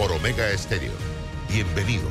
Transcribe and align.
por 0.00 0.12
Omega 0.12 0.50
Estéreo. 0.50 0.92
Bienvenidos. 1.52 2.10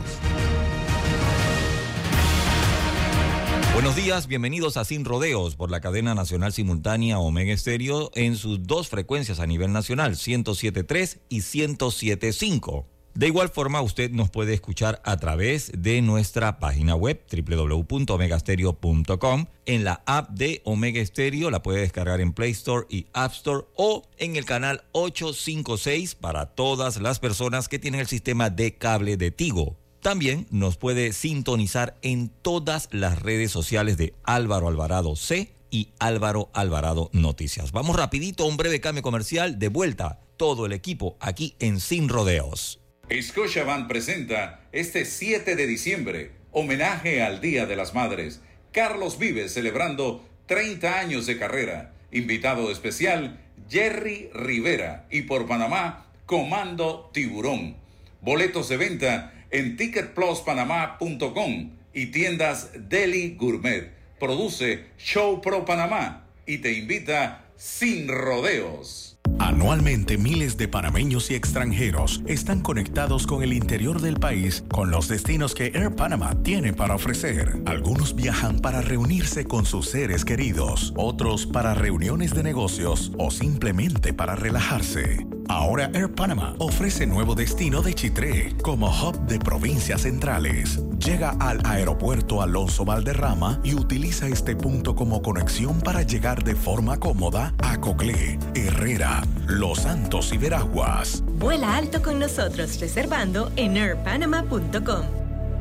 Buenos 3.74 3.96
días, 3.96 4.28
bienvenidos 4.28 4.78
a 4.78 4.86
Sin 4.86 5.06
Rodeos 5.06 5.56
por 5.56 5.72
la 5.72 5.82
cadena 5.82 6.14
nacional 6.14 6.54
simultánea 6.54 7.18
Omega 7.18 7.52
Estéreo 7.52 8.12
en 8.14 8.36
sus 8.36 8.68
dos 8.68 8.90
frecuencias 8.90 9.40
a 9.40 9.48
nivel 9.48 9.74
nacional, 9.74 10.18
107.3 10.18 11.18
y 11.30 11.40
107.5. 11.40 12.86
De 13.14 13.28
igual 13.28 13.50
forma, 13.50 13.82
usted 13.82 14.12
nos 14.12 14.30
puede 14.30 14.54
escuchar 14.54 15.02
a 15.04 15.18
través 15.18 15.72
de 15.78 16.02
nuestra 16.02 16.60
página 16.60 16.96
web 16.96 17.22
www.omegastereo.com, 17.30 19.46
en 19.66 19.84
la 19.84 20.02
app 20.06 20.30
de 20.30 20.62
Omega 20.64 21.06
Stereo, 21.06 21.52
la 21.52 21.62
puede 21.62 21.82
descargar 21.82 22.22
en 22.22 22.34
Play 22.34 22.52
Store 22.52 22.88
y 22.90 23.08
App 23.14 23.34
Store 23.34 23.66
o 23.76 24.04
en 24.18 24.36
el 24.36 24.46
canal 24.46 24.84
856 24.94 26.16
para 26.16 26.46
todas 26.46 27.02
las 27.02 27.20
personas 27.20 27.68
que 27.68 27.80
tienen 27.80 28.00
el 28.00 28.08
sistema 28.08 28.50
de 28.50 28.76
cable 28.76 29.18
de 29.18 29.32
Tigo. 29.32 29.76
También 30.02 30.48
nos 30.50 30.78
puede 30.78 31.12
sintonizar 31.12 31.98
en 32.02 32.30
todas 32.30 32.88
las 32.92 33.22
redes 33.22 33.52
sociales 33.52 33.98
de 33.98 34.14
Álvaro 34.24 34.70
Alvarado 34.70 35.18
C 35.18 35.52
y 35.72 35.90
Álvaro 36.00 36.50
Alvarado 36.54 37.10
Noticias. 37.12 37.72
Vamos 37.72 37.96
rapidito, 37.96 38.46
un 38.46 38.58
breve 38.58 38.80
cambio 38.80 39.04
comercial, 39.04 39.60
de 39.60 39.68
vuelta 39.68 40.22
todo 40.38 40.66
el 40.66 40.72
equipo 40.72 41.18
aquí 41.20 41.56
en 41.60 41.82
Sin 41.82 42.08
Rodeos. 42.08 42.80
Scotiabank 43.12 43.88
presenta 43.88 44.62
este 44.72 45.04
7 45.04 45.56
de 45.56 45.66
diciembre, 45.66 46.32
homenaje 46.52 47.24
al 47.24 47.42
Día 47.42 47.66
de 47.66 47.76
las 47.76 47.96
Madres. 47.96 48.40
Carlos 48.72 49.18
Vives 49.18 49.52
celebrando 49.52 50.24
30 50.46 51.00
años 51.00 51.26
de 51.26 51.40
carrera. 51.40 51.92
Invitado 52.12 52.72
especial, 52.72 53.40
Jerry 53.68 54.30
Rivera. 54.34 55.08
Y 55.10 55.24
por 55.24 55.48
Panamá, 55.48 56.06
Comando 56.28 57.10
Tiburón. 57.12 57.78
Boletos 58.22 58.70
de 58.70 58.78
venta 58.78 59.34
en 59.50 59.76
ticketpluspanamá.com 59.76 61.72
y 61.94 62.06
tiendas 62.08 62.70
Deli 62.76 63.36
Gourmet. 63.36 63.90
Produce 64.20 64.86
Show 65.00 65.42
Pro 65.42 65.66
Panamá 65.66 66.28
y 66.46 66.60
te 66.60 66.74
invita 66.74 67.46
sin 67.56 68.08
rodeos. 68.08 69.09
Anualmente 69.50 70.18
miles 70.18 70.58
de 70.58 70.68
panameños 70.68 71.32
y 71.32 71.36
extranjeros 71.36 72.22
están 72.28 72.62
conectados 72.62 73.26
con 73.26 73.42
el 73.42 73.54
interior 73.54 74.02
del 74.02 74.20
país 74.20 74.64
con 74.70 74.92
los 74.92 75.08
destinos 75.08 75.56
que 75.56 75.72
Air 75.74 75.96
Panama 75.96 76.36
tiene 76.44 76.74
para 76.74 76.96
ofrecer. 76.96 77.62
Algunos 77.66 78.16
viajan 78.16 78.60
para 78.60 78.82
reunirse 78.82 79.46
con 79.46 79.66
sus 79.66 79.90
seres 79.90 80.24
queridos, 80.24 80.94
otros 80.96 81.46
para 81.46 81.74
reuniones 81.74 82.34
de 82.36 82.44
negocios 82.44 83.12
o 83.18 83.32
simplemente 83.32 84.14
para 84.14 84.36
relajarse. 84.36 85.26
Ahora 85.50 85.90
Air 85.96 86.14
Panama 86.14 86.54
ofrece 86.60 87.08
nuevo 87.08 87.34
destino 87.34 87.82
de 87.82 87.96
Chitré 87.96 88.56
como 88.62 88.88
hub 88.88 89.20
de 89.26 89.40
provincias 89.40 90.02
centrales. 90.02 90.80
Llega 91.04 91.32
al 91.40 91.60
aeropuerto 91.66 92.44
Alonso 92.44 92.86
Valderrama 92.86 93.60
y 93.64 93.74
utiliza 93.74 94.28
este 94.28 94.56
punto 94.56 94.96
como 94.96 95.24
conexión 95.24 95.82
para 95.82 96.04
llegar 96.04 96.44
de 96.44 96.54
forma 96.54 97.00
cómoda 97.00 97.56
a 97.64 97.82
Coclé, 97.82 98.38
Herrera, 98.54 99.09
Los 99.48 99.80
Santos 99.80 100.32
y 100.34 100.38
Veraguas. 100.38 101.24
Vuela 101.38 101.76
alto 101.76 102.02
con 102.02 102.20
nosotros 102.20 102.80
reservando 102.80 103.52
en 103.56 103.78
airpanama.com. 103.78 105.06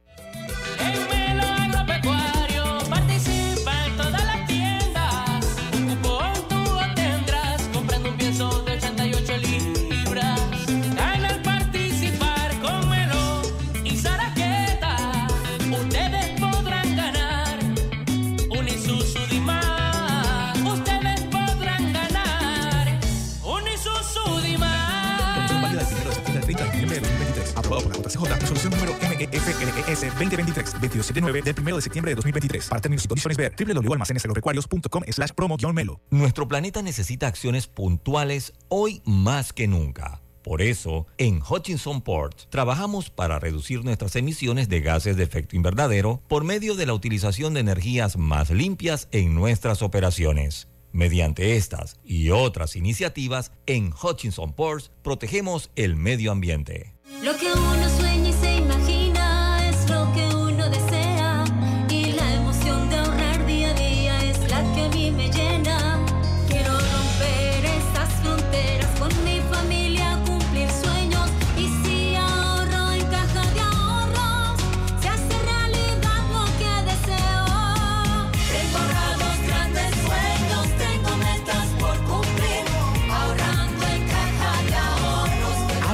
MEFLES 29.26 30.00
2023, 30.00 30.72
279 30.72 31.42
del 31.42 31.54
1 31.58 31.76
de 31.76 31.82
septiembre 31.82 32.10
de 32.10 32.16
2023. 32.16 32.68
Para 32.68 32.80
términos 32.80 33.04
y 33.04 33.08
condiciones 33.08 33.36
ver 33.36 33.54
www.almaceneselorecuarios.com 33.58 35.02
slash 35.10 35.30
promo-melo. 35.30 36.00
Nuestro 36.10 36.48
planeta 36.48 36.82
necesita 36.82 37.26
acciones 37.26 37.66
puntuales 37.66 38.52
hoy 38.68 39.02
más 39.04 39.52
que 39.52 39.66
nunca. 39.66 40.22
Por 40.42 40.62
eso, 40.62 41.06
en 41.18 41.42
Hutchinson 41.42 42.00
Port 42.00 42.48
trabajamos 42.48 43.10
para 43.10 43.38
reducir 43.38 43.84
nuestras 43.84 44.16
emisiones 44.16 44.68
de 44.68 44.80
gases 44.80 45.16
de 45.16 45.22
efecto 45.22 45.54
invernadero 45.54 46.22
por 46.28 46.44
medio 46.44 46.74
de 46.74 46.86
la 46.86 46.94
utilización 46.94 47.52
de 47.52 47.60
energías 47.60 48.16
más 48.16 48.50
limpias 48.50 49.08
en 49.12 49.34
nuestras 49.34 49.82
operaciones. 49.82 50.68
Mediante 50.92 51.56
estas 51.56 52.00
y 52.04 52.30
otras 52.30 52.74
iniciativas, 52.74 53.52
en 53.66 53.92
Hutchinson 53.92 54.54
Ports 54.54 54.90
protegemos 55.02 55.70
el 55.76 55.94
medio 55.94 56.32
ambiente. 56.32 56.94
Lo 57.22 57.36
que 57.36 57.52
uno 57.52 58.09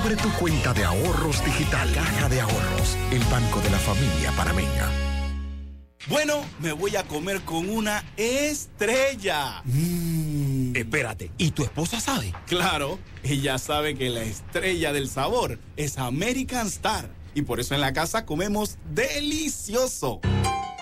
Abre 0.07 0.23
tu 0.23 0.33
cuenta 0.35 0.73
de 0.73 0.85
ahorros 0.85 1.45
digital. 1.45 1.93
Caja 1.93 2.29
de 2.29 2.41
Ahorros, 2.41 2.97
el 3.11 3.25
banco 3.25 3.61
de 3.61 3.71
la 3.71 3.79
familia 3.79 4.31
panameña. 4.37 4.89
Bueno, 6.07 6.45
me 6.61 6.71
voy 6.71 6.95
a 6.95 7.03
comer 7.03 7.41
con 7.41 7.69
una 7.69 8.05
estrella. 8.17 9.63
Mm. 9.65 10.77
Espérate, 10.77 11.33
¿y 11.39 11.51
tu 11.51 11.65
esposa 11.65 11.99
sabe? 11.99 12.33
Claro, 12.47 13.01
ella 13.25 13.59
sabe 13.59 13.97
que 13.97 14.09
la 14.09 14.23
estrella 14.23 14.93
del 14.93 15.09
sabor 15.09 15.59
es 15.77 15.99
American 15.99 16.69
Star. 16.69 17.11
Y 17.35 17.43
por 17.43 17.59
eso 17.59 17.75
en 17.75 17.81
la 17.81 17.93
casa 17.93 18.25
comemos 18.27 18.79
delicioso. 18.95 20.21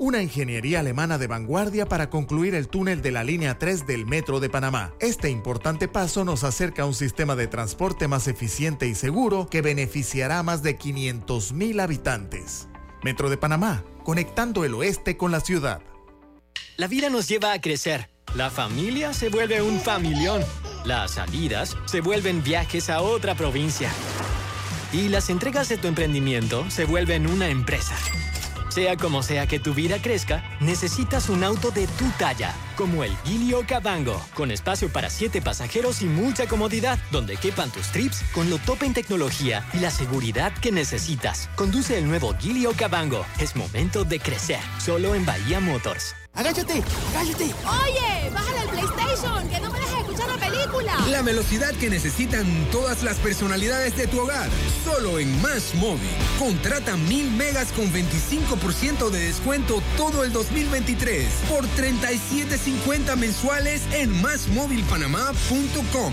Una 0.00 0.22
ingeniería 0.22 0.78
alemana 0.78 1.18
de 1.18 1.26
vanguardia 1.26 1.84
para 1.84 2.08
concluir 2.08 2.54
el 2.54 2.68
túnel 2.68 3.02
de 3.02 3.10
la 3.10 3.24
línea 3.24 3.58
3 3.58 3.84
del 3.84 4.06
Metro 4.06 4.38
de 4.38 4.48
Panamá. 4.48 4.94
Este 5.00 5.28
importante 5.28 5.88
paso 5.88 6.24
nos 6.24 6.44
acerca 6.44 6.82
a 6.82 6.86
un 6.86 6.94
sistema 6.94 7.34
de 7.34 7.48
transporte 7.48 8.06
más 8.06 8.28
eficiente 8.28 8.86
y 8.86 8.94
seguro 8.94 9.48
que 9.50 9.60
beneficiará 9.60 10.38
a 10.38 10.42
más 10.44 10.62
de 10.62 10.78
500.000 10.78 11.82
habitantes. 11.82 12.68
Metro 13.02 13.28
de 13.28 13.38
Panamá, 13.38 13.82
conectando 14.04 14.64
el 14.64 14.74
oeste 14.74 15.16
con 15.16 15.32
la 15.32 15.40
ciudad. 15.40 15.82
La 16.76 16.86
vida 16.86 17.10
nos 17.10 17.26
lleva 17.26 17.52
a 17.52 17.60
crecer. 17.60 18.08
La 18.36 18.50
familia 18.50 19.12
se 19.12 19.30
vuelve 19.30 19.62
un 19.62 19.80
familión. 19.80 20.44
Las 20.84 21.14
salidas 21.14 21.76
se 21.86 22.02
vuelven 22.02 22.44
viajes 22.44 22.88
a 22.88 23.00
otra 23.00 23.34
provincia. 23.34 23.90
Y 24.92 25.08
las 25.08 25.28
entregas 25.28 25.68
de 25.68 25.76
tu 25.76 25.88
emprendimiento 25.88 26.70
se 26.70 26.84
vuelven 26.84 27.26
una 27.26 27.48
empresa. 27.48 27.96
Sea 28.78 28.96
como 28.96 29.24
sea 29.24 29.48
que 29.48 29.58
tu 29.58 29.74
vida 29.74 30.00
crezca, 30.00 30.40
necesitas 30.60 31.30
un 31.30 31.42
auto 31.42 31.72
de 31.72 31.88
tu 31.88 32.08
talla, 32.16 32.54
como 32.76 33.02
el 33.02 33.10
Gilio 33.24 33.64
Cabango, 33.66 34.24
con 34.34 34.52
espacio 34.52 34.88
para 34.88 35.10
siete 35.10 35.42
pasajeros 35.42 36.00
y 36.00 36.04
mucha 36.04 36.46
comodidad, 36.46 36.96
donde 37.10 37.36
quepan 37.36 37.72
tus 37.72 37.88
trips 37.88 38.22
con 38.32 38.48
lo 38.50 38.58
top 38.58 38.84
en 38.84 38.94
tecnología 38.94 39.66
y 39.74 39.78
la 39.78 39.90
seguridad 39.90 40.52
que 40.52 40.70
necesitas. 40.70 41.50
Conduce 41.56 41.98
el 41.98 42.06
nuevo 42.06 42.36
Gilio 42.38 42.70
Cabango. 42.70 43.26
Es 43.40 43.56
momento 43.56 44.04
de 44.04 44.20
crecer, 44.20 44.60
solo 44.78 45.16
en 45.16 45.26
Bahía 45.26 45.58
Motors. 45.58 46.14
¡Agáchate! 46.38 46.84
¡Agáchate! 47.10 47.46
Oye, 47.46 48.30
bájale 48.30 48.62
el 48.62 48.68
PlayStation, 48.68 49.48
que 49.48 49.58
no 49.58 49.72
me 49.72 49.80
dejes 49.80 49.98
escuchar 49.98 50.28
la 50.28 50.36
película. 50.36 50.92
La 51.10 51.22
velocidad 51.22 51.74
que 51.74 51.90
necesitan 51.90 52.46
todas 52.70 53.02
las 53.02 53.16
personalidades 53.16 53.96
de 53.96 54.06
tu 54.06 54.20
hogar. 54.20 54.48
Solo 54.84 55.18
en 55.18 55.42
Más 55.42 55.74
Móvil. 55.74 56.08
Contrata 56.38 56.96
mil 56.96 57.28
megas 57.32 57.72
con 57.72 57.92
25% 57.92 59.10
de 59.10 59.18
descuento 59.18 59.82
todo 59.96 60.22
el 60.22 60.32
2023 60.32 61.26
por 61.48 61.64
37.50 61.70 63.16
mensuales 63.16 63.82
en 63.92 64.22
másmóvilpanamá.com. 64.22 66.12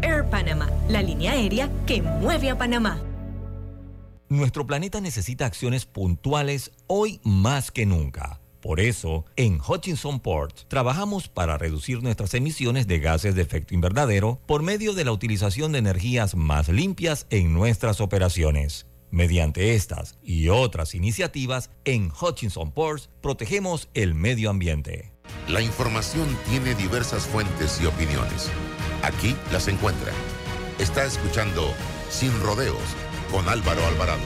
Air 0.00 0.30
Panama, 0.30 0.70
la 0.88 1.02
línea 1.02 1.32
aérea 1.32 1.68
que 1.86 2.02
mueve 2.02 2.50
a 2.50 2.58
Panamá. 2.58 2.98
Nuestro 4.28 4.66
planeta 4.66 5.00
necesita 5.00 5.46
acciones 5.46 5.86
puntuales 5.86 6.70
hoy 6.86 7.20
más 7.24 7.70
que 7.72 7.86
nunca. 7.86 8.40
Por 8.60 8.80
eso, 8.80 9.24
en 9.36 9.60
Hutchinson 9.60 10.20
Port 10.20 10.68
trabajamos 10.68 11.28
para 11.28 11.58
reducir 11.58 12.02
nuestras 12.02 12.34
emisiones 12.34 12.86
de 12.86 12.98
gases 13.00 13.34
de 13.34 13.42
efecto 13.42 13.74
invernadero 13.74 14.40
por 14.46 14.62
medio 14.62 14.92
de 14.92 15.04
la 15.04 15.12
utilización 15.12 15.72
de 15.72 15.78
energías 15.78 16.36
más 16.36 16.68
limpias 16.68 17.26
en 17.30 17.54
nuestras 17.54 18.00
operaciones. 18.00 18.86
Mediante 19.10 19.74
estas 19.74 20.18
y 20.22 20.48
otras 20.48 20.94
iniciativas, 20.94 21.70
en 21.84 22.10
Hutchinson 22.10 22.72
Ports 22.72 23.10
protegemos 23.22 23.88
el 23.94 24.14
medio 24.14 24.50
ambiente. 24.50 25.12
La 25.48 25.62
información 25.62 26.28
tiene 26.50 26.74
diversas 26.74 27.26
fuentes 27.26 27.80
y 27.80 27.86
opiniones. 27.86 28.50
Aquí 29.02 29.36
las 29.52 29.68
encuentra. 29.68 30.12
Está 30.78 31.04
escuchando 31.04 31.74
Sin 32.10 32.32
Rodeos 32.42 32.76
con 33.30 33.48
Álvaro 33.48 33.86
Alvarado. 33.86 34.20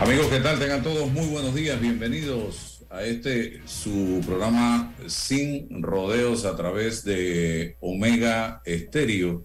Amigos, 0.00 0.28
¿qué 0.28 0.40
tal? 0.40 0.58
Tengan 0.58 0.82
todos 0.82 1.10
muy 1.10 1.26
buenos 1.26 1.54
días. 1.54 1.80
Bienvenidos 1.80 2.77
a 2.90 3.02
este 3.02 3.60
su 3.66 4.22
programa 4.26 4.94
Sin 5.06 5.82
Rodeos 5.82 6.44
a 6.44 6.56
través 6.56 7.04
de 7.04 7.76
Omega 7.80 8.62
Estéreo, 8.64 9.44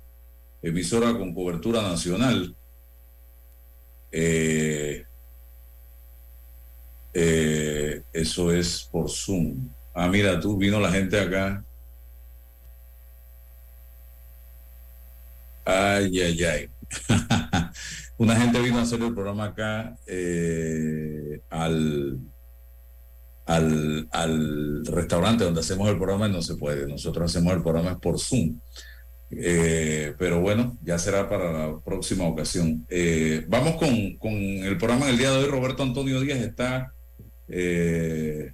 emisora 0.62 1.18
con 1.18 1.34
cobertura 1.34 1.82
nacional. 1.82 2.56
Eh, 4.12 5.06
eh, 7.14 8.04
eso 8.14 8.52
es 8.52 8.88
por 8.92 9.10
Zoom. 9.10 9.70
Ah, 9.94 10.08
mira, 10.08 10.40
tú 10.40 10.58
vino 10.58 10.80
la 10.80 10.92
gente 10.92 11.20
acá. 11.20 11.64
Ay, 15.66 16.20
ay, 16.20 16.44
ay. 16.44 16.70
Una 18.18 18.36
gente 18.36 18.62
vino 18.62 18.78
a 18.80 18.84
hacer 18.84 19.02
el 19.02 19.14
programa 19.14 19.46
acá 19.46 19.98
eh, 20.06 21.42
al, 21.50 22.20
al, 23.56 24.08
al, 24.12 24.86
restaurante 24.86 25.44
donde 25.44 25.62
hacemos 25.62 25.90
el 25.90 25.98
programa 25.98 26.28
no 26.28 26.42
se 26.42 26.56
puede. 26.56 26.88
Nosotros 26.88 27.30
hacemos 27.30 27.54
el 27.54 27.62
programa 27.62 28.00
por 28.00 28.20
Zoom. 28.20 28.60
Eh, 29.32 30.14
pero 30.18 30.42
bueno, 30.42 30.78
ya 30.84 31.00
será 31.00 31.28
para 31.28 31.52
la 31.52 31.80
próxima 31.80 32.26
ocasión. 32.28 32.86
Eh, 32.90 33.46
vamos 33.48 33.76
con, 33.76 34.16
con, 34.18 34.34
el 34.34 34.78
programa 34.78 35.08
del 35.08 35.18
día 35.18 35.32
de 35.32 35.38
hoy. 35.38 35.50
Roberto 35.50 35.84
Antonio 35.84 36.20
Díaz 36.22 36.40
está 36.40 36.94
en 37.48 38.54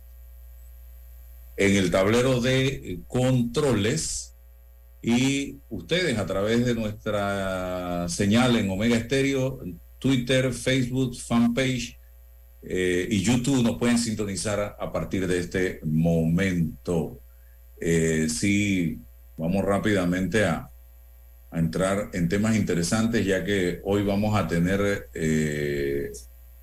el 1.58 1.91
tablero 1.91 2.41
de 2.41 3.00
controles 3.08 4.29
y 5.01 5.58
ustedes 5.70 6.18
a 6.18 6.25
través 6.25 6.65
de 6.65 6.75
nuestra 6.75 8.08
señal 8.10 8.56
en 8.58 8.70
Omega 8.70 8.98
Estéreo, 8.98 9.62
Twitter, 9.98 10.53
Facebook, 10.53 11.15
fanpage 11.15 11.99
eh, 12.62 13.08
y 13.10 13.22
YouTube 13.22 13.63
nos 13.63 13.78
pueden 13.78 13.98
sintonizar 13.98 14.75
a, 14.78 14.92
partir 14.92 15.28
de 15.28 15.39
este 15.39 15.80
momento. 15.84 17.22
Eh, 17.80 18.28
sí, 18.30 19.00
vamos 19.38 19.63
rápidamente 19.63 20.46
a, 20.46 20.66
entrar 21.51 22.12
en 22.13 22.30
temas 22.30 22.56
interesantes 22.56 23.25
ya 23.25 23.44
que 23.44 23.82
hoy 23.84 24.04
vamos 24.04 24.38
a 24.38 24.48
tener 24.48 25.10
eh, 25.16 26.12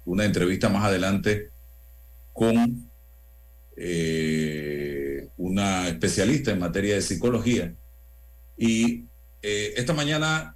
una 0.04 0.24
entrevista 0.24 0.68
más 0.68 0.84
adelante 0.84 1.50
con 2.32 2.88
una 5.36 5.88
especialista 5.88 6.52
en 6.52 6.60
materia 6.60 6.94
de 6.94 7.02
psicología 7.02 7.74
y 8.56 9.06
esta 9.42 9.92
mañana 9.92 10.54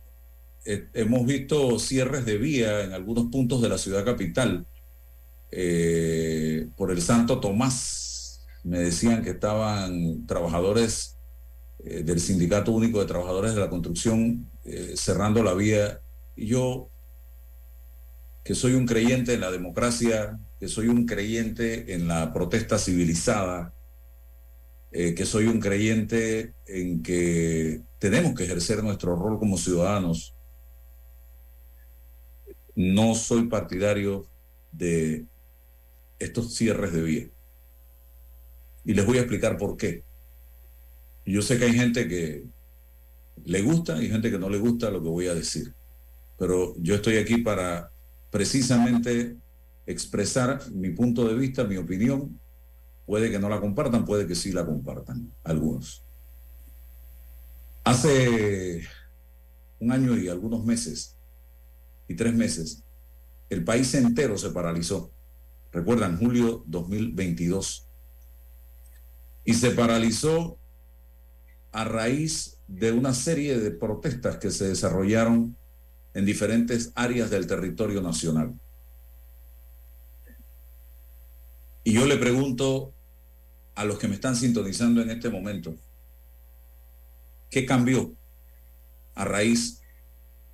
hemos 0.64 1.26
visto 1.26 1.80
cierres 1.80 2.24
de 2.24 2.38
vía 2.38 2.84
en 2.84 2.92
algunos 2.92 3.26
puntos 3.32 3.60
de 3.60 3.68
la 3.68 3.78
ciudad 3.78 4.04
capital 4.04 4.64
eh, 5.50 6.68
por 6.76 6.90
el 6.90 7.02
Santo 7.02 7.40
Tomás. 7.40 8.46
Me 8.62 8.78
decían 8.78 9.22
que 9.22 9.30
estaban 9.30 10.26
trabajadores 10.26 11.16
eh, 11.84 12.02
del 12.02 12.20
Sindicato 12.20 12.72
Único 12.72 13.00
de 13.00 13.06
Trabajadores 13.06 13.54
de 13.54 13.60
la 13.60 13.70
Construcción 13.70 14.50
cerrando 14.94 15.42
la 15.42 15.54
vía. 15.54 16.00
Y 16.36 16.46
yo 16.46 16.90
que 18.44 18.54
soy 18.54 18.74
un 18.74 18.86
creyente 18.86 19.34
en 19.34 19.40
la 19.40 19.50
democracia, 19.50 20.38
que 20.58 20.68
soy 20.68 20.88
un 20.88 21.06
creyente 21.06 21.94
en 21.94 22.08
la 22.08 22.32
protesta 22.32 22.78
civilizada, 22.78 23.74
eh, 24.92 25.14
que 25.14 25.24
soy 25.24 25.46
un 25.46 25.60
creyente 25.60 26.54
en 26.66 27.02
que 27.02 27.82
tenemos 27.98 28.34
que 28.34 28.44
ejercer 28.44 28.82
nuestro 28.82 29.14
rol 29.14 29.38
como 29.38 29.56
ciudadanos. 29.56 30.34
No 32.74 33.14
soy 33.14 33.46
partidario 33.46 34.26
de 34.72 35.26
estos 36.20 36.54
cierres 36.54 36.92
de 36.92 37.02
vía. 37.02 37.28
Y 38.84 38.94
les 38.94 39.04
voy 39.04 39.18
a 39.18 39.22
explicar 39.22 39.58
por 39.58 39.76
qué. 39.76 40.04
Yo 41.26 41.42
sé 41.42 41.58
que 41.58 41.64
hay 41.64 41.72
gente 41.72 42.06
que 42.06 42.44
le 43.44 43.62
gusta 43.62 44.02
y 44.02 44.08
gente 44.08 44.30
que 44.30 44.38
no 44.38 44.48
le 44.48 44.58
gusta 44.58 44.90
lo 44.90 45.02
que 45.02 45.08
voy 45.08 45.26
a 45.26 45.34
decir. 45.34 45.74
Pero 46.38 46.74
yo 46.78 46.94
estoy 46.94 47.16
aquí 47.16 47.38
para 47.38 47.90
precisamente 48.30 49.36
expresar 49.86 50.70
mi 50.70 50.90
punto 50.90 51.26
de 51.26 51.34
vista, 51.34 51.64
mi 51.64 51.76
opinión. 51.76 52.38
Puede 53.06 53.30
que 53.30 53.38
no 53.38 53.48
la 53.48 53.60
compartan, 53.60 54.04
puede 54.04 54.26
que 54.26 54.34
sí 54.34 54.52
la 54.52 54.64
compartan, 54.64 55.32
algunos. 55.42 56.04
Hace 57.82 58.82
un 59.80 59.90
año 59.90 60.16
y 60.16 60.28
algunos 60.28 60.64
meses, 60.64 61.16
y 62.06 62.14
tres 62.14 62.34
meses, 62.34 62.84
el 63.48 63.64
país 63.64 63.92
entero 63.94 64.38
se 64.38 64.50
paralizó. 64.50 65.10
Recuerdan, 65.72 66.18
julio 66.18 66.64
2022. 66.66 67.86
Y 69.44 69.54
se 69.54 69.70
paralizó 69.70 70.58
a 71.72 71.84
raíz 71.84 72.58
de 72.66 72.92
una 72.92 73.14
serie 73.14 73.58
de 73.58 73.70
protestas 73.70 74.38
que 74.38 74.50
se 74.50 74.68
desarrollaron 74.68 75.56
en 76.14 76.24
diferentes 76.24 76.92
áreas 76.94 77.30
del 77.30 77.46
territorio 77.46 78.02
nacional. 78.02 78.54
Y 81.84 81.92
yo 81.92 82.06
le 82.06 82.16
pregunto 82.16 82.92
a 83.74 83.84
los 83.84 83.98
que 83.98 84.08
me 84.08 84.14
están 84.14 84.36
sintonizando 84.36 85.00
en 85.00 85.10
este 85.10 85.30
momento, 85.30 85.74
¿qué 87.48 87.64
cambió 87.64 88.12
a 89.14 89.24
raíz 89.24 89.80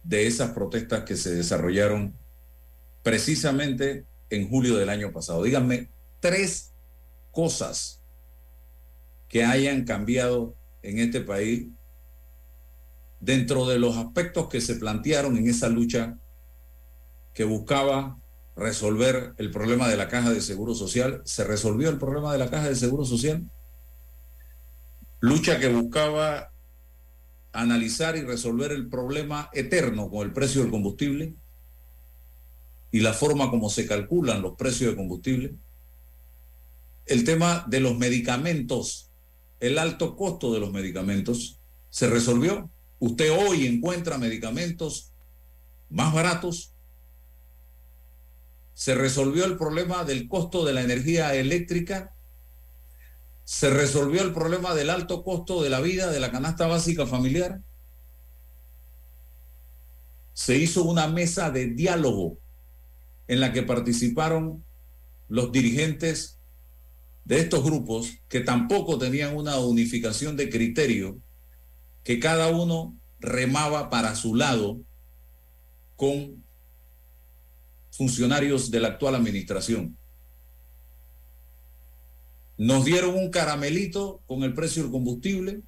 de 0.03 0.27
esas 0.27 0.53
protestas 0.53 1.05
que 1.05 1.17
se 1.17 1.35
desarrollaron 1.35 2.15
precisamente 3.03 4.05
en 4.31 4.49
julio 4.49 4.77
del 4.77 4.89
año 4.89 5.13
pasado? 5.13 5.43
Díganme 5.43 5.89
tres 6.21 6.73
cosas 7.31 8.01
que 9.29 9.45
hayan 9.45 9.85
cambiado 9.85 10.55
en 10.83 10.99
este 10.99 11.21
país 11.21 11.67
dentro 13.21 13.67
de 13.67 13.79
los 13.79 13.97
aspectos 13.97 14.49
que 14.49 14.61
se 14.61 14.77
plantearon 14.77 15.37
en 15.37 15.49
esa 15.49 15.69
lucha 15.69 16.19
que 17.35 17.45
buscaba 17.45 18.19
resolver 18.57 19.35
el 19.37 19.51
problema 19.51 19.89
de 19.89 19.97
la 19.97 20.09
caja 20.09 20.31
de 20.31 20.41
seguro 20.41 20.75
social, 20.75 21.21
¿se 21.25 21.45
resolvió 21.45 21.91
el 21.91 21.99
problema 21.99 22.33
de 22.33 22.39
la 22.39 22.51
caja 22.51 22.69
de 22.69 22.75
seguro 22.75 23.05
social? 23.05 23.51
Lucha 25.21 25.59
que 25.59 25.69
buscaba 25.69 26.53
analizar 27.53 28.17
y 28.17 28.23
resolver 28.23 28.73
el 28.73 28.89
problema 28.89 29.51
eterno 29.53 30.11
con 30.11 30.27
el 30.27 30.33
precio 30.33 30.63
del 30.63 30.71
combustible 30.71 31.35
y 32.97 33.01
la 33.01 33.13
forma 33.13 33.51
como 33.51 33.69
se 33.69 33.87
calculan 33.87 34.41
los 34.41 34.57
precios 34.57 34.93
de 34.93 34.97
combustible. 34.97 35.55
El 37.05 37.25
tema 37.25 37.67
de 37.69 37.81
los 37.81 37.99
medicamentos, 37.99 39.11
el 39.61 39.77
alto 39.77 40.17
costo 40.17 40.51
de 40.55 40.61
los 40.61 40.73
medicamentos, 40.73 41.61
¿se 41.91 42.09
resolvió? 42.09 42.71
Usted 42.99 43.31
hoy 43.31 43.67
encuentra 43.67 44.17
medicamentos 44.17 45.13
más 45.91 46.15
baratos. 46.15 46.73
Se 48.73 48.95
resolvió 48.95 49.45
el 49.45 49.59
problema 49.59 50.05
del 50.05 50.27
costo 50.27 50.65
de 50.65 50.73
la 50.73 50.81
energía 50.81 51.35
eléctrica. 51.35 52.15
Se 53.45 53.69
resolvió 53.69 54.23
el 54.23 54.33
problema 54.33 54.75
del 54.75 54.89
alto 54.89 55.23
costo 55.23 55.63
de 55.63 55.69
la 55.69 55.83
vida 55.83 56.11
de 56.11 56.21
la 56.21 56.33
canasta 56.33 56.67
básica 56.67 57.07
familiar. 57.07 57.61
Se 60.33 60.57
hizo 60.57 60.83
una 60.85 61.09
mesa 61.09 61.51
de 61.51 61.67
diálogo 61.67 62.39
en 63.29 63.41
la 63.41 63.53
que 63.53 63.63
participaron 63.63 64.65
los 65.29 65.53
dirigentes 65.53 66.39
de 67.25 67.41
estos 67.41 67.65
grupos 67.65 68.19
que 68.29 68.41
tampoco 68.41 68.99
tenían 68.99 69.37
una 69.37 69.59
unificación 69.59 70.37
de 70.37 70.49
criterio 70.49 71.19
que 72.05 72.21
cada 72.21 72.49
uno 72.49 72.97
remaba 73.19 73.91
para 73.91 74.15
su 74.15 74.37
lado 74.37 74.81
con 75.97 76.45
funcionarios 77.91 78.71
de 78.71 78.81
la 78.81 78.89
actual 78.89 79.15
administración. 79.17 79.97
Nos 82.59 82.85
dieron 82.85 83.17
un 83.17 83.31
caramelito 83.31 84.23
con 84.27 84.45
el 84.45 84.55
precio 84.55 84.83
del 84.83 84.93
combustible, 84.93 85.63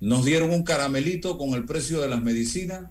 nos 0.00 0.24
dieron 0.24 0.50
un 0.50 0.62
caramelito 0.62 1.36
con 1.36 1.50
el 1.54 1.64
precio 1.64 2.00
de 2.00 2.08
las 2.08 2.22
medicinas, 2.22 2.90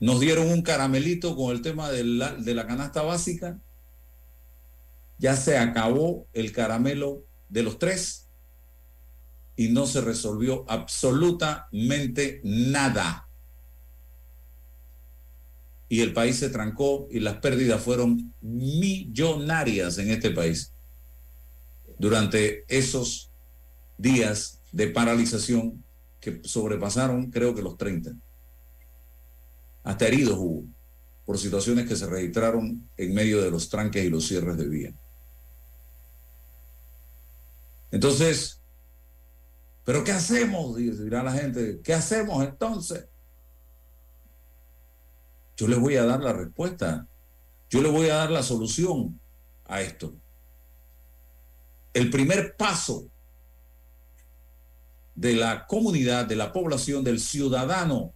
nos 0.00 0.20
dieron 0.20 0.48
un 0.48 0.62
caramelito 0.62 1.36
con 1.36 1.50
el 1.50 1.62
tema 1.62 1.90
de 1.90 2.04
la, 2.04 2.34
de 2.34 2.54
la 2.54 2.66
canasta 2.66 3.02
básica, 3.02 3.58
ya 5.18 5.36
se 5.36 5.58
acabó 5.58 6.26
el 6.32 6.52
caramelo 6.52 7.24
de 7.48 7.62
los 7.62 7.78
tres 7.78 8.28
y 9.56 9.68
no 9.68 9.86
se 9.86 10.00
resolvió 10.00 10.64
absolutamente 10.68 12.40
nada. 12.44 13.28
Y 15.88 16.02
el 16.02 16.12
país 16.12 16.36
se 16.38 16.50
trancó 16.50 17.08
y 17.10 17.18
las 17.18 17.38
pérdidas 17.38 17.82
fueron 17.82 18.32
millonarias 18.40 19.98
en 19.98 20.10
este 20.10 20.30
país 20.30 20.72
durante 21.98 22.64
esos 22.68 23.32
días 23.96 24.60
de 24.70 24.86
paralización 24.88 25.82
que 26.20 26.40
sobrepasaron 26.44 27.30
creo 27.30 27.54
que 27.54 27.62
los 27.62 27.76
30. 27.76 28.12
Heridos 30.06 30.38
por 31.24 31.38
situaciones 31.38 31.86
que 31.86 31.96
se 31.96 32.06
registraron 32.06 32.88
en 32.96 33.14
medio 33.14 33.42
de 33.42 33.50
los 33.50 33.68
tranques 33.68 34.04
y 34.04 34.08
los 34.08 34.26
cierres 34.26 34.56
de 34.56 34.68
vía. 34.68 34.94
Entonces, 37.90 38.60
pero 39.84 40.04
¿qué 40.04 40.12
hacemos? 40.12 40.76
Dirá 40.76 41.22
la 41.22 41.32
gente, 41.32 41.80
¿qué 41.82 41.94
hacemos 41.94 42.44
entonces? 42.44 43.06
Yo 45.56 45.66
le 45.66 45.76
voy 45.76 45.96
a 45.96 46.04
dar 46.04 46.20
la 46.20 46.32
respuesta. 46.32 47.06
Yo 47.70 47.82
le 47.82 47.90
voy 47.90 48.08
a 48.08 48.16
dar 48.16 48.30
la 48.30 48.42
solución 48.42 49.20
a 49.64 49.80
esto. 49.80 50.14
El 51.92 52.10
primer 52.10 52.56
paso 52.56 53.10
de 55.14 55.34
la 55.34 55.66
comunidad, 55.66 56.26
de 56.26 56.36
la 56.36 56.52
población, 56.52 57.02
del 57.02 57.18
ciudadano, 57.18 58.14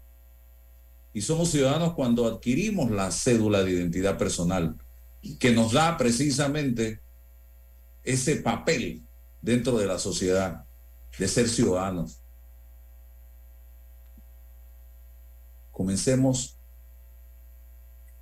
y 1.12 1.20
somos 1.20 1.50
ciudadanos 1.50 1.94
cuando 1.94 2.26
adquirimos 2.26 2.90
la 2.90 3.10
cédula 3.10 3.62
de 3.62 3.72
identidad 3.72 4.16
personal, 4.16 4.76
que 5.38 5.52
nos 5.52 5.72
da 5.72 5.96
precisamente 5.96 7.00
ese 8.02 8.36
papel 8.36 9.02
dentro 9.40 9.76
de 9.76 9.86
la 9.86 9.98
sociedad 9.98 10.64
de 11.18 11.28
ser 11.28 11.48
ciudadanos. 11.48 12.22
Comencemos 15.70 16.58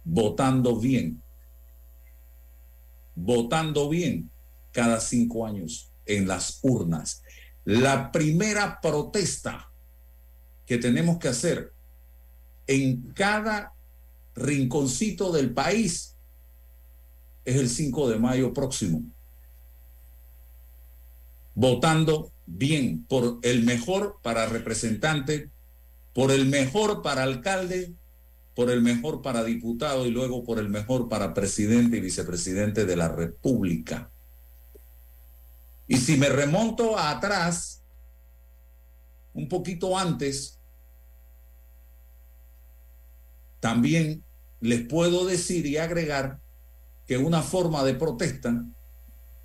votando 0.05 0.77
bien, 0.77 1.23
votando 3.15 3.89
bien 3.89 4.31
cada 4.73 5.01
cinco 5.01 5.47
años 5.47 5.93
en 6.07 6.27
las 6.27 6.59
urnas. 6.63 7.23
La 7.65 8.11
primera 8.11 8.81
protesta 8.81 9.71
que 10.67 10.79
tenemos 10.79 11.19
que 11.19 11.29
hacer 11.29 11.73
en 12.71 13.11
cada 13.15 13.75
rinconcito 14.37 15.33
del 15.33 15.53
país 15.53 16.15
es 17.45 17.57
el 17.57 17.69
5 17.69 18.09
de 18.09 18.19
mayo 18.21 18.55
próximo. 18.55 19.03
Votando 21.57 22.31
bien, 22.47 23.05
por 23.09 23.41
el 23.43 23.65
mejor 23.65 24.21
para 24.23 24.47
representante, 24.47 25.51
por 26.15 26.31
el 26.31 26.47
mejor 26.47 27.03
para 27.03 27.25
alcalde, 27.25 27.93
por 28.55 28.71
el 28.71 28.83
mejor 28.83 29.21
para 29.21 29.43
diputado 29.43 30.07
y 30.07 30.13
luego 30.13 30.45
por 30.45 30.61
el 30.61 30.69
mejor 30.69 31.09
para 31.09 31.35
presidente 31.35 31.97
y 31.97 32.01
vicepresidente 32.01 32.87
de 32.87 32.95
la 32.95 33.09
República. 33.09 34.13
Y 35.89 35.97
si 35.97 36.17
me 36.17 36.29
remonto 36.29 36.97
atrás, 36.97 37.83
un 39.35 39.49
poquito 39.49 39.99
antes, 39.99 40.60
también 43.61 44.25
les 44.61 44.87
puedo 44.87 45.27
decir 45.27 45.67
y 45.67 45.77
agregar 45.77 46.41
que 47.07 47.19
una 47.19 47.43
forma 47.43 47.85
de 47.85 47.95
protesta 47.95 48.65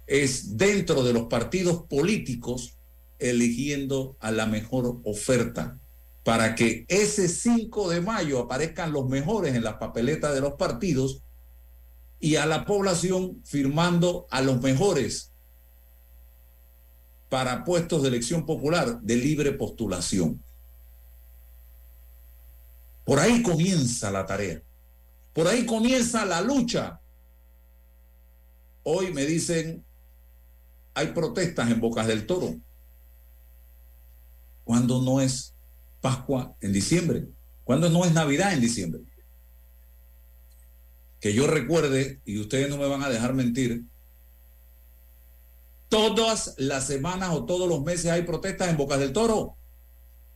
es 0.07 0.57
dentro 0.57 1.03
de 1.03 1.13
los 1.13 1.23
partidos 1.27 1.83
políticos 1.87 2.77
eligiendo 3.19 4.17
a 4.19 4.31
la 4.31 4.45
mejor 4.45 4.99
oferta 5.03 5.79
para 6.23 6.55
que 6.55 6.85
ese 6.87 7.27
5 7.27 7.89
de 7.89 8.01
mayo 8.01 8.39
aparezcan 8.39 8.91
los 8.91 9.07
mejores 9.07 9.55
en 9.55 9.63
las 9.63 9.75
papeletas 9.75 10.33
de 10.33 10.41
los 10.41 10.53
partidos 10.53 11.21
y 12.19 12.37
a 12.37 12.45
la 12.45 12.65
población 12.65 13.41
firmando 13.43 14.25
a 14.31 14.41
los 14.41 14.61
mejores 14.61 15.31
para 17.29 17.63
puestos 17.63 18.01
de 18.01 18.07
elección 18.07 18.45
popular 18.45 19.01
de 19.01 19.15
libre 19.17 19.51
postulación. 19.51 20.44
Por 23.05 23.19
ahí 23.19 23.43
comienza 23.43 24.11
la 24.11 24.25
tarea. 24.25 24.61
Por 25.31 25.47
ahí 25.47 25.65
comienza 25.65 26.25
la 26.25 26.41
lucha. 26.41 26.99
Hoy 28.83 29.13
me 29.13 29.25
dicen, 29.25 29.85
hay 30.93 31.07
protestas 31.07 31.69
en 31.69 31.79
Bocas 31.79 32.07
del 32.07 32.25
Toro. 32.25 32.55
¿Cuándo 34.63 35.01
no 35.01 35.21
es 35.21 35.53
Pascua 36.01 36.55
en 36.61 36.73
diciembre? 36.73 37.27
¿Cuándo 37.63 37.89
no 37.89 38.05
es 38.05 38.13
Navidad 38.13 38.53
en 38.53 38.61
diciembre? 38.61 39.01
Que 41.19 41.33
yo 41.33 41.47
recuerde, 41.47 42.21
y 42.25 42.39
ustedes 42.39 42.69
no 42.69 42.77
me 42.77 42.87
van 42.87 43.03
a 43.03 43.09
dejar 43.09 43.33
mentir, 43.33 43.83
todas 45.89 46.55
las 46.57 46.87
semanas 46.87 47.29
o 47.31 47.45
todos 47.45 47.67
los 47.67 47.83
meses 47.83 48.11
hay 48.11 48.23
protestas 48.23 48.69
en 48.69 48.77
Bocas 48.77 48.99
del 48.99 49.13
Toro. 49.13 49.57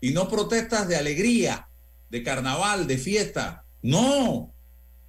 Y 0.01 0.11
no 0.11 0.29
protestas 0.29 0.87
de 0.87 0.97
alegría, 0.97 1.68
de 2.09 2.23
carnaval, 2.23 2.87
de 2.87 2.97
fiesta. 2.97 3.65
No, 3.81 4.53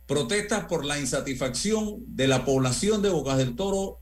protestas 0.07 0.67
por 0.67 0.85
la 0.85 0.99
insatisfacción 0.99 2.03
de 2.07 2.29
la 2.29 2.45
población 2.45 3.03
de 3.03 3.11
Bocas 3.11 3.39
del 3.39 3.57
Toro 3.57 3.99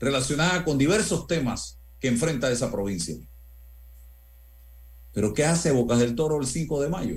relacionada 0.00 0.64
con 0.64 0.78
diversos 0.78 1.26
temas 1.26 1.78
que 2.00 2.08
enfrenta 2.08 2.50
esa 2.50 2.70
provincia. 2.70 3.16
Pero 5.12 5.32
¿qué 5.32 5.44
hace 5.44 5.70
Bocas 5.70 5.98
del 5.98 6.14
Toro 6.14 6.40
el 6.40 6.46
5 6.46 6.82
de 6.82 6.88
mayo? 6.88 7.16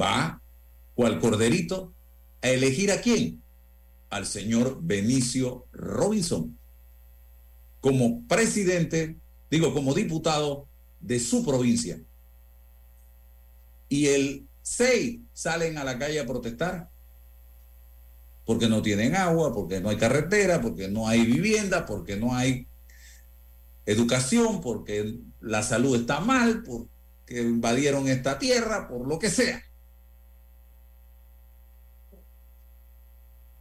Va, 0.00 0.40
cual 0.94 1.20
corderito, 1.20 1.92
a 2.40 2.48
elegir 2.48 2.92
a 2.92 3.00
quién? 3.00 3.42
Al 4.10 4.26
señor 4.26 4.78
Benicio 4.80 5.66
Robinson 5.72 6.56
como 7.84 8.26
presidente, 8.26 9.18
digo, 9.50 9.74
como 9.74 9.92
diputado 9.92 10.66
de 11.00 11.20
su 11.20 11.44
provincia. 11.44 12.00
Y 13.94 14.08
el 14.08 14.48
6 14.62 15.20
salen 15.32 15.78
a 15.78 15.84
la 15.84 15.96
calle 15.96 16.18
a 16.18 16.26
protestar 16.26 16.90
porque 18.44 18.68
no 18.68 18.82
tienen 18.82 19.14
agua, 19.14 19.54
porque 19.54 19.80
no 19.80 19.88
hay 19.88 19.96
carretera, 19.96 20.60
porque 20.60 20.88
no 20.88 21.06
hay 21.06 21.24
vivienda, 21.24 21.86
porque 21.86 22.16
no 22.16 22.34
hay 22.34 22.66
educación, 23.86 24.60
porque 24.60 25.20
la 25.40 25.62
salud 25.62 25.94
está 25.94 26.18
mal, 26.18 26.64
porque 26.64 27.40
invadieron 27.40 28.08
esta 28.08 28.36
tierra, 28.40 28.88
por 28.88 29.06
lo 29.06 29.20
que 29.20 29.30
sea. 29.30 29.62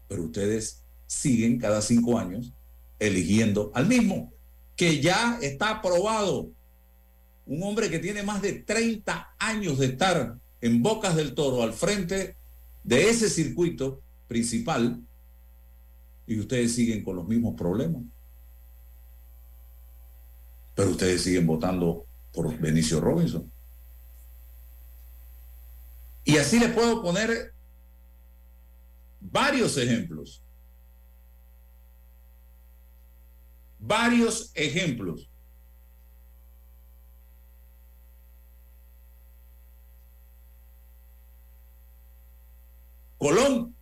Pero 0.08 0.24
ustedes 0.24 0.82
siguen 1.06 1.60
cada 1.60 1.80
cinco 1.84 2.18
años 2.18 2.52
eligiendo 2.98 3.72
al 3.75 3.86
mismo, 3.86 4.34
que 4.75 5.00
ya 5.00 5.38
está 5.44 5.70
aprobado. 5.70 6.50
Un 7.46 7.64
hombre 7.64 7.90
que 7.90 8.00
tiene 8.00 8.24
más 8.24 8.42
de 8.42 8.54
30 8.54 9.36
años 9.38 9.80
de 9.80 9.88
estar 9.88 10.38
en 10.62 10.82
Bocas 10.82 11.16
del 11.16 11.34
Toro 11.34 11.62
al 11.62 11.74
frente 11.74 12.38
de 12.84 13.10
ese 13.10 13.30
circuito 13.30 14.02
principal 14.28 15.02
y 16.26 16.40
ustedes 16.40 16.74
siguen 16.74 17.04
con 17.04 17.16
los 17.18 17.28
mismos 17.28 17.56
problemas. 17.56 18.02
Pero 20.76 20.92
ustedes 20.92 21.22
siguen 21.22 21.46
votando 21.46 22.06
por 22.32 22.58
Benicio 22.58 23.00
Robinson. 23.00 23.52
Y 26.24 26.38
así 26.38 26.60
les 26.60 26.72
puedo 26.72 27.02
poner 27.02 27.54
varios 29.20 29.78
ejemplos. 29.78 30.42
Varios 33.80 34.52
ejemplos. 34.56 35.30
Colón. 43.24 43.74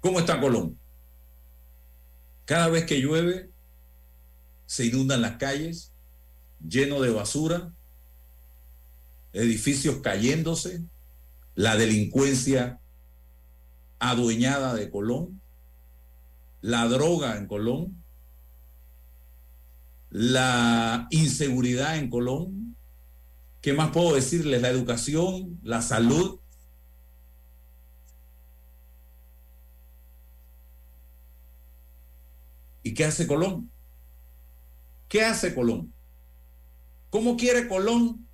¿Cómo 0.00 0.18
está 0.18 0.40
Colón? 0.40 0.76
Cada 2.46 2.66
vez 2.66 2.84
que 2.84 3.00
llueve, 3.00 3.52
se 4.66 4.86
inundan 4.86 5.22
las 5.22 5.36
calles, 5.36 5.92
lleno 6.68 7.00
de 7.00 7.10
basura, 7.10 7.72
edificios 9.32 9.98
cayéndose, 10.02 10.82
la 11.54 11.76
delincuencia 11.76 12.80
adueñada 14.00 14.74
de 14.74 14.90
Colón, 14.90 15.40
la 16.60 16.88
droga 16.88 17.36
en 17.36 17.46
Colón, 17.46 18.02
la 20.10 21.06
inseguridad 21.10 21.96
en 21.96 22.10
Colón. 22.10 22.76
¿Qué 23.60 23.72
más 23.72 23.90
puedo 23.90 24.14
decirles? 24.14 24.62
La 24.62 24.68
educación, 24.68 25.58
la 25.62 25.82
salud. 25.82 26.38
¿Y 32.82 32.94
qué 32.94 33.04
hace 33.04 33.26
Colón? 33.26 33.70
¿Qué 35.08 35.22
hace 35.22 35.54
Colón? 35.54 35.92
¿Cómo 37.10 37.36
quiere 37.36 37.66
Colón 37.66 38.26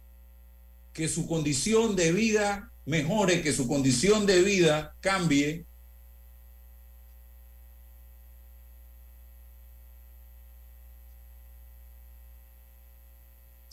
que 0.92 1.08
su 1.08 1.26
condición 1.26 1.96
de 1.96 2.12
vida 2.12 2.70
mejore, 2.84 3.42
que 3.42 3.52
su 3.52 3.66
condición 3.66 4.26
de 4.26 4.42
vida 4.42 4.94
cambie? 5.00 5.64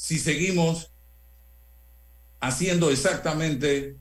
Si 0.09 0.17
seguimos 0.17 0.91
haciendo 2.39 2.89
exactamente 2.89 3.95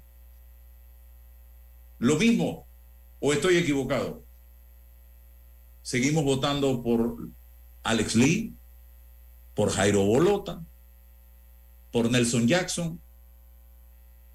lo 1.99 2.17
mismo 2.17 2.67
o 3.21 3.35
estoy 3.35 3.59
equivocado. 3.59 4.25
Seguimos 5.83 6.25
votando 6.25 6.83
por 6.83 7.29
Alex 7.83 8.15
Lee, 8.15 8.57
por 9.55 9.69
Jairo 9.71 10.03
Bolota, 10.07 10.65
por 11.93 12.11
Nelson 12.11 12.49
Jackson, 12.49 12.99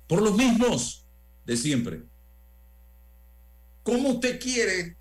por 0.08 0.22
los 0.22 0.38
mismos 0.38 1.08
de 1.44 1.58
siempre. 1.58 2.04
¿Cómo 3.82 4.10
usted 4.10 4.40
quiere 4.40 4.96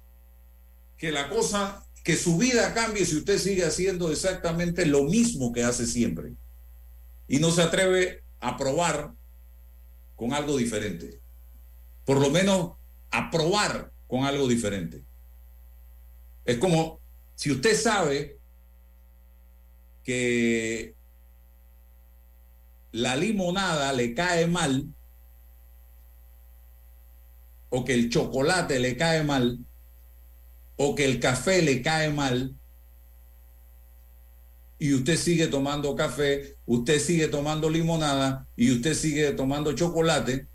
que 0.96 1.12
la 1.12 1.28
cosa, 1.28 1.84
que 2.02 2.16
su 2.16 2.38
vida 2.38 2.72
cambie 2.72 3.04
si 3.04 3.18
usted 3.18 3.36
sigue 3.36 3.62
haciendo 3.62 4.10
exactamente 4.10 4.86
lo 4.86 5.02
mismo 5.02 5.52
que 5.52 5.64
hace 5.64 5.86
siempre? 5.86 6.34
Y 7.28 7.38
no 7.38 7.50
se 7.50 7.62
atreve 7.62 8.22
a 8.40 8.56
probar 8.56 9.12
con 10.16 10.32
algo 10.32 10.56
diferente. 10.56 11.20
Por 12.04 12.20
lo 12.20 12.30
menos 12.30 12.72
a 13.10 13.30
probar 13.30 13.92
con 14.06 14.24
algo 14.24 14.48
diferente. 14.48 15.04
Es 16.44 16.58
como 16.58 17.00
si 17.34 17.50
usted 17.50 17.76
sabe 17.76 18.38
que 20.02 20.94
la 22.92 23.16
limonada 23.16 23.92
le 23.92 24.14
cae 24.14 24.46
mal 24.46 24.86
o 27.70 27.84
que 27.84 27.94
el 27.94 28.10
chocolate 28.10 28.78
le 28.78 28.96
cae 28.96 29.22
mal 29.22 29.58
o 30.76 30.94
que 30.94 31.04
el 31.04 31.20
café 31.20 31.62
le 31.62 31.80
cae 31.80 32.10
mal 32.10 32.54
y 34.82 34.94
usted 34.94 35.16
sigue 35.16 35.46
tomando 35.46 35.94
café, 35.94 36.56
usted 36.66 36.98
sigue 36.98 37.28
tomando 37.28 37.70
limonada 37.70 38.48
y 38.56 38.72
usted 38.72 38.94
sigue 38.94 39.30
tomando 39.30 39.72
chocolate, 39.74 40.48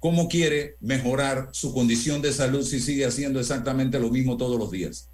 ¿cómo 0.00 0.28
quiere 0.28 0.76
mejorar 0.80 1.50
su 1.52 1.72
condición 1.72 2.20
de 2.20 2.32
salud 2.32 2.64
si 2.64 2.80
sigue 2.80 3.06
haciendo 3.06 3.38
exactamente 3.38 4.00
lo 4.00 4.10
mismo 4.10 4.36
todos 4.36 4.58
los 4.58 4.72
días? 4.72 5.10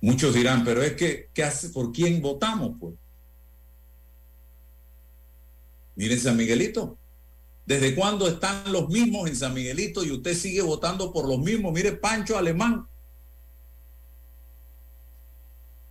Muchos 0.00 0.32
dirán, 0.34 0.64
pero 0.64 0.84
es 0.84 0.92
que, 0.92 1.30
¿qué 1.34 1.42
hace? 1.42 1.70
¿por 1.70 1.90
quién 1.90 2.22
votamos? 2.22 2.76
Pues? 2.78 2.94
Miren 5.96 6.20
San 6.20 6.36
Miguelito. 6.36 6.97
¿Desde 7.68 7.94
cuándo 7.94 8.26
están 8.26 8.72
los 8.72 8.88
mismos 8.88 9.28
en 9.28 9.36
San 9.36 9.52
Miguelito 9.52 10.02
y 10.02 10.10
usted 10.10 10.34
sigue 10.34 10.62
votando 10.62 11.12
por 11.12 11.28
los 11.28 11.38
mismos? 11.38 11.70
Mire, 11.70 11.92
Pancho 11.92 12.38
Alemán. 12.38 12.88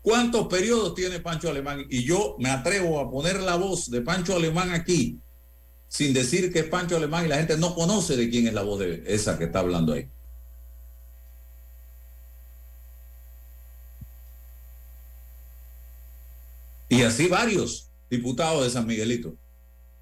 ¿Cuántos 0.02 0.48
periodos 0.48 0.96
tiene 0.96 1.20
Pancho 1.20 1.52
Alemán? 1.52 1.86
Y 1.88 2.04
yo 2.04 2.36
me 2.40 2.50
atrevo 2.50 3.00
a 3.00 3.12
poner 3.12 3.40
la 3.42 3.58
voz 3.58 3.92
de 3.92 4.02
Pancho 4.02 4.36
Alemán 4.36 4.72
aquí 4.72 5.20
sin 5.88 6.16
decir 6.16 6.52
que 6.52 6.62
es 6.62 6.66
Pancho 6.66 6.98
Alemán 6.98 7.26
y 7.26 7.28
la 7.28 7.38
gente 7.38 7.60
no 7.60 7.76
conoce 7.76 8.18
de 8.18 8.28
quién 8.28 8.48
es 8.48 8.56
la 8.56 8.64
voz 8.64 8.80
de 8.80 9.04
esa 9.06 9.38
que 9.38 9.44
está 9.44 9.60
hablando 9.60 9.94
ahí. 9.94 10.10
Y 16.90 17.04
así 17.04 17.28
varios 17.28 17.92
diputados 18.10 18.64
de 18.64 18.72
San 18.72 18.88
Miguelito. 18.88 19.38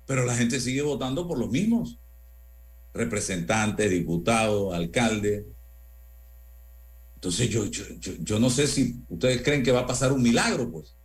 Pero 0.05 0.25
la 0.25 0.35
gente 0.35 0.59
sigue 0.59 0.81
votando 0.81 1.27
por 1.27 1.39
los 1.39 1.49
mismos. 1.49 1.99
Representantes, 2.93 3.89
diputados, 3.89 4.73
alcalde. 4.73 5.45
Entonces 7.15 7.49
yo, 7.49 7.65
yo, 7.65 7.83
yo, 7.99 8.13
yo 8.19 8.39
no 8.39 8.49
sé 8.49 8.67
si 8.67 8.99
ustedes 9.09 9.41
creen 9.41 9.63
que 9.63 9.71
va 9.71 9.81
a 9.81 9.87
pasar 9.87 10.11
un 10.11 10.21
milagro, 10.21 10.71
pues. 10.71 10.95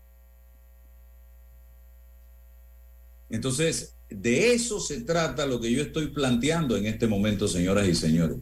Entonces, 3.31 3.95
de 4.11 4.53
eso 4.53 4.81
se 4.81 5.03
trata 5.03 5.47
lo 5.47 5.61
que 5.61 5.73
yo 5.73 5.83
estoy 5.83 6.09
planteando 6.09 6.77
en 6.77 6.87
este 6.87 7.07
momento, 7.07 7.47
señoras 7.47 7.89
y 7.89 7.95
señores. 7.95 8.39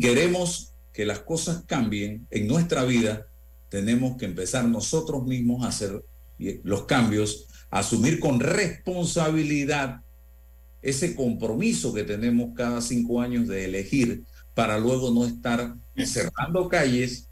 Queremos 0.00 0.74
que 0.92 1.06
las 1.06 1.20
cosas 1.20 1.64
cambien 1.66 2.26
en 2.30 2.46
nuestra 2.46 2.84
vida, 2.84 3.26
tenemos 3.68 4.16
que 4.16 4.26
empezar 4.26 4.64
nosotros 4.66 5.24
mismos 5.24 5.64
a 5.64 5.68
hacer 5.68 6.04
los 6.38 6.84
cambios, 6.86 7.48
asumir 7.74 8.20
con 8.20 8.38
responsabilidad 8.38 10.00
ese 10.80 11.16
compromiso 11.16 11.92
que 11.92 12.04
tenemos 12.04 12.50
cada 12.54 12.80
cinco 12.80 13.20
años 13.20 13.48
de 13.48 13.64
elegir 13.64 14.22
para 14.54 14.78
luego 14.78 15.10
no 15.10 15.26
estar 15.26 15.74
cerrando 16.06 16.68
calles, 16.68 17.26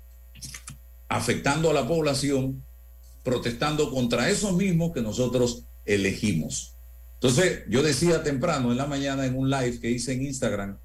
afectando 1.08 1.70
a 1.70 1.74
la 1.74 1.86
población, 1.86 2.60
protestando 3.22 3.88
contra 3.92 4.30
esos 4.30 4.56
mismos 4.56 4.90
que 4.92 5.00
nosotros 5.00 5.62
elegimos. 5.84 6.74
Entonces, 7.14 7.60
yo 7.68 7.84
decía 7.84 8.24
temprano 8.24 8.72
en 8.72 8.78
la 8.78 8.86
mañana 8.86 9.24
en 9.26 9.38
un 9.38 9.48
live 9.48 9.78
que 9.78 9.92
hice 9.92 10.14
en 10.14 10.24
Instagram 10.24 10.76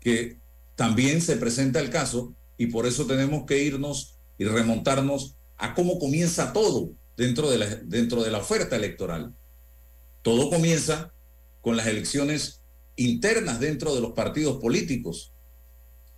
que 0.00 0.38
también 0.74 1.22
se 1.22 1.36
presenta 1.36 1.78
el 1.78 1.88
caso 1.88 2.34
y 2.58 2.66
por 2.66 2.84
eso 2.86 3.06
tenemos 3.06 3.46
que 3.46 3.62
irnos 3.62 4.16
y 4.38 4.44
remontarnos 4.44 5.36
a 5.56 5.72
cómo 5.72 6.00
comienza 6.00 6.52
todo 6.52 6.90
dentro 7.16 7.50
de 7.50 7.58
la, 7.58 7.66
dentro 7.66 8.22
de 8.22 8.30
la 8.30 8.38
oferta 8.38 8.76
electoral. 8.76 9.34
Todo 10.22 10.50
comienza 10.50 11.12
con 11.60 11.76
las 11.76 11.86
elecciones 11.86 12.62
internas 12.96 13.60
dentro 13.60 13.94
de 13.94 14.00
los 14.00 14.12
partidos 14.12 14.60
políticos 14.60 15.32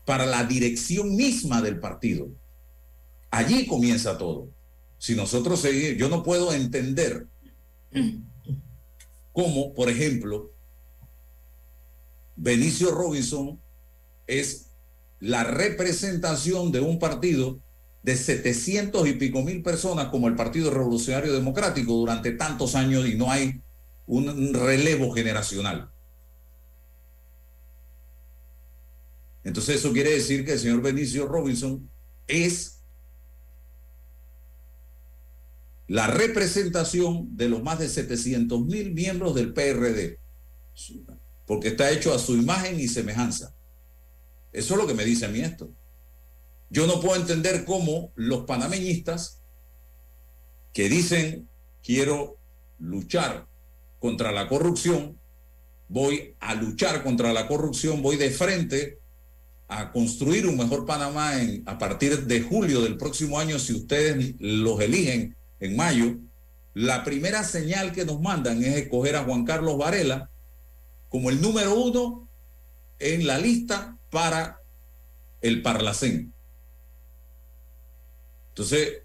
para 0.05 0.27
la 0.27 0.45
dirección 0.45 1.17
misma 1.17 1.63
del 1.63 1.81
partido. 1.81 2.29
Allí 3.31 3.67
comienza 3.67 4.17
todo. 4.17 4.49
Si 4.99 5.15
nosotros 5.15 5.61
seguimos, 5.61 5.99
yo 5.99 6.09
no 6.09 6.23
puedo 6.23 6.53
entender 6.53 7.27
como, 9.33 9.75
por 9.75 9.91
ejemplo, 9.91 10.53
Benicio 12.37 12.91
Robinson 12.91 13.61
es 14.27 14.71
la 15.21 15.45
representación 15.45 16.73
de 16.73 16.81
un 16.81 16.99
partido 16.99 17.59
de 18.07 18.17
700 18.17 19.09
y 19.09 19.15
pico 19.15 19.43
mil 19.43 19.65
personas 19.65 20.11
como 20.11 20.29
el 20.29 20.37
Partido 20.37 20.71
Revolucionario 20.71 21.33
Democrático 21.33 21.93
durante 21.93 22.31
tantos 22.31 22.77
años 22.77 23.05
y 23.05 23.17
no 23.17 23.33
hay 23.33 23.61
un 24.07 24.55
relevo 24.55 25.13
generacional. 25.13 25.91
Entonces 29.43 29.81
eso 29.81 29.93
quiere 29.93 30.13
decir 30.13 30.45
que 30.45 30.53
el 30.53 30.61
señor 30.61 30.83
Benicio 30.83 31.27
Robinson 31.27 31.91
es 32.29 32.79
la 35.89 36.07
representación 36.07 37.37
de 37.37 37.49
los 37.49 37.61
más 37.65 37.81
de 37.81 37.89
700 37.89 38.67
mil 38.67 38.95
miembros 38.95 39.35
del 39.35 39.53
PRD, 39.53 40.21
porque 41.45 41.69
está 41.69 41.91
hecho 41.91 42.15
a 42.15 42.21
su 42.21 42.37
imagen 42.37 42.79
y 42.79 42.87
semejanza. 42.87 43.53
Eso 44.53 44.75
es 44.75 44.81
lo 44.81 44.87
que 44.87 44.95
me 44.95 45.05
dice 45.05 45.27
a 45.27 45.29
mí 45.29 45.41
esto. 45.41 45.73
Yo 46.77 46.87
no 46.87 47.01
puedo 47.01 47.19
entender 47.19 47.65
cómo 47.65 48.13
los 48.17 48.45
panameñistas 48.45 49.41
que 50.75 50.91
dicen 50.91 51.49
quiero 51.83 52.37
luchar 52.79 53.47
contra 53.99 54.31
la 54.31 54.47
corrupción, 54.47 55.19
voy 55.89 56.35
a 56.39 56.55
luchar 56.55 57.03
contra 57.03 57.33
la 57.33 57.49
corrupción, 57.49 58.03
voy 58.03 58.17
de 58.19 58.29
frente 58.29 58.99
a 59.69 59.91
construir 59.91 60.47
un 60.47 60.59
mejor 60.59 60.85
Panamá 60.85 61.41
en, 61.41 61.63
a 61.65 61.79
partir 61.79 62.27
de 62.27 62.43
julio 62.43 62.83
del 62.83 62.99
próximo 62.99 63.39
año 63.39 63.59
si 63.59 63.73
ustedes 63.73 64.35
los 64.39 64.79
eligen 64.79 65.35
en 65.61 65.77
mayo, 65.77 66.19
la 66.75 67.05
primera 67.05 67.43
señal 67.43 67.93
que 67.93 68.05
nos 68.05 68.21
mandan 68.21 68.63
es 68.63 68.77
escoger 68.77 69.17
a 69.17 69.25
Juan 69.25 69.47
Carlos 69.47 69.79
Varela 69.79 70.29
como 71.09 71.31
el 71.31 71.41
número 71.41 71.75
uno 71.75 72.29
en 72.99 73.27
la 73.27 73.39
lista 73.39 73.97
para 74.11 74.61
el 75.41 75.63
Parlacén. 75.63 76.36
Entonces, 78.57 79.03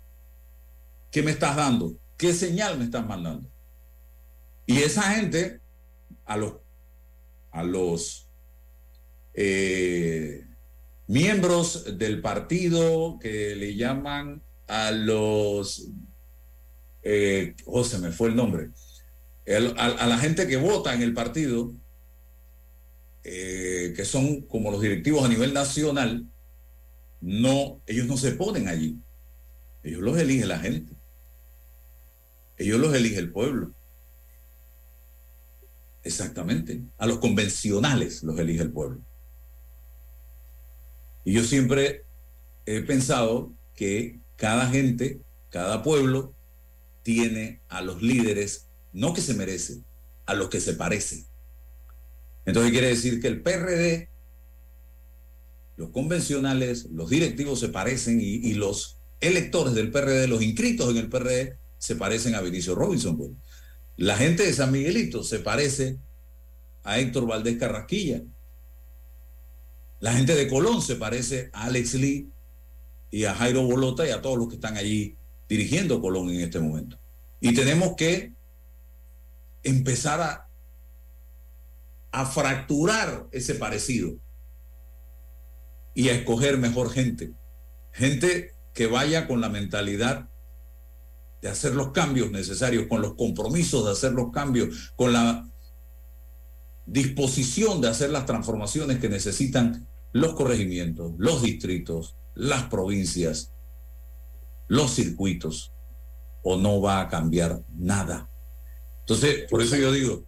¿qué 1.12 1.22
me 1.22 1.32
estás 1.32 1.58
dando? 1.58 1.98
¿Qué 2.16 2.34
señal 2.34 2.78
me 2.78 2.86
estás 2.86 3.06
mandando? 3.06 3.52
Y 4.66 4.78
esa 4.78 5.02
gente, 5.12 5.60
a 6.24 6.38
los, 6.38 6.54
a 7.52 7.62
los 7.62 8.30
eh, 9.34 10.48
miembros 11.08 11.98
del 11.98 12.22
partido 12.22 13.20
que 13.20 13.58
le 13.58 13.76
llaman 13.76 14.42
a 14.70 14.92
los 14.92 15.90
eh, 17.04 17.54
se 17.84 18.00
me 18.00 18.12
fue 18.14 18.30
el 18.30 18.38
nombre, 18.38 18.70
a, 19.78 20.08
la 20.08 20.18
gente 20.18 20.48
que 20.48 20.56
vota 20.56 20.94
en 20.94 21.02
el 21.02 21.14
partido, 21.14 21.74
eh, 23.26 23.92
que 23.98 24.06
son 24.06 24.44
como 24.44 24.72
los 24.72 24.82
directivos 24.82 25.26
a 25.26 25.28
nivel 25.28 25.54
nacional, 25.54 26.26
no, 27.20 27.82
ellos 27.86 28.08
no 28.08 28.16
se 28.16 28.32
ponen 28.32 28.70
allí. 28.70 28.98
Ellos 29.84 30.02
los 30.02 30.18
elige 30.18 30.46
la 30.46 30.60
gente. 30.60 30.94
Ellos 32.58 32.80
los 32.80 32.94
elige 32.94 33.18
el 33.18 33.32
pueblo. 33.32 33.74
Exactamente. 36.04 36.82
A 36.98 37.06
los 37.06 37.20
convencionales 37.20 38.24
los 38.24 38.38
elige 38.40 38.64
el 38.64 38.72
pueblo. 38.72 39.02
Y 41.24 41.34
yo 41.34 41.44
siempre 41.44 42.06
he 42.66 42.82
pensado 42.82 43.52
que 43.76 44.20
cada 44.36 44.68
gente, 44.68 45.22
cada 45.50 45.84
pueblo, 45.84 46.34
tiene 47.04 47.62
a 47.68 47.82
los 47.82 48.02
líderes, 48.02 48.68
no 48.94 49.14
que 49.14 49.22
se 49.22 49.34
merecen, 49.34 49.84
a 50.26 50.34
los 50.34 50.50
que 50.50 50.60
se 50.60 50.74
parecen. 50.74 51.26
Entonces 52.46 52.72
quiere 52.72 52.88
decir 52.88 53.22
que 53.22 53.28
el 53.28 53.42
PRD, 53.42 54.10
los 55.78 55.90
convencionales, 55.90 56.86
los 56.92 57.10
directivos 57.10 57.60
se 57.60 57.70
parecen 57.70 58.20
y, 58.22 58.54
los 58.54 58.98
electores 59.22 59.74
del 59.74 59.92
PRD, 59.92 60.28
los 60.28 60.42
inscritos 60.42 60.90
en 60.90 60.98
el 60.98 61.10
PRD, 61.10 61.58
se 61.78 61.96
parecen 61.96 62.36
a 62.36 62.42
Vinicio 62.42 62.76
Robinson. 62.76 63.18
Pues. 63.18 63.32
La 63.96 64.18
gente 64.18 64.44
de 64.44 64.54
San 64.54 64.72
Miguelito 64.72 65.24
se 65.24 65.40
parece 65.40 66.00
a 66.84 67.00
Héctor 67.00 67.28
Valdés 67.28 67.58
Carrasquilla. 67.58 68.24
La 70.00 70.14
gente 70.14 70.36
de 70.36 70.48
Colón 70.48 70.82
se 70.82 70.96
parece 70.96 71.50
a 71.54 71.66
Alex 71.66 71.94
Lee 71.94 72.30
y 73.12 73.26
a 73.26 73.36
Jairo 73.36 73.64
Bolota 73.64 74.08
y 74.08 74.12
a 74.12 74.22
todos 74.22 74.38
los 74.38 74.48
que 74.48 74.56
están 74.56 74.78
allí 74.78 75.16
dirigiendo 75.48 76.02
Colón 76.02 76.30
en 76.32 76.42
este 76.42 76.60
momento. 76.60 77.00
Y 77.40 77.54
tenemos 77.54 77.96
que 77.96 78.34
empezar 79.64 80.22
a, 80.22 80.50
a 82.12 82.26
fracturar 82.26 83.28
ese 83.32 83.56
parecido 83.56 84.16
y 85.94 86.10
a 86.10 86.14
escoger 86.14 86.58
mejor 86.58 86.92
gente. 86.92 87.34
Gente 87.92 88.56
que 88.74 88.88
vaya 88.88 89.28
con 89.28 89.42
la 89.42 89.50
mentalidad 89.50 90.30
de 91.42 91.50
hacer 91.50 91.74
los 91.74 91.92
cambios 91.92 92.32
necesarios, 92.32 92.88
con 92.88 93.02
los 93.02 93.16
compromisos 93.16 93.86
de 93.86 93.92
hacer 93.92 94.14
los 94.14 94.32
cambios, 94.32 94.94
con 94.96 95.12
la 95.12 95.48
disposición 96.86 97.82
de 97.82 97.90
hacer 97.90 98.12
las 98.12 98.26
transformaciones 98.26 99.00
que 99.00 99.10
necesitan 99.10 99.88
los 100.14 100.34
corregimientos, 100.34 101.14
los 101.18 101.42
distritos, 101.42 102.16
las 102.36 102.64
provincias, 102.64 103.52
los 104.68 104.94
circuitos 104.94 105.72
o 106.44 106.58
no 106.58 106.82
va 106.82 107.02
a 107.02 107.08
cambiar 107.08 107.62
nada. 107.76 108.30
Entonces, 109.02 109.46
por 109.50 109.62
eso 109.62 109.76
yo 109.76 109.92
digo, 109.92 110.24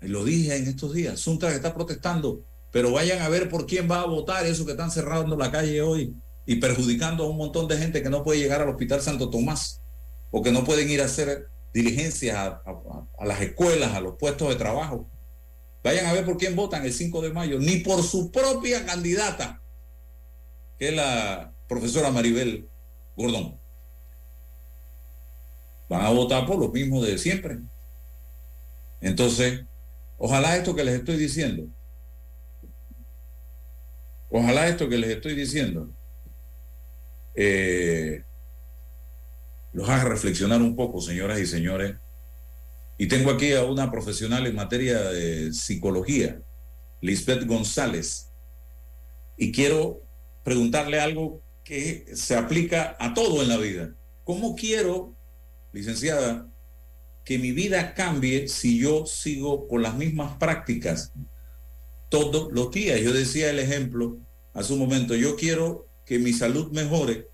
lo 0.00 0.24
dije 0.24 0.56
en 0.56 0.66
estos 0.66 0.92
días, 0.92 1.20
Suntra 1.20 1.52
está 1.54 1.74
protestando, 1.74 2.42
pero 2.70 2.92
vayan 2.92 3.22
a 3.22 3.28
ver 3.28 3.48
por 3.48 3.66
quién 3.66 3.90
va 3.90 4.00
a 4.00 4.06
votar 4.06 4.46
eso 4.46 4.64
que 4.66 4.72
están 4.72 4.90
cerrando 4.90 5.36
la 5.36 5.50
calle 5.50 5.80
hoy 5.82 6.14
y 6.44 6.56
perjudicando 6.56 7.24
a 7.24 7.28
un 7.28 7.36
montón 7.36 7.68
de 7.68 7.78
gente 7.78 8.02
que 8.02 8.10
no 8.10 8.24
puede 8.24 8.40
llegar 8.40 8.62
al 8.62 8.68
Hospital 8.68 9.00
Santo 9.00 9.30
Tomás 9.30 9.80
o 10.30 10.42
que 10.42 10.52
no 10.52 10.64
pueden 10.64 10.90
ir 10.90 11.00
a 11.00 11.06
hacer 11.06 11.48
diligencias 11.72 12.36
a, 12.36 12.62
a 13.18 13.26
las 13.26 13.40
escuelas, 13.40 13.94
a 13.94 14.00
los 14.00 14.16
puestos 14.18 14.48
de 14.48 14.56
trabajo. 14.56 15.08
Vayan 15.82 16.06
a 16.06 16.12
ver 16.12 16.24
por 16.24 16.36
quién 16.36 16.54
votan 16.54 16.84
el 16.84 16.92
5 16.92 17.22
de 17.22 17.32
mayo, 17.32 17.58
ni 17.58 17.78
por 17.78 18.02
su 18.02 18.30
propia 18.30 18.84
candidata, 18.84 19.62
que 20.78 20.88
es 20.88 20.94
la 20.94 21.52
profesora 21.68 22.10
Maribel 22.10 22.68
Gordón. 23.16 23.58
Van 25.88 26.04
a 26.04 26.10
votar 26.10 26.46
por 26.46 26.58
lo 26.58 26.68
mismo 26.68 27.02
de 27.02 27.18
siempre. 27.18 27.58
Entonces, 29.00 29.64
ojalá 30.18 30.56
esto 30.56 30.74
que 30.74 30.84
les 30.84 30.94
estoy 30.94 31.16
diciendo, 31.16 31.66
ojalá 34.30 34.68
esto 34.68 34.88
que 34.88 34.98
les 34.98 35.10
estoy 35.10 35.34
diciendo, 35.34 35.90
eh, 37.34 38.24
los 39.72 39.88
haga 39.88 40.04
reflexionar 40.04 40.60
un 40.60 40.76
poco, 40.76 41.00
señoras 41.00 41.40
y 41.40 41.46
señores. 41.46 41.96
Y 42.98 43.06
tengo 43.06 43.30
aquí 43.30 43.52
a 43.52 43.64
una 43.64 43.90
profesional 43.90 44.46
en 44.46 44.54
materia 44.54 45.00
de 45.00 45.52
psicología, 45.52 46.40
Lisbeth 47.00 47.46
González, 47.46 48.28
y 49.36 49.50
quiero 49.50 50.02
preguntarle 50.44 51.00
algo 51.00 51.42
que 51.64 52.06
se 52.14 52.36
aplica 52.36 52.96
a 53.00 53.14
todo 53.14 53.42
en 53.42 53.48
la 53.48 53.56
vida. 53.56 53.94
¿Cómo 54.24 54.54
quiero, 54.54 55.14
licenciada, 55.72 56.46
que 57.24 57.38
mi 57.38 57.52
vida 57.52 57.94
cambie 57.94 58.48
si 58.48 58.78
yo 58.78 59.06
sigo 59.06 59.68
con 59.68 59.82
las 59.82 59.96
mismas 59.96 60.36
prácticas 60.36 61.12
todos 62.08 62.52
los 62.52 62.70
días? 62.70 63.00
Yo 63.00 63.12
decía 63.12 63.50
el 63.50 63.58
ejemplo 63.58 64.18
hace 64.54 64.72
un 64.74 64.80
momento, 64.80 65.14
yo 65.14 65.36
quiero 65.36 65.86
que 66.12 66.18
mi 66.18 66.34
salud 66.34 66.70
mejore, 66.72 67.30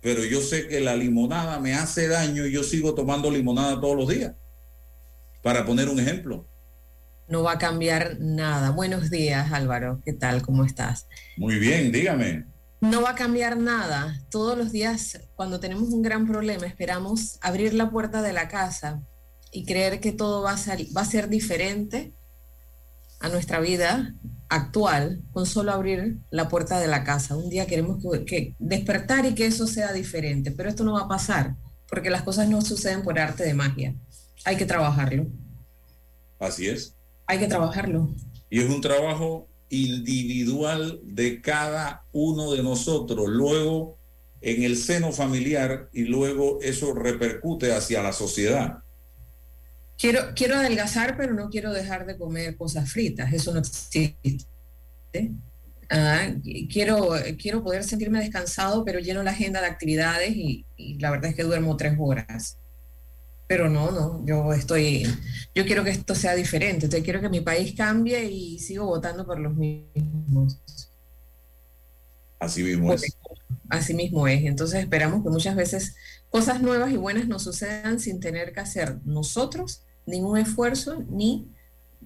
pero 0.00 0.24
yo 0.24 0.40
sé 0.40 0.68
que 0.68 0.78
la 0.78 0.94
limonada 0.94 1.58
me 1.58 1.74
hace 1.74 2.06
daño 2.06 2.46
y 2.46 2.52
yo 2.52 2.62
sigo 2.62 2.94
tomando 2.94 3.32
limonada 3.32 3.80
todos 3.80 3.96
los 3.96 4.08
días. 4.08 4.34
Para 5.42 5.66
poner 5.66 5.88
un 5.88 5.98
ejemplo. 5.98 6.46
No 7.26 7.42
va 7.42 7.54
a 7.54 7.58
cambiar 7.58 8.16
nada. 8.20 8.70
Buenos 8.70 9.10
días, 9.10 9.50
Álvaro. 9.50 10.00
¿Qué 10.04 10.12
tal? 10.12 10.42
¿Cómo 10.42 10.64
estás? 10.64 11.08
Muy 11.36 11.58
bien, 11.58 11.90
dígame. 11.90 12.46
No 12.80 13.02
va 13.02 13.10
a 13.10 13.14
cambiar 13.16 13.56
nada. 13.56 14.22
Todos 14.30 14.56
los 14.56 14.70
días, 14.70 15.18
cuando 15.34 15.58
tenemos 15.58 15.88
un 15.88 16.02
gran 16.02 16.28
problema, 16.28 16.64
esperamos 16.64 17.38
abrir 17.40 17.74
la 17.74 17.90
puerta 17.90 18.22
de 18.22 18.32
la 18.32 18.46
casa 18.46 19.02
y 19.50 19.64
creer 19.64 19.98
que 19.98 20.12
todo 20.12 20.42
va 20.42 20.52
a, 20.52 20.76
va 20.96 21.00
a 21.00 21.06
ser 21.06 21.28
diferente 21.28 22.14
a 23.22 23.28
nuestra 23.28 23.60
vida 23.60 24.14
actual 24.48 25.22
con 25.30 25.46
solo 25.46 25.72
abrir 25.72 26.18
la 26.30 26.48
puerta 26.48 26.78
de 26.78 26.88
la 26.88 27.04
casa. 27.04 27.36
Un 27.36 27.48
día 27.48 27.66
queremos 27.66 28.02
que, 28.02 28.24
que 28.24 28.56
despertar 28.58 29.24
y 29.24 29.34
que 29.34 29.46
eso 29.46 29.66
sea 29.66 29.92
diferente, 29.92 30.50
pero 30.50 30.68
esto 30.68 30.84
no 30.84 30.92
va 30.92 31.02
a 31.02 31.08
pasar 31.08 31.56
porque 31.88 32.10
las 32.10 32.22
cosas 32.22 32.48
no 32.48 32.62
suceden 32.62 33.02
por 33.02 33.18
arte 33.18 33.44
de 33.44 33.54
magia. 33.54 33.94
Hay 34.44 34.56
que 34.56 34.64
trabajarlo. 34.64 35.26
Así 36.38 36.66
es. 36.66 36.96
Hay 37.26 37.38
que 37.38 37.46
trabajarlo. 37.46 38.14
Y 38.48 38.60
es 38.60 38.70
un 38.70 38.80
trabajo 38.80 39.46
individual 39.68 41.00
de 41.04 41.40
cada 41.40 42.04
uno 42.12 42.52
de 42.52 42.62
nosotros. 42.62 43.28
Luego, 43.28 43.98
en 44.40 44.62
el 44.62 44.76
seno 44.76 45.12
familiar 45.12 45.90
y 45.92 46.04
luego 46.04 46.60
eso 46.62 46.94
repercute 46.94 47.74
hacia 47.74 48.02
la 48.02 48.12
sociedad. 48.12 48.78
Quiero, 50.02 50.32
quiero 50.34 50.56
adelgazar, 50.56 51.16
pero 51.16 51.32
no 51.32 51.48
quiero 51.48 51.72
dejar 51.72 52.06
de 52.06 52.18
comer 52.18 52.56
cosas 52.56 52.90
fritas. 52.90 53.32
Eso 53.32 53.52
no 53.52 53.60
existe. 53.60 54.16
Ah, 55.88 56.26
quiero, 56.68 57.10
quiero 57.40 57.62
poder 57.62 57.84
sentirme 57.84 58.18
descansado, 58.18 58.84
pero 58.84 58.98
lleno 58.98 59.22
la 59.22 59.30
agenda 59.30 59.60
de 59.60 59.68
actividades 59.68 60.34
y, 60.34 60.66
y 60.76 60.98
la 60.98 61.12
verdad 61.12 61.30
es 61.30 61.36
que 61.36 61.44
duermo 61.44 61.76
tres 61.76 61.94
horas. 62.00 62.58
Pero 63.46 63.68
no, 63.68 63.92
no, 63.92 64.26
yo 64.26 64.52
estoy, 64.52 65.04
yo 65.54 65.64
quiero 65.64 65.84
que 65.84 65.90
esto 65.90 66.16
sea 66.16 66.34
diferente. 66.34 66.86
Entonces 66.86 67.04
quiero 67.04 67.20
que 67.20 67.28
mi 67.28 67.40
país 67.40 67.72
cambie 67.76 68.24
y 68.24 68.58
sigo 68.58 68.86
votando 68.86 69.24
por 69.24 69.38
los 69.38 69.54
mismos. 69.54 70.58
Así 72.40 72.64
mismo 72.64 72.92
es. 72.92 73.16
Así 73.68 73.94
mismo 73.94 74.26
es. 74.26 74.44
Entonces 74.46 74.80
esperamos 74.80 75.22
que 75.22 75.30
muchas 75.30 75.54
veces 75.54 75.94
cosas 76.28 76.60
nuevas 76.60 76.90
y 76.90 76.96
buenas 76.96 77.28
nos 77.28 77.44
sucedan 77.44 78.00
sin 78.00 78.18
tener 78.18 78.52
que 78.52 78.58
hacer 78.58 78.98
nosotros 79.04 79.84
ningún 80.06 80.38
esfuerzo, 80.38 81.04
ni 81.10 81.48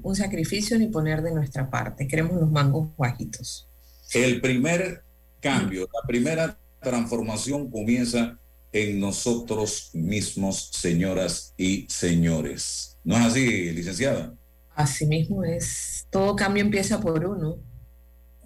un 0.03 0.15
sacrificio, 0.15 0.79
ni 0.79 0.89
poner 0.89 1.23
de 1.23 1.33
nuestra 1.33 1.71
parte. 1.71 2.07
Queremos 2.07 2.41
los 2.41 2.51
mangos 2.51 2.91
bajitos. 2.97 3.69
El 4.13 4.41
primer 4.41 5.03
cambio, 5.41 5.89
la 5.93 6.07
primera 6.07 6.59
transformación 6.81 7.71
comienza 7.71 8.39
en 8.73 9.01
nosotros 9.01 9.91
mismos, 9.95 10.71
señoras 10.73 11.55
y 11.57 11.87
señores. 11.89 12.99
¿No 13.05 13.17
es 13.17 13.25
así, 13.25 13.73
licenciada? 13.73 14.35
Así 14.75 15.07
mismo 15.07 15.45
es. 15.45 16.07
Todo 16.11 16.37
cambio 16.37 16.63
empieza 16.63 17.01
por 17.01 17.25
uno. 17.25 17.59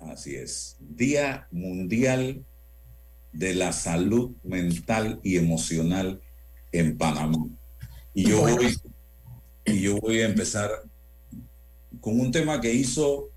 Así 0.01 0.37
es. 0.37 0.77
Día 0.79 1.49
Mundial 1.51 2.45
de 3.33 3.55
la 3.55 3.73
Salud 3.73 4.33
Mental 4.43 5.21
y 5.23 5.37
Emocional 5.37 6.21
en 6.73 6.97
Panamá. 6.97 7.49
Y 8.15 8.29
yo 8.29 8.41
voy, 8.41 8.75
y 9.71 9.83
yo 9.83 9.99
voy 9.99 10.21
a 10.21 10.27
empezar 10.27 10.71
con 12.01 12.19
un 12.19 12.33
tema 12.33 12.61
que 12.61 12.73
hizo 12.73 13.31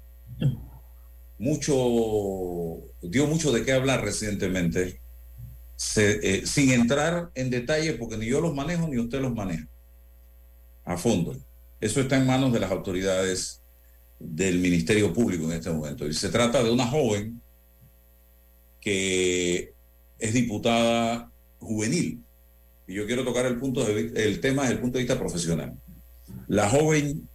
mucho, 1.37 2.81
dio 3.01 3.27
mucho 3.27 3.51
de 3.51 3.65
qué 3.65 3.73
hablar 3.73 4.03
recientemente, 4.03 5.01
eh, 5.97 6.43
sin 6.45 6.71
entrar 6.71 7.31
en 7.35 7.49
detalle, 7.49 7.93
porque 7.93 8.17
ni 8.17 8.27
yo 8.27 8.41
los 8.41 8.53
manejo 8.53 8.87
ni 8.87 8.97
usted 8.97 9.21
los 9.21 9.33
maneja 9.33 9.67
a 10.85 10.97
fondo. 10.97 11.35
Eso 11.79 11.99
está 11.99 12.17
en 12.17 12.25
manos 12.25 12.53
de 12.53 12.59
las 12.59 12.71
autoridades 12.71 13.61
del 14.19 14.59
Ministerio 14.59 15.13
Público 15.13 15.45
en 15.45 15.53
este 15.53 15.69
momento. 15.69 16.07
Y 16.07 16.13
se 16.13 16.29
trata 16.29 16.63
de 16.63 16.71
una 16.71 16.87
joven 16.87 17.41
que 18.79 19.73
es 20.19 20.33
diputada 20.33 21.29
juvenil. 21.59 22.23
Y 22.87 22.93
yo 22.95 23.05
quiero 23.05 23.23
tocar 23.23 23.45
el, 23.45 23.57
punto 23.57 23.85
el 23.87 24.39
tema 24.39 24.63
desde 24.63 24.75
el 24.75 24.81
punto 24.81 24.97
de 24.97 25.03
vista 25.03 25.19
profesional. 25.19 25.77
La 26.47 26.69
joven 26.69 27.29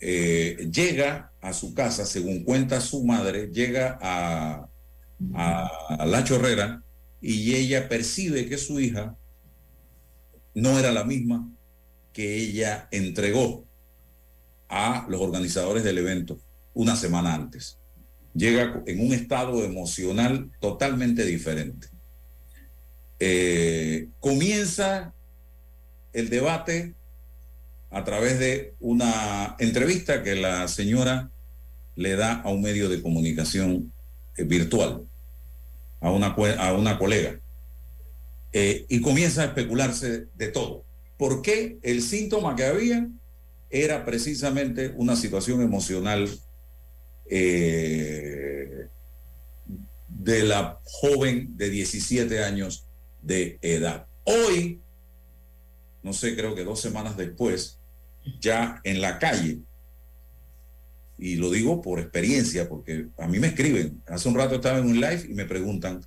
eh, 0.00 0.68
llega 0.72 1.32
a 1.40 1.52
su 1.52 1.74
casa, 1.74 2.04
según 2.04 2.44
cuenta 2.44 2.80
su 2.80 3.04
madre, 3.04 3.48
llega 3.48 3.98
a, 4.00 4.68
La 6.06 6.24
Chorrera 6.24 6.82
y 7.20 7.54
ella 7.54 7.88
percibe 7.88 8.46
que 8.48 8.58
su 8.58 8.80
hija 8.80 9.16
no 10.54 10.78
era 10.78 10.92
la 10.92 11.04
misma 11.04 11.48
que 12.12 12.36
ella 12.36 12.88
entregó 12.90 13.66
a 14.68 15.06
los 15.08 15.20
organizadores 15.20 15.84
del 15.84 15.98
evento 15.98 16.38
una 16.74 16.96
semana 16.96 17.34
antes. 17.34 17.78
Llega 18.34 18.82
en 18.86 19.00
un 19.00 19.12
estado 19.12 19.64
emocional 19.64 20.50
totalmente 20.60 21.24
diferente. 21.24 21.88
Eh, 23.20 24.08
comienza 24.20 25.14
el 26.12 26.28
debate 26.28 26.94
a 27.94 28.02
través 28.02 28.40
de 28.40 28.74
una 28.80 29.54
entrevista 29.60 30.24
que 30.24 30.34
la 30.34 30.66
señora 30.66 31.30
le 31.94 32.16
da 32.16 32.40
a 32.40 32.50
un 32.50 32.60
medio 32.60 32.88
de 32.88 33.00
comunicación 33.00 33.92
eh, 34.36 34.42
virtual, 34.42 35.06
a 36.00 36.10
una, 36.10 36.34
a 36.58 36.72
una 36.72 36.98
colega. 36.98 37.38
Eh, 38.52 38.84
y 38.88 39.00
comienza 39.00 39.42
a 39.42 39.46
especularse 39.46 40.26
de 40.34 40.48
todo. 40.48 40.84
¿Por 41.16 41.40
qué 41.40 41.78
el 41.82 42.02
síntoma 42.02 42.56
que 42.56 42.64
había 42.64 43.08
era 43.70 44.04
precisamente 44.04 44.92
una 44.96 45.14
situación 45.14 45.62
emocional 45.62 46.28
eh, 47.30 48.88
de 50.08 50.42
la 50.42 50.80
joven 50.82 51.56
de 51.56 51.70
17 51.70 52.42
años 52.42 52.88
de 53.22 53.60
edad? 53.62 54.08
Hoy, 54.24 54.80
no 56.02 56.12
sé, 56.12 56.34
creo 56.34 56.56
que 56.56 56.64
dos 56.64 56.80
semanas 56.80 57.16
después, 57.16 57.78
ya 58.40 58.80
en 58.84 59.00
la 59.00 59.18
calle, 59.18 59.60
y 61.18 61.36
lo 61.36 61.50
digo 61.50 61.80
por 61.80 62.00
experiencia, 62.00 62.68
porque 62.68 63.08
a 63.18 63.26
mí 63.26 63.38
me 63.38 63.48
escriben, 63.48 64.02
hace 64.06 64.28
un 64.28 64.34
rato 64.34 64.56
estaba 64.56 64.78
en 64.78 64.86
un 64.86 65.00
live 65.00 65.26
y 65.28 65.34
me 65.34 65.44
preguntan, 65.44 66.04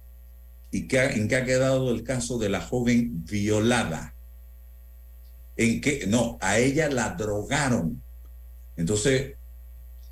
¿y 0.72 0.88
qué, 0.88 1.04
en 1.04 1.28
qué 1.28 1.38
ha 1.38 1.46
quedado 1.46 1.92
el 1.92 2.04
caso 2.04 2.38
de 2.38 2.50
la 2.50 2.62
joven 2.62 3.26
violada? 3.26 4.14
¿En 5.56 5.82
qué? 5.82 6.06
No, 6.08 6.38
a 6.42 6.60
ella 6.60 6.90
la 6.90 7.16
drogaron. 7.16 8.02
Entonces, 8.76 9.38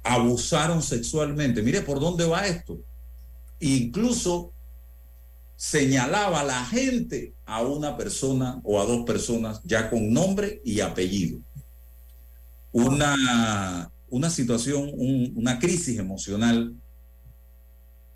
abusaron 0.01 0.81
sexualmente. 0.81 1.61
Mire 1.61 1.81
por 1.81 1.99
dónde 1.99 2.25
va 2.25 2.47
esto. 2.47 2.79
Incluso 3.59 4.53
señalaba 5.55 6.43
la 6.43 6.65
gente 6.65 7.33
a 7.45 7.61
una 7.61 7.95
persona 7.95 8.59
o 8.63 8.81
a 8.81 8.85
dos 8.85 9.05
personas 9.05 9.61
ya 9.63 9.89
con 9.89 10.11
nombre 10.11 10.61
y 10.63 10.79
apellido. 10.79 11.39
Una, 12.75 13.89
una 14.09 14.29
situación, 14.29 14.89
un- 14.93 15.31
una 15.35 15.59
crisis 15.59 15.97
emocional 15.97 16.75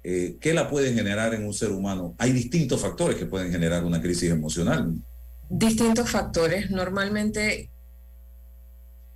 eh, 0.03 0.37
¿qué 0.39 0.53
la 0.53 0.69
puede 0.69 0.93
generar 0.93 1.33
en 1.33 1.45
un 1.45 1.53
ser 1.53 1.71
humano? 1.71 2.15
Hay 2.17 2.31
distintos 2.31 2.81
factores 2.81 3.17
que 3.17 3.25
pueden 3.25 3.51
generar 3.51 3.83
una 3.83 4.01
crisis 4.01 4.31
emocional. 4.31 4.93
Distintos 5.49 6.09
factores. 6.09 6.71
Normalmente 6.71 7.69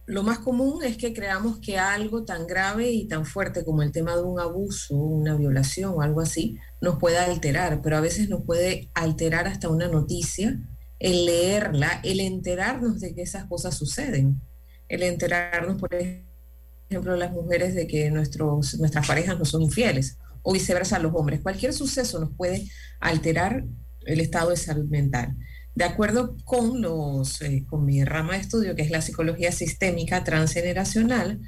lo 0.06 0.24
más 0.24 0.40
común 0.40 0.84
es 0.84 0.98
que 0.98 1.14
creamos 1.14 1.60
que 1.60 1.78
algo 1.78 2.26
tan 2.26 2.46
grave 2.46 2.92
y 2.92 3.08
tan 3.08 3.26
fuerte 3.26 3.64
como 3.64 3.82
el 3.82 3.94
tema 3.94 4.16
de 4.16 4.24
un 4.24 4.40
abuso, 4.40 4.96
una 4.96 5.36
violación 5.36 5.94
o 5.96 6.02
algo 6.02 6.20
así, 6.20 6.58
nos 6.82 7.00
pueda 7.00 7.24
alterar, 7.24 7.82
pero 7.82 7.96
a 7.98 8.02
veces 8.02 8.28
nos 8.28 8.44
puede 8.44 8.90
alterar 8.94 9.48
hasta 9.48 9.70
una 9.70 9.88
noticia, 9.88 10.60
el 11.00 11.26
leerla, 11.26 12.02
el 12.04 12.20
enterarnos 12.20 13.00
de 13.00 13.16
que 13.16 13.22
esas 13.22 13.46
cosas 13.46 13.76
suceden. 13.78 14.42
El 14.88 15.04
enterarnos, 15.04 15.80
por 15.80 15.94
ejemplo, 15.94 17.16
las 17.16 17.32
mujeres 17.32 17.74
de 17.76 17.88
que 17.88 18.12
nuestros, 18.12 18.78
nuestras 18.80 19.08
parejas 19.08 19.38
no 19.38 19.46
son 19.46 19.62
infieles 19.62 20.18
o 20.42 20.54
viceversa 20.54 21.00
los 21.00 21.14
hombres. 21.16 21.42
Cualquier 21.42 21.74
suceso 21.74 22.20
nos 22.20 22.36
puede 22.36 22.68
alterar 23.00 23.64
el 24.06 24.20
estado 24.20 24.50
de 24.50 24.58
salud 24.58 24.86
mental. 24.90 25.36
De 25.76 25.86
acuerdo 25.86 26.36
con, 26.44 26.82
los, 26.82 27.42
eh, 27.42 27.66
con 27.68 27.86
mi 27.86 28.04
rama 28.04 28.34
de 28.34 28.42
estudio, 28.42 28.76
que 28.76 28.84
es 28.84 28.92
la 28.92 29.02
psicología 29.02 29.52
sistémica 29.52 30.24
transgeneracional, 30.24 31.40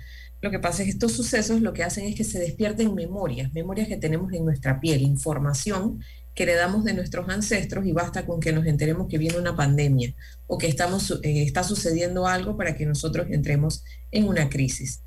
lo 0.41 0.51
que 0.51 0.59
pasa 0.59 0.81
es 0.81 0.87
que 0.87 0.91
estos 0.91 1.13
sucesos 1.13 1.61
lo 1.61 1.73
que 1.73 1.83
hacen 1.83 2.05
es 2.05 2.15
que 2.15 2.23
se 2.23 2.39
despierten 2.39 2.93
memorias, 2.95 3.53
memorias 3.53 3.87
que 3.87 3.97
tenemos 3.97 4.33
en 4.33 4.45
nuestra 4.45 4.79
piel, 4.79 5.01
información 5.01 6.01
que 6.35 6.43
heredamos 6.43 6.83
de 6.83 6.93
nuestros 6.93 7.27
ancestros 7.29 7.85
y 7.85 7.93
basta 7.93 8.25
con 8.25 8.39
que 8.39 8.51
nos 8.51 8.65
enteremos 8.65 9.07
que 9.09 9.17
viene 9.17 9.37
una 9.37 9.55
pandemia 9.55 10.13
o 10.47 10.57
que 10.57 10.67
estamos, 10.67 11.11
eh, 11.23 11.43
está 11.43 11.63
sucediendo 11.63 12.27
algo 12.27 12.57
para 12.57 12.75
que 12.75 12.85
nosotros 12.85 13.27
entremos 13.29 13.83
en 14.11 14.25
una 14.25 14.49
crisis. 14.49 15.01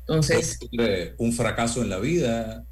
Entonces... 0.00 0.58
Un 1.18 1.32
fracaso 1.32 1.82
en 1.82 1.90
la 1.90 1.98
vida. 1.98 2.64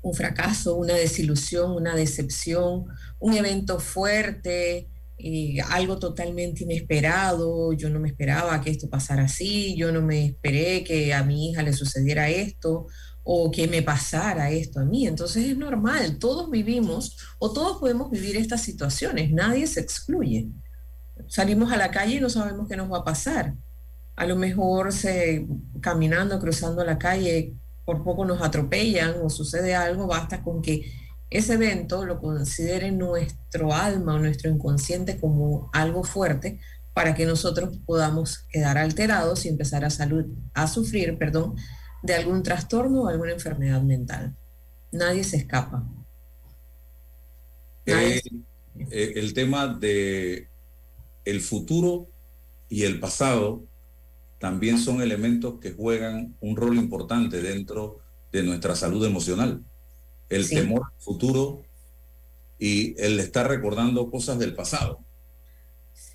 Un 0.00 0.14
fracaso, 0.14 0.76
una 0.76 0.94
desilusión, 0.94 1.72
una 1.72 1.96
decepción, 1.96 2.84
un 3.18 3.34
evento 3.34 3.80
fuerte, 3.80 4.88
eh, 5.16 5.56
algo 5.70 5.98
totalmente 5.98 6.64
inesperado, 6.64 7.72
yo 7.72 7.88
no 7.88 8.00
me 8.00 8.08
esperaba 8.08 8.60
que 8.60 8.70
esto 8.70 8.90
pasara 8.90 9.24
así, 9.24 9.74
yo 9.76 9.90
no 9.90 10.02
me 10.02 10.26
esperé 10.26 10.84
que 10.84 11.14
a 11.14 11.22
mi 11.22 11.50
hija 11.50 11.62
le 11.62 11.72
sucediera 11.72 12.28
esto, 12.28 12.86
o 13.24 13.50
que 13.50 13.66
me 13.66 13.82
pasara 13.82 14.50
esto 14.50 14.80
a 14.80 14.84
mí. 14.84 15.06
Entonces 15.06 15.46
es 15.46 15.56
normal, 15.56 16.18
todos 16.18 16.50
vivimos 16.50 17.16
o 17.38 17.52
todos 17.52 17.78
podemos 17.78 18.10
vivir 18.10 18.36
estas 18.36 18.60
situaciones, 18.60 19.32
nadie 19.32 19.66
se 19.66 19.80
excluye. 19.80 20.48
Salimos 21.26 21.72
a 21.72 21.76
la 21.76 21.90
calle 21.90 22.16
y 22.16 22.20
no 22.20 22.28
sabemos 22.28 22.68
qué 22.68 22.76
nos 22.76 22.92
va 22.92 22.98
a 22.98 23.04
pasar. 23.04 23.54
A 24.16 24.26
lo 24.26 24.36
mejor 24.36 24.92
se, 24.92 25.46
caminando, 25.80 26.38
cruzando 26.38 26.84
la 26.84 26.98
calle, 26.98 27.54
por 27.84 28.04
poco 28.04 28.24
nos 28.24 28.42
atropellan 28.42 29.14
o 29.22 29.30
sucede 29.30 29.74
algo, 29.74 30.06
basta 30.06 30.42
con 30.42 30.62
que 30.62 30.84
ese 31.30 31.54
evento 31.54 32.04
lo 32.04 32.20
considere 32.20 32.92
nuestro 32.92 33.72
alma 33.72 34.14
o 34.14 34.18
nuestro 34.18 34.50
inconsciente 34.50 35.18
como 35.18 35.68
algo 35.72 36.04
fuerte 36.04 36.60
para 36.92 37.14
que 37.14 37.26
nosotros 37.26 37.76
podamos 37.84 38.46
quedar 38.50 38.78
alterados 38.78 39.44
y 39.44 39.48
empezar 39.48 39.84
a, 39.84 39.90
salud, 39.90 40.26
a 40.54 40.68
sufrir, 40.68 41.18
perdón, 41.18 41.56
de 42.04 42.14
algún 42.14 42.42
trastorno 42.42 43.02
o 43.02 43.08
alguna 43.08 43.32
enfermedad 43.32 43.80
mental. 43.80 44.36
Nadie 44.92 45.24
se 45.24 45.38
escapa. 45.38 45.82
Eh, 47.86 48.20
eh, 48.90 49.12
el 49.16 49.32
tema 49.32 49.66
de 49.68 50.48
el 51.24 51.40
futuro 51.40 52.06
y 52.68 52.82
el 52.82 53.00
pasado 53.00 53.64
también 54.38 54.78
son 54.78 55.00
elementos 55.00 55.58
que 55.60 55.72
juegan 55.72 56.36
un 56.40 56.56
rol 56.56 56.76
importante 56.76 57.40
dentro 57.40 58.00
de 58.30 58.42
nuestra 58.42 58.76
salud 58.76 59.04
emocional. 59.06 59.64
El 60.28 60.46
temor 60.50 60.82
al 60.82 61.00
futuro 61.02 61.62
y 62.58 63.00
el 63.02 63.18
estar 63.18 63.48
recordando 63.48 64.10
cosas 64.10 64.38
del 64.38 64.54
pasado. 64.54 65.03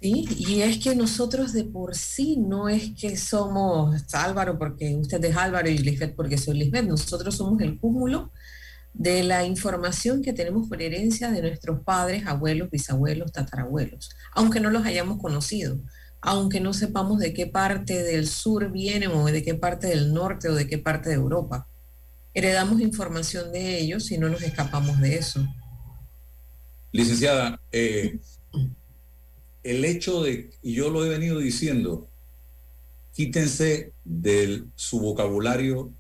Sí, 0.02 0.26
y 0.38 0.62
es 0.62 0.78
que 0.78 0.96
nosotros 0.96 1.52
de 1.52 1.66
por 1.66 1.94
sí 1.94 2.38
no 2.38 2.70
es 2.70 2.92
que 3.00 3.18
somos 3.18 4.02
Álvaro 4.14 4.58
porque 4.58 4.96
usted 4.96 5.24
es 5.26 5.36
Álvaro 5.36 5.70
y 5.70 5.78
Lisbeth 5.78 6.16
porque 6.16 6.38
soy 6.38 6.58
Lisbeth, 6.58 6.86
nosotros 6.86 7.36
somos 7.36 7.62
el 7.62 7.78
cúmulo 7.78 8.32
de 8.94 9.24
la 9.24 9.46
información 9.46 10.22
que 10.22 10.32
tenemos 10.32 10.70
por 10.70 10.82
herencia 10.82 11.32
de 11.32 11.42
nuestros 11.42 11.82
padres, 11.84 12.26
abuelos, 12.28 12.70
bisabuelos, 12.70 13.34
tatarabuelos, 13.34 14.10
aunque 14.32 14.62
no 14.62 14.70
los 14.70 14.86
hayamos 14.86 15.22
conocido, 15.22 15.80
aunque 16.22 16.62
no 16.62 16.72
sepamos 16.74 17.20
de 17.20 17.34
qué 17.34 17.48
parte 17.48 18.02
del 18.02 18.28
sur 18.28 18.72
vienen 18.72 19.12
o 19.12 19.26
de 19.26 19.44
qué 19.44 19.56
parte 19.56 19.88
del 19.88 20.14
norte 20.14 20.48
o 20.48 20.56
de 20.56 20.68
qué 20.68 20.78
parte 20.78 21.10
de 21.10 21.16
Europa. 21.16 21.68
Heredamos 22.34 22.80
información 22.80 23.52
de 23.52 23.80
ellos 23.80 24.12
y 24.12 24.18
no 24.18 24.30
nos 24.30 24.44
escapamos 24.44 25.00
de 25.02 25.16
eso. 25.16 25.46
Licenciada, 26.92 27.60
eh, 27.72 28.20
el 29.64 29.86
hecho 29.86 30.24
de, 30.24 30.52
y 30.62 30.74
yo 30.74 30.90
lo 30.90 31.06
he 31.06 31.10
venido 31.10 31.40
diciendo, 31.40 32.08
quítense 33.14 33.94
de 34.04 34.64
su 34.76 35.00
vocabulario 35.00 35.92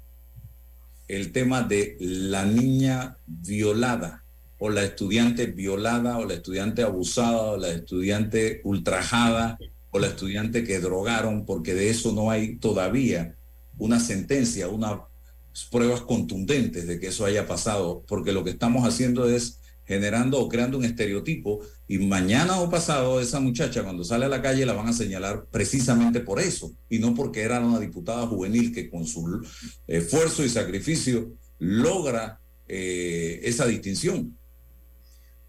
el 1.07 1.31
tema 1.31 1.63
de 1.63 1.97
la 1.99 2.45
niña 2.45 3.17
violada 3.25 4.23
o 4.59 4.69
la 4.69 4.83
estudiante 4.83 5.47
violada 5.47 6.17
o 6.17 6.25
la 6.25 6.35
estudiante 6.35 6.83
abusada 6.83 7.51
o 7.51 7.57
la 7.57 7.69
estudiante 7.69 8.61
ultrajada 8.63 9.57
o 9.91 9.99
la 9.99 10.07
estudiante 10.07 10.63
que 10.63 10.79
drogaron, 10.79 11.45
porque 11.45 11.73
de 11.73 11.89
eso 11.89 12.13
no 12.13 12.29
hay 12.29 12.57
todavía 12.57 13.35
una 13.77 13.99
sentencia, 13.99 14.67
unas 14.67 14.99
pruebas 15.71 16.01
contundentes 16.01 16.87
de 16.87 16.99
que 16.99 17.07
eso 17.07 17.25
haya 17.25 17.47
pasado, 17.47 18.03
porque 18.07 18.31
lo 18.31 18.43
que 18.43 18.51
estamos 18.51 18.87
haciendo 18.87 19.27
es 19.27 19.59
generando 19.85 20.39
o 20.39 20.47
creando 20.47 20.77
un 20.77 20.85
estereotipo 20.85 21.61
y 21.91 21.97
mañana 21.97 22.59
o 22.59 22.69
pasado 22.69 23.19
esa 23.19 23.39
muchacha 23.39 23.83
cuando 23.83 24.03
sale 24.03 24.25
a 24.25 24.29
la 24.29 24.43
calle 24.43 24.63
la 24.63 24.73
van 24.73 24.87
a 24.87 24.93
señalar 24.93 25.47
precisamente 25.49 26.19
por 26.19 26.39
eso 26.39 26.71
y 26.87 26.99
no 26.99 27.15
porque 27.15 27.41
era 27.41 27.59
una 27.59 27.79
diputada 27.79 28.27
juvenil 28.27 28.71
que 28.71 28.91
con 28.91 29.07
su 29.07 29.41
esfuerzo 29.87 30.45
y 30.45 30.49
sacrificio 30.49 31.33
logra 31.57 32.39
eh, 32.67 33.39
esa 33.43 33.65
distinción. 33.65 34.37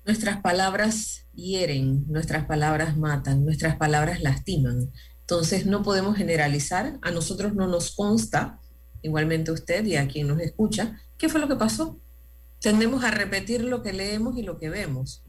Nuestras 0.06 0.40
palabras 0.40 1.26
hieren, 1.34 2.06
nuestras 2.08 2.46
palabras 2.46 2.96
matan, 2.96 3.44
nuestras 3.44 3.76
palabras 3.76 4.22
lastiman. 4.22 4.90
Entonces 5.20 5.66
no 5.66 5.82
podemos 5.82 6.16
generalizar, 6.16 6.98
a 7.02 7.10
nosotros 7.10 7.54
no 7.54 7.68
nos 7.68 7.94
consta, 7.94 8.58
igualmente 9.02 9.52
usted 9.52 9.84
y 9.84 9.96
a 9.96 10.08
quien 10.08 10.26
nos 10.26 10.40
escucha, 10.40 10.98
qué 11.18 11.28
fue 11.28 11.38
lo 11.38 11.48
que 11.48 11.56
pasó 11.56 12.00
tendemos 12.60 13.04
a 13.04 13.10
repetir 13.10 13.64
lo 13.64 13.82
que 13.82 13.92
leemos 13.92 14.36
y 14.36 14.42
lo 14.42 14.58
que 14.58 14.68
vemos, 14.68 15.24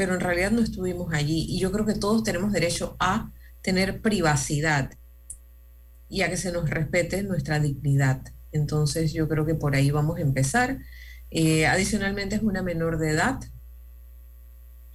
pero 0.00 0.14
en 0.14 0.20
realidad 0.20 0.50
no 0.50 0.62
estuvimos 0.62 1.12
allí. 1.12 1.44
Y 1.46 1.58
yo 1.58 1.70
creo 1.70 1.84
que 1.84 1.92
todos 1.92 2.24
tenemos 2.24 2.52
derecho 2.52 2.96
a 2.98 3.30
tener 3.60 4.00
privacidad 4.00 4.92
y 6.08 6.22
a 6.22 6.30
que 6.30 6.38
se 6.38 6.52
nos 6.52 6.70
respete 6.70 7.22
nuestra 7.22 7.60
dignidad. 7.60 8.22
Entonces 8.50 9.12
yo 9.12 9.28
creo 9.28 9.44
que 9.44 9.56
por 9.56 9.74
ahí 9.74 9.90
vamos 9.90 10.16
a 10.16 10.22
empezar. 10.22 10.78
Eh, 11.30 11.66
adicionalmente 11.66 12.36
es 12.36 12.42
una 12.42 12.62
menor 12.62 12.96
de 12.96 13.10
edad 13.10 13.40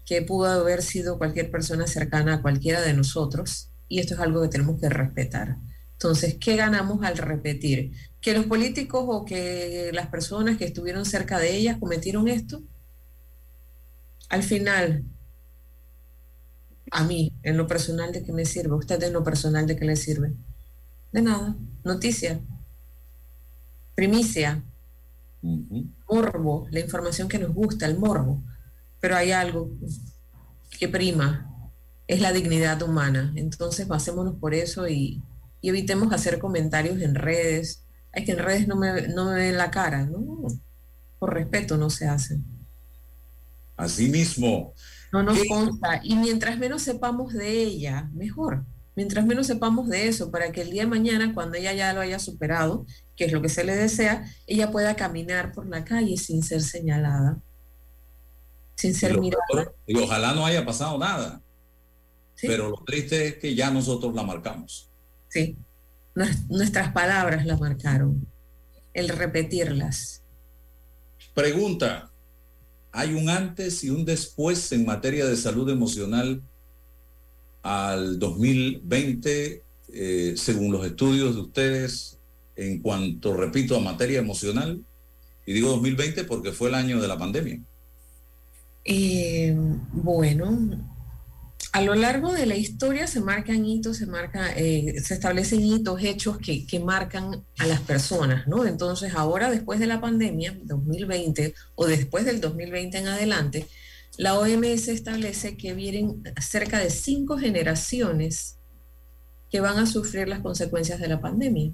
que 0.07 0.23
pudo 0.23 0.47
haber 0.47 0.81
sido 0.81 1.19
cualquier 1.19 1.51
persona 1.51 1.85
cercana 1.85 2.33
a 2.33 2.41
cualquiera 2.41 2.81
de 2.81 2.93
nosotros 2.93 3.69
y 3.87 3.99
esto 3.99 4.15
es 4.15 4.19
algo 4.19 4.41
que 4.41 4.47
tenemos 4.47 4.81
que 4.81 4.89
respetar. 4.89 5.57
Entonces, 5.91 6.37
¿qué 6.39 6.55
ganamos 6.55 7.03
al 7.03 7.19
repetir? 7.19 7.91
¿Que 8.21 8.33
los 8.33 8.47
políticos 8.47 9.05
o 9.07 9.23
que 9.23 9.91
las 9.93 10.07
personas 10.07 10.57
que 10.57 10.65
estuvieron 10.65 11.05
cerca 11.05 11.37
de 11.37 11.55
ellas 11.55 11.77
cometieron 11.79 12.27
esto? 12.27 12.63
Al 14.35 14.43
final, 14.43 15.05
a 16.91 17.05
mí, 17.05 17.31
en 17.41 17.55
lo 17.55 17.67
personal, 17.67 18.11
¿de 18.11 18.21
qué 18.21 18.33
me 18.33 18.43
sirve? 18.43 18.75
¿Usted 18.75 19.01
en 19.01 19.13
lo 19.13 19.23
personal 19.23 19.65
de 19.65 19.77
qué 19.77 19.85
le 19.85 19.95
sirve? 19.95 20.33
De 21.13 21.21
nada. 21.21 21.55
Noticia. 21.85 22.41
Primicia. 23.95 24.61
Morbo. 25.41 26.67
La 26.69 26.81
información 26.81 27.29
que 27.29 27.39
nos 27.39 27.53
gusta, 27.53 27.85
el 27.85 27.97
morbo. 27.97 28.43
Pero 28.99 29.15
hay 29.15 29.31
algo 29.31 29.71
que 30.77 30.89
prima. 30.89 31.71
Es 32.05 32.19
la 32.19 32.33
dignidad 32.33 32.81
humana. 32.81 33.31
Entonces, 33.37 33.87
basémonos 33.87 34.35
por 34.35 34.53
eso 34.53 34.85
y, 34.85 35.23
y 35.61 35.69
evitemos 35.69 36.11
hacer 36.11 36.39
comentarios 36.39 37.01
en 37.01 37.15
redes. 37.15 37.85
Es 38.11 38.25
que 38.25 38.33
en 38.33 38.39
redes 38.39 38.67
no 38.67 38.75
me, 38.75 39.07
no 39.07 39.31
me 39.31 39.35
ven 39.35 39.55
la 39.55 39.71
cara, 39.71 40.05
¿no? 40.05 40.43
Por 41.19 41.33
respeto 41.33 41.77
no 41.77 41.89
se 41.89 42.09
hace. 42.09 42.41
Así 43.75 44.09
mismo. 44.09 44.73
No 45.11 45.23
nos 45.23 45.39
consta. 45.47 46.01
Y 46.03 46.15
mientras 46.15 46.57
menos 46.57 46.81
sepamos 46.81 47.33
de 47.33 47.63
ella, 47.63 48.09
mejor. 48.13 48.65
Mientras 48.95 49.25
menos 49.25 49.47
sepamos 49.47 49.89
de 49.89 50.07
eso, 50.07 50.31
para 50.31 50.51
que 50.51 50.61
el 50.61 50.71
día 50.71 50.83
de 50.83 50.87
mañana, 50.87 51.33
cuando 51.33 51.57
ella 51.57 51.73
ya 51.73 51.93
lo 51.93 51.99
haya 51.99 52.17
superado, 52.17 52.85
que 53.15 53.25
es 53.25 53.33
lo 53.33 53.41
que 53.41 53.49
se 53.49 53.65
le 53.65 53.75
desea, 53.75 54.25
ella 54.47 54.71
pueda 54.71 54.95
caminar 54.95 55.51
por 55.51 55.67
la 55.67 55.83
calle 55.83 56.15
sin 56.17 56.43
ser 56.43 56.61
señalada, 56.61 57.39
sin 58.75 58.93
ser 58.93 59.19
mirada. 59.19 59.73
Y 59.85 59.97
ojalá 59.97 60.33
no 60.33 60.45
haya 60.45 60.65
pasado 60.65 60.97
nada. 60.97 61.41
Pero 62.41 62.69
lo 62.69 62.83
triste 62.85 63.27
es 63.27 63.35
que 63.35 63.53
ya 63.53 63.69
nosotros 63.69 64.13
la 64.13 64.23
marcamos. 64.23 64.89
Sí, 65.27 65.57
nuestras 66.47 66.93
palabras 66.93 67.45
la 67.45 67.57
marcaron, 67.57 68.25
el 68.93 69.09
repetirlas. 69.09 70.23
Pregunta, 71.33 72.11
¿hay 72.95 73.13
un 73.13 73.29
antes 73.29 73.83
y 73.83 73.89
un 73.89 74.05
después 74.05 74.71
en 74.71 74.85
materia 74.85 75.25
de 75.25 75.35
salud 75.35 75.69
emocional 75.69 76.41
al 77.61 78.17
2020, 78.19 79.61
eh, 79.89 80.33
según 80.37 80.71
los 80.71 80.85
estudios 80.85 81.35
de 81.35 81.41
ustedes, 81.41 82.17
en 82.55 82.79
cuanto, 82.79 83.35
repito, 83.35 83.75
a 83.75 83.81
materia 83.81 84.19
emocional? 84.19 84.81
Y 85.45 85.51
digo 85.51 85.71
2020 85.71 86.23
porque 86.23 86.53
fue 86.53 86.69
el 86.69 86.75
año 86.75 87.01
de 87.01 87.07
la 87.09 87.17
pandemia. 87.17 87.59
Eh, 88.85 89.53
bueno, 89.91 90.94
A 91.75 91.81
lo 91.81 91.93
largo 91.93 92.31
de 92.31 92.45
la 92.45 92.55
historia 92.55 93.05
se 93.05 93.19
marcan 93.19 93.65
hitos, 93.65 93.97
se 93.97 94.05
marca, 94.05 94.49
eh, 94.55 94.95
se 95.03 95.13
establecen 95.13 95.59
hitos, 95.59 96.01
hechos 96.01 96.37
que, 96.37 96.65
que 96.65 96.79
marcan 96.79 97.43
a 97.57 97.67
las 97.67 97.81
personas, 97.81 98.47
¿no? 98.47 98.65
Entonces 98.65 99.13
ahora 99.13 99.51
después 99.51 99.81
de 99.81 99.87
la 99.87 99.99
pandemia, 99.99 100.57
2020 100.63 101.53
o 101.75 101.85
después 101.85 102.23
del 102.23 102.39
2020 102.39 102.97
en 102.97 103.07
adelante, 103.09 103.67
la 104.17 104.39
OMS 104.39 104.87
establece 104.87 105.57
que 105.57 105.73
vienen 105.73 106.23
cerca 106.39 106.79
de 106.79 106.89
cinco 106.89 107.37
generaciones 107.37 108.57
que 109.49 109.59
van 109.59 109.77
a 109.77 109.85
sufrir 109.85 110.29
las 110.29 110.39
consecuencias 110.39 111.01
de 111.01 111.09
la 111.09 111.19
pandemia. 111.19 111.73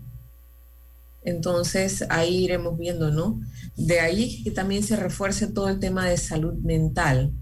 Entonces 1.22 2.06
ahí 2.10 2.46
iremos 2.46 2.76
viendo, 2.76 3.12
¿no? 3.12 3.40
De 3.76 4.00
ahí 4.00 4.44
que 4.44 4.50
también 4.50 4.82
se 4.82 4.96
refuerce 4.96 5.46
todo 5.46 5.70
el 5.70 5.78
tema 5.78 6.10
de 6.10 6.18
salud 6.18 6.56
mental 6.56 7.36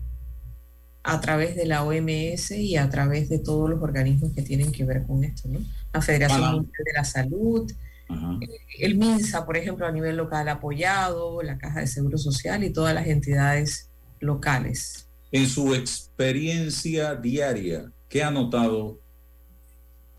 a 1.04 1.22
través 1.22 1.56
de 1.56 1.66
la 1.66 1.84
OMS 1.84 2.52
y 2.52 2.76
a 2.76 2.90
través 2.90 3.30
de 3.30 3.40
todos 3.40 3.70
los 3.70 3.82
organismos 3.82 4.32
que 4.34 4.42
tienen 4.42 4.72
que 4.72 4.84
ver 4.86 5.04
con 5.04 5.24
esto, 5.24 5.48
¿no? 5.48 5.60
La 5.94 6.02
Federación. 6.02 6.56
Mundial 6.56 6.84
de 6.86 6.94
la 6.94 7.04
Salud, 7.04 7.72
eh, 8.10 8.48
el 8.80 8.96
MINSA, 8.96 9.46
por 9.46 9.58
ejemplo, 9.58 9.86
a 9.86 9.92
nivel 9.92 10.18
local 10.18 10.48
apoyado, 10.50 11.42
la 11.42 11.58
Caja 11.58 11.82
de 11.82 11.88
Seguro 11.88 12.18
Social 12.18 12.64
y 12.64 12.72
todas 12.72 12.94
las 12.94 13.08
entidades 13.08 13.90
locales. 14.20 15.08
En 15.32 15.48
su 15.48 15.76
experiencia 15.76 17.16
diaria, 17.16 17.92
¿qué 18.08 18.24
ha 18.24 18.32
notado 18.32 19.00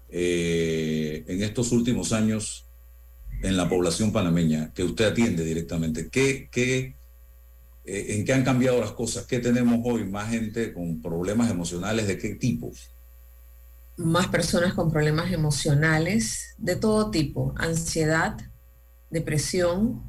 eh, 0.09 1.25
en 1.27 1.43
estos 1.43 1.73
últimos 1.73 2.13
años 2.13 2.67
en 3.43 3.57
la 3.57 3.69
población 3.69 4.13
panameña 4.13 4.73
que 4.73 4.85
usted 4.85 5.07
atiende 5.07 5.45
directamente? 5.45 6.09
¿Qué, 6.11 6.49
qué, 6.51 6.95
¿En 7.85 8.25
qué 8.25 8.33
han 8.33 8.45
cambiado 8.45 8.81
las 8.81 8.93
cosas? 8.93 9.27
¿Qué 9.27 9.39
tenemos 9.39 9.81
hoy? 9.85 10.05
¿Más 10.05 10.31
gente 10.31 10.73
con 10.73 11.01
problemas 11.01 11.51
emocionales 11.51 12.07
de 12.07 12.19
qué 12.19 12.35
tipo? 12.35 12.73
Más 13.97 14.29
personas 14.29 14.75
con 14.75 14.91
problemas 14.91 15.33
emocionales 15.33 16.55
de 16.59 16.77
todo 16.77 17.11
tipo, 17.11 17.55
ansiedad, 17.57 18.37
depresión, 19.11 20.03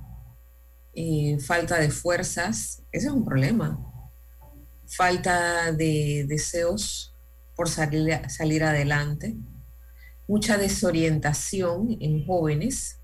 eh, 0.93 1.39
falta 1.39 1.79
de 1.79 1.89
fuerzas, 1.89 2.83
ese 2.91 3.07
es 3.07 3.13
un 3.13 3.25
problema. 3.25 3.79
Falta 4.85 5.71
de 5.71 6.25
deseos 6.27 7.15
por 7.55 7.69
salir, 7.69 8.19
salir 8.29 8.63
adelante, 8.63 9.35
mucha 10.27 10.57
desorientación 10.57 11.97
en 11.99 12.25
jóvenes. 12.25 13.00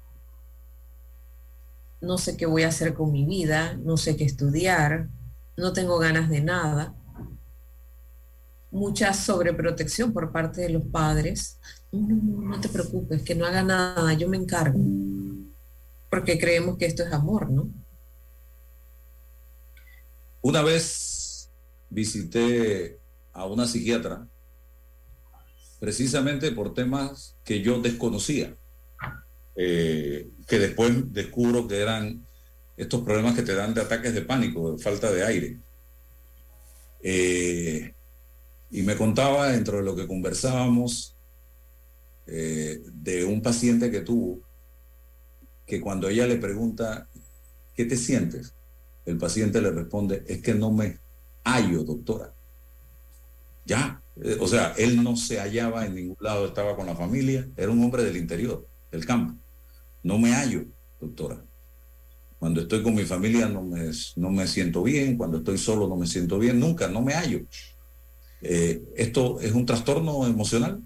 No 2.02 2.18
sé 2.18 2.38
qué 2.38 2.46
voy 2.46 2.64
a 2.64 2.70
hacer 2.70 2.94
con 2.94 3.12
mi 3.12 3.26
vida, 3.26 3.76
no 3.84 3.98
sé 3.98 4.16
qué 4.16 4.24
estudiar, 4.24 5.10
no 5.56 5.74
tengo 5.74 5.98
ganas 5.98 6.30
de 6.30 6.42
nada. 6.42 6.96
Mucha 8.70 9.14
sobreprotección 9.14 10.14
por 10.14 10.32
parte 10.32 10.62
de 10.62 10.70
los 10.70 10.84
padres. 10.84 11.60
No, 11.92 12.08
no, 12.08 12.42
no, 12.50 12.62
te 12.62 12.70
preocupes, 12.70 13.24
que 13.24 13.34
no 13.34 13.46
haga 13.46 13.64
nada, 13.64 14.14
yo 14.14 14.30
me 14.30 14.38
encargo. 14.38 14.80
Porque 16.10 16.38
creemos 16.38 16.78
que 16.78 16.86
esto 16.86 17.04
es 17.04 17.12
amor, 17.12 17.50
¿no? 17.50 17.70
Una 20.42 20.62
vez 20.62 21.50
visité 21.90 23.00
a 23.34 23.46
una 23.46 23.66
psiquiatra 23.66 24.28
precisamente 25.80 26.52
por 26.52 26.74
temas 26.74 27.36
que 27.44 27.62
yo 27.62 27.80
desconocía, 27.82 28.56
eh, 29.60 30.30
que 30.48 30.60
después 30.60 31.12
descubro 31.12 31.68
que 31.68 31.82
eran 31.82 32.24
estos 32.78 33.02
problemas 33.02 33.36
que 33.36 33.42
te 33.42 33.56
dan 33.56 33.74
de 33.74 33.82
ataques 33.82 34.14
de 34.14 34.22
pánico, 34.22 34.74
de 34.74 34.78
falta 34.78 35.12
de 35.12 35.26
aire. 35.26 35.60
Eh, 37.02 37.92
y 38.70 38.82
me 38.84 38.96
contaba, 38.96 39.52
dentro 39.52 39.78
de 39.78 39.84
lo 39.84 39.96
que 39.96 40.06
conversábamos, 40.06 41.16
eh, 42.28 42.82
de 42.86 43.26
un 43.26 43.42
paciente 43.42 43.90
que 43.90 44.02
tuvo, 44.02 44.42
que 45.66 45.82
cuando 45.82 46.08
ella 46.08 46.28
le 46.28 46.38
pregunta, 46.38 47.10
¿qué 47.74 47.86
te 47.86 47.98
sientes? 47.98 48.54
El 49.06 49.18
paciente 49.18 49.60
le 49.60 49.72
responde, 49.72 50.24
es 50.28 50.40
que 50.44 50.54
no 50.54 50.72
me 50.72 51.00
hallo, 51.44 51.84
doctora. 51.84 52.32
Ya, 53.66 54.04
o 54.40 54.48
sea, 54.48 54.74
él 54.78 55.04
no 55.04 55.16
se 55.16 55.40
hallaba 55.40 55.86
en 55.86 55.96
ningún 55.96 56.18
lado, 56.20 56.46
estaba 56.46 56.76
con 56.76 56.86
la 56.86 56.96
familia, 56.96 57.50
era 57.58 57.72
un 57.72 57.84
hombre 57.84 58.04
del 58.04 58.18
interior, 58.18 58.68
del 58.92 59.06
campo. 59.06 59.36
No 60.08 60.18
me 60.18 60.32
hallo, 60.32 60.64
doctora. 61.02 61.44
Cuando 62.40 62.62
estoy 62.62 62.82
con 62.82 62.96
mi 62.96 63.04
familia 63.04 63.50
no 63.50 63.62
me, 63.62 63.92
no 64.16 64.30
me 64.30 64.48
siento 64.48 64.82
bien, 64.82 65.18
cuando 65.18 65.40
estoy 65.40 65.58
solo 65.58 65.86
no 65.90 65.98
me 65.98 66.08
siento 66.08 66.40
bien, 66.40 66.62
nunca, 66.62 66.88
no 66.88 67.02
me 67.02 67.14
hallo. 67.14 67.42
Eh, 68.42 68.82
¿Esto 68.96 69.42
es 69.42 69.52
un 69.52 69.66
trastorno 69.66 70.26
emocional? 70.26 70.82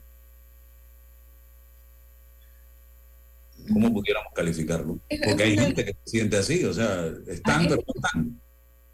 ¿Cómo 3.71 3.93
pudiéramos 3.93 4.33
calificarlo? 4.33 4.99
Porque 5.23 5.43
hay 5.43 5.55
gente 5.55 5.85
que 5.85 5.91
se 6.03 6.09
siente 6.09 6.37
así, 6.37 6.65
o 6.65 6.73
sea, 6.73 7.05
están, 7.27 7.67
pero 7.67 7.75
no 7.75 7.93
están. 7.93 8.41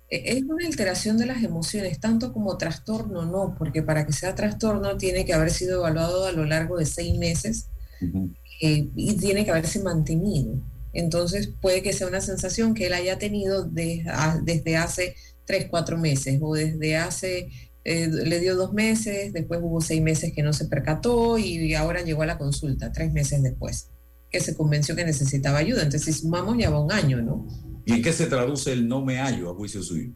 E-, 0.09 0.37
Es 0.37 0.43
una 0.43 0.67
alteración 0.67 1.17
de 1.17 1.27
las 1.27 1.41
emociones, 1.41 2.01
tanto 2.01 2.33
como 2.33 2.57
trastorno, 2.57 3.25
no, 3.25 3.55
porque 3.57 3.81
para 3.81 4.05
que 4.05 4.11
sea 4.11 4.35
trastorno 4.35 4.97
tiene 4.97 5.23
que 5.23 5.33
haber 5.33 5.51
sido 5.51 5.79
evaluado 5.79 6.25
a 6.25 6.33
lo 6.33 6.43
largo 6.43 6.77
de 6.77 6.85
seis 6.85 7.17
meses 7.17 7.69
eh, 8.61 8.89
y 8.95 9.13
tiene 9.17 9.45
que 9.45 9.51
haberse 9.51 9.81
mantenido. 9.83 10.53
Entonces 10.93 11.53
puede 11.61 11.81
que 11.83 11.93
sea 11.93 12.07
una 12.07 12.21
sensación 12.21 12.73
que 12.73 12.87
él 12.87 12.93
haya 12.93 13.17
tenido 13.19 13.63
de- 13.65 14.03
a- 14.09 14.39
desde 14.43 14.77
hace 14.77 15.15
tres, 15.45 15.67
cuatro 15.69 15.97
meses 15.97 16.39
o 16.41 16.55
desde 16.55 16.97
hace, 16.97 17.49
eh, 17.83 18.07
le 18.09 18.39
dio 18.39 18.55
dos 18.55 18.73
meses, 18.73 19.31
después 19.31 19.59
hubo 19.63 19.79
seis 19.79 20.01
meses 20.01 20.33
que 20.35 20.43
no 20.43 20.51
se 20.53 20.65
percató 20.65 21.37
y 21.37 21.73
ahora 21.75 22.01
llegó 22.01 22.23
a 22.23 22.25
la 22.25 22.37
consulta, 22.37 22.91
tres 22.91 23.13
meses 23.13 23.43
después, 23.43 23.89
que 24.31 24.39
se 24.41 24.55
convenció 24.55 24.95
que 24.95 25.05
necesitaba 25.05 25.59
ayuda. 25.59 25.83
Entonces 25.83 26.03
si 26.15 26.21
sumamos 26.21 26.57
ya 26.57 26.69
va 26.69 26.81
un 26.81 26.91
año, 26.91 27.21
¿no? 27.21 27.47
¿Y 27.85 27.93
en 27.93 28.01
qué 28.01 28.11
se 28.11 28.25
traduce 28.25 28.73
el 28.73 28.87
no 28.87 29.05
me 29.05 29.17
hallo 29.19 29.51
a 29.51 29.55
juicio 29.55 29.81
suyo? 29.81 30.09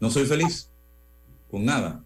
No 0.00 0.08
soy 0.10 0.24
feliz 0.24 0.70
con 1.50 1.64
nada. 1.64 2.02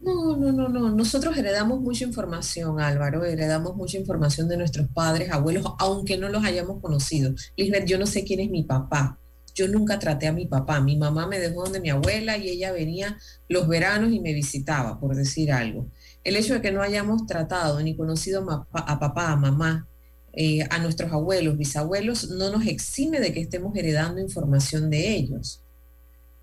No, 0.00 0.36
no, 0.36 0.52
no, 0.52 0.68
no. 0.68 0.90
Nosotros 0.90 1.36
heredamos 1.36 1.80
mucha 1.80 2.04
información, 2.04 2.80
Álvaro. 2.80 3.24
Heredamos 3.24 3.76
mucha 3.76 3.98
información 3.98 4.48
de 4.48 4.56
nuestros 4.56 4.88
padres, 4.88 5.30
abuelos, 5.30 5.64
aunque 5.78 6.16
no 6.16 6.28
los 6.28 6.44
hayamos 6.44 6.80
conocido. 6.80 7.34
Lisbeth, 7.56 7.84
yo 7.86 7.98
no 7.98 8.06
sé 8.06 8.24
quién 8.24 8.40
es 8.40 8.50
mi 8.50 8.62
papá. 8.62 9.18
Yo 9.54 9.66
nunca 9.66 9.98
traté 9.98 10.28
a 10.28 10.32
mi 10.32 10.46
papá. 10.46 10.80
Mi 10.80 10.96
mamá 10.96 11.26
me 11.26 11.40
dejó 11.40 11.64
donde 11.64 11.80
mi 11.80 11.90
abuela 11.90 12.36
y 12.38 12.48
ella 12.48 12.70
venía 12.70 13.18
los 13.48 13.66
veranos 13.66 14.12
y 14.12 14.20
me 14.20 14.32
visitaba, 14.32 15.00
por 15.00 15.16
decir 15.16 15.50
algo. 15.50 15.88
El 16.22 16.36
hecho 16.36 16.54
de 16.54 16.60
que 16.60 16.70
no 16.70 16.80
hayamos 16.80 17.26
tratado 17.26 17.80
ni 17.80 17.96
conocido 17.96 18.48
a 18.48 18.98
papá, 19.00 19.32
a 19.32 19.36
mamá, 19.36 19.88
eh, 20.32 20.62
a 20.70 20.78
nuestros 20.78 21.10
abuelos, 21.12 21.58
bisabuelos, 21.58 22.30
no 22.30 22.50
nos 22.52 22.66
exime 22.66 23.18
de 23.18 23.32
que 23.32 23.40
estemos 23.40 23.74
heredando 23.74 24.20
información 24.20 24.90
de 24.90 25.16
ellos. 25.16 25.64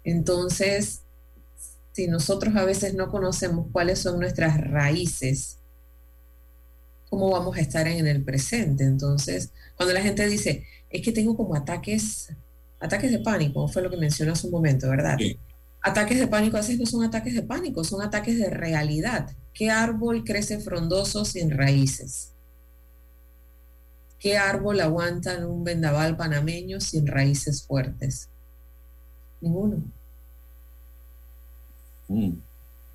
Entonces, 0.03 1.04
si 1.95 2.07
nosotros 2.07 2.53
a 2.57 2.65
veces 2.65 2.93
no 2.93 3.09
conocemos 3.09 3.67
cuáles 3.71 3.99
son 3.99 4.19
nuestras 4.19 4.59
raíces, 4.59 5.59
¿cómo 7.09 7.31
vamos 7.31 7.55
a 7.55 7.61
estar 7.61 7.87
en 7.87 8.05
el 8.05 8.21
presente? 8.21 8.83
Entonces, 8.83 9.53
cuando 9.77 9.93
la 9.93 10.01
gente 10.01 10.27
dice, 10.27 10.65
es 10.89 11.01
que 11.01 11.13
tengo 11.13 11.37
como 11.37 11.55
ataques, 11.55 12.33
ataques 12.81 13.13
de 13.13 13.19
pánico, 13.19 13.69
fue 13.69 13.81
lo 13.81 13.89
que 13.89 13.95
mencionó 13.95 14.33
hace 14.33 14.47
un 14.47 14.51
momento, 14.51 14.89
¿verdad? 14.89 15.17
Ataques 15.81 16.19
de 16.19 16.27
pánico 16.27 16.57
a 16.57 16.59
veces 16.59 16.77
no 16.77 16.85
son 16.85 17.05
ataques 17.05 17.33
de 17.33 17.43
pánico, 17.43 17.81
son 17.85 18.01
ataques 18.01 18.37
de 18.37 18.49
realidad. 18.49 19.29
¿Qué 19.53 19.69
árbol 19.69 20.25
crece 20.25 20.59
frondoso 20.59 21.23
sin 21.23 21.49
raíces? 21.49 22.33
¿Qué 24.19 24.37
árbol 24.37 24.81
aguanta 24.81 25.33
en 25.33 25.45
un 25.45 25.63
vendaval 25.63 26.17
panameño 26.17 26.81
sin 26.81 27.07
raíces 27.07 27.65
fuertes? 27.65 28.27
Ninguno. 29.39 29.81
Mm. 32.07 32.31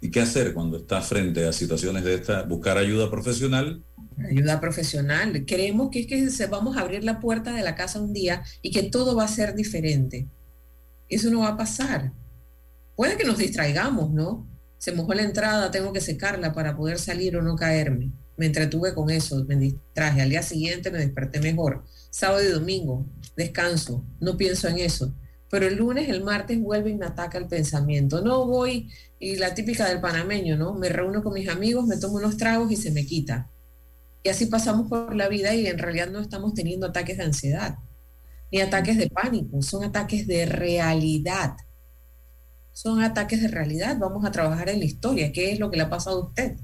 ¿Y 0.03 0.11
qué 0.11 0.21
hacer 0.21 0.55
cuando 0.55 0.79
estás 0.79 1.07
frente 1.07 1.47
a 1.47 1.53
situaciones 1.53 2.05
de 2.05 2.15
esta? 2.15 2.43
Buscar 2.43 2.79
ayuda 2.79 3.11
profesional. 3.11 3.85
ayuda 4.31 4.61
profesional. 4.61 5.45
Creemos 5.47 5.91
que 5.91 6.01
es 6.01 6.07
que 6.07 6.31
se 6.31 6.47
vamos 6.47 6.77
a 6.77 6.81
abrir 6.81 7.05
la 7.05 7.21
puerta 7.21 7.53
de 7.53 7.63
la 7.63 7.75
casa 7.75 8.01
un 8.01 8.15
día 8.15 8.43
y 8.63 8.71
que 8.71 8.85
todo 8.85 9.15
va 9.15 9.25
a 9.25 9.29
ser 9.29 9.55
diferente. 9.55 10.27
Eso 11.09 11.31
no 11.31 11.41
va 11.41 11.49
a 11.49 11.57
pasar. 11.57 12.13
Puede 12.97 13.17
que 13.17 13.25
nos 13.25 13.39
distraigamos, 13.39 14.11
¿no? 14.11 14.49
Se 14.79 14.93
mojó 14.93 15.13
la 15.13 15.23
entrada, 15.23 15.71
tengo 15.71 15.93
que 15.93 16.01
secarla 16.01 16.55
para 16.55 16.77
poder 16.77 16.99
salir 16.99 17.37
o 17.37 17.43
no 17.43 17.57
caerme. 17.57 18.11
Me 18.39 18.47
entretuve 18.47 18.95
con 18.95 19.11
eso, 19.11 19.45
me 19.45 19.57
distraje. 19.57 20.23
Al 20.23 20.31
día 20.31 20.43
siguiente 20.43 20.91
me 20.91 20.99
desperté 20.99 21.41
mejor. 21.41 21.85
Sábado 22.09 22.43
y 22.43 22.49
domingo, 22.49 23.07
descanso, 23.37 24.07
no 24.19 24.39
pienso 24.39 24.67
en 24.69 24.79
eso. 24.79 25.15
Pero 25.51 25.67
el 25.67 25.77
lunes, 25.77 26.09
el 26.09 26.23
martes 26.23 26.61
vuelve 26.61 26.91
y 26.91 26.95
me 26.97 27.07
ataca 27.07 27.37
el 27.37 27.49
pensamiento. 27.49 28.23
No 28.23 28.47
voy, 28.47 28.89
y 29.19 29.37
la 29.37 29.53
típica 29.55 29.89
del 29.89 30.01
panameño, 30.01 30.57
¿no? 30.57 30.75
Me 30.75 30.89
reúno 30.89 31.23
con 31.23 31.35
mis 31.35 31.49
amigos, 31.49 31.87
me 31.87 31.99
tomo 31.99 32.17
unos 32.17 32.37
tragos 32.37 32.71
y 32.73 32.77
se 32.77 32.91
me 32.93 33.05
quita. 33.05 33.51
Y 34.23 34.29
así 34.29 34.47
pasamos 34.47 34.89
por 34.89 35.15
la 35.17 35.29
vida 35.29 35.55
y 35.55 35.67
en 35.67 35.79
realidad 35.79 36.11
no 36.11 36.21
estamos 36.21 36.55
teniendo 36.55 36.87
ataques 36.87 37.19
de 37.19 37.25
ansiedad, 37.25 37.79
ni 38.53 38.61
ataques 38.61 38.99
de 38.99 39.09
pánico, 39.11 39.63
son 39.63 39.85
ataques 39.85 40.27
de 40.27 40.47
realidad. 40.47 41.57
son 42.73 43.03
ataques 43.03 43.43
de 43.43 43.49
realidad. 43.49 43.99
Vamos 43.99 44.25
a 44.25 44.31
trabajar 44.31 44.69
en 44.71 44.79
la 44.79 44.85
historia. 44.87 45.33
¿Qué 45.33 45.53
es 45.53 45.59
lo 45.59 45.71
que 45.71 45.77
le 45.77 45.83
ha 45.85 45.91
pasado 45.91 46.23
a 46.23 46.27
usted? 46.29 46.57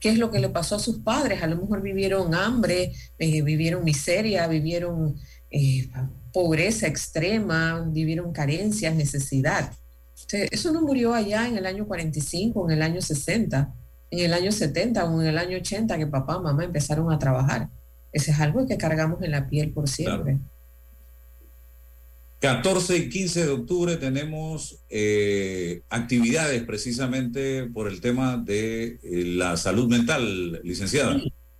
¿Qué 0.00 0.10
es 0.10 0.18
lo 0.18 0.30
que 0.30 0.40
le 0.40 0.48
pasó 0.50 0.76
a 0.76 0.78
sus 0.78 1.00
padres? 1.00 1.42
A 1.42 1.46
lo 1.46 1.56
mejor 1.56 1.82
vivieron 1.82 2.34
hambre, 2.34 2.92
eh, 3.18 3.42
vivieron 3.42 3.84
miseria, 3.84 4.46
vivieron 4.48 5.16
eh, 5.50 5.88
pobreza 6.36 6.86
extrema, 6.86 7.82
vivieron 7.88 8.30
carencias, 8.30 8.94
necesidad. 8.94 9.72
Entonces, 10.10 10.50
eso 10.52 10.70
no 10.70 10.82
murió 10.82 11.14
allá 11.14 11.48
en 11.48 11.56
el 11.56 11.64
año 11.64 11.86
45, 11.86 12.66
en 12.66 12.76
el 12.76 12.82
año 12.82 13.00
60, 13.00 13.74
en 14.10 14.18
el 14.18 14.34
año 14.34 14.52
70 14.52 15.02
o 15.06 15.22
en 15.22 15.28
el 15.28 15.38
año 15.38 15.56
80 15.56 15.96
que 15.96 16.06
papá, 16.06 16.38
mamá 16.38 16.62
empezaron 16.62 17.10
a 17.10 17.18
trabajar. 17.18 17.70
Ese 18.12 18.32
es 18.32 18.38
algo 18.38 18.66
que 18.66 18.76
cargamos 18.76 19.22
en 19.22 19.30
la 19.30 19.48
piel 19.48 19.72
por 19.72 19.88
siempre. 19.88 20.36
14 22.40 22.98
y 22.98 23.08
15 23.08 23.46
de 23.46 23.52
octubre 23.52 23.96
tenemos 23.96 24.84
eh, 24.90 25.80
actividades 25.88 26.62
precisamente 26.64 27.64
por 27.64 27.88
el 27.88 28.02
tema 28.02 28.36
de 28.36 28.98
eh, 29.02 29.24
la 29.24 29.56
salud 29.56 29.88
mental, 29.88 30.60
licenciada. 30.62 31.18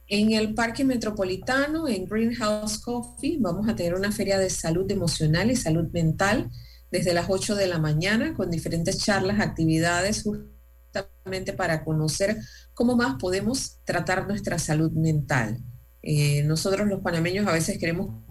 En 0.09 0.32
el 0.32 0.54
Parque 0.54 0.84
Metropolitano, 0.84 1.88
en 1.88 2.07
Greenhouse 2.07 2.78
Coffee, 2.78 3.38
vamos 3.40 3.68
a 3.68 3.74
tener 3.74 3.94
una 3.94 4.12
feria 4.12 4.38
de 4.38 4.50
salud 4.50 4.88
emocional 4.88 5.50
y 5.50 5.57
salud 5.57 5.90
mental 5.92 6.48
desde 6.92 7.12
las 7.12 7.26
8 7.28 7.57
de 7.57 7.66
la 7.66 7.80
mañana 7.80 8.32
con 8.32 8.48
diferentes 8.48 8.98
charlas, 8.98 9.40
actividades 9.40 10.22
justamente 10.22 11.52
para 11.54 11.82
conocer 11.84 12.36
cómo 12.72 12.94
más 12.94 13.16
podemos 13.20 13.78
tratar 13.84 14.28
nuestra 14.28 14.61
salud 14.61 14.92
mental. 14.92 15.59
Eh, 16.02 16.44
nosotros 16.44 16.86
los 16.86 17.00
panameños 17.00 17.48
a 17.48 17.52
veces 17.52 17.76
queremos 17.76 18.22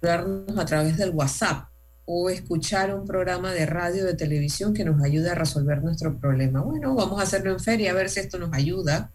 curarnos 0.00 0.58
a 0.58 0.64
través 0.64 0.96
del 0.96 1.10
WhatsApp 1.10 1.68
o 2.06 2.28
escuchar 2.28 2.92
un 2.92 3.06
programa 3.06 3.52
de 3.52 3.66
radio, 3.66 4.04
de 4.04 4.14
televisión 4.14 4.74
que 4.74 4.84
nos 4.84 5.00
ayude 5.00 5.30
a 5.30 5.36
resolver 5.36 5.80
nuestro 5.80 6.18
problema. 6.18 6.60
Bueno, 6.60 6.96
vamos 6.96 7.20
a 7.20 7.22
hacerlo 7.22 7.52
en 7.52 7.60
feria 7.60 7.92
a 7.92 7.94
ver 7.94 8.10
si 8.10 8.18
esto 8.18 8.36
nos 8.36 8.52
ayuda, 8.52 9.12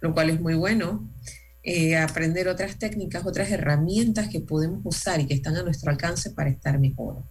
lo 0.00 0.14
cual 0.14 0.30
es 0.30 0.40
muy 0.40 0.54
bueno. 0.54 1.10
Eh, 1.64 1.96
aprender 1.96 2.48
otras 2.48 2.76
técnicas, 2.76 3.24
otras 3.24 3.48
herramientas 3.50 4.28
que 4.28 4.40
podemos 4.40 4.80
usar 4.84 5.20
y 5.20 5.26
que 5.26 5.34
están 5.34 5.56
a 5.56 5.62
nuestro 5.62 5.90
alcance 5.92 6.30
para 6.30 6.50
estar 6.50 6.78
mejor. 6.80 7.22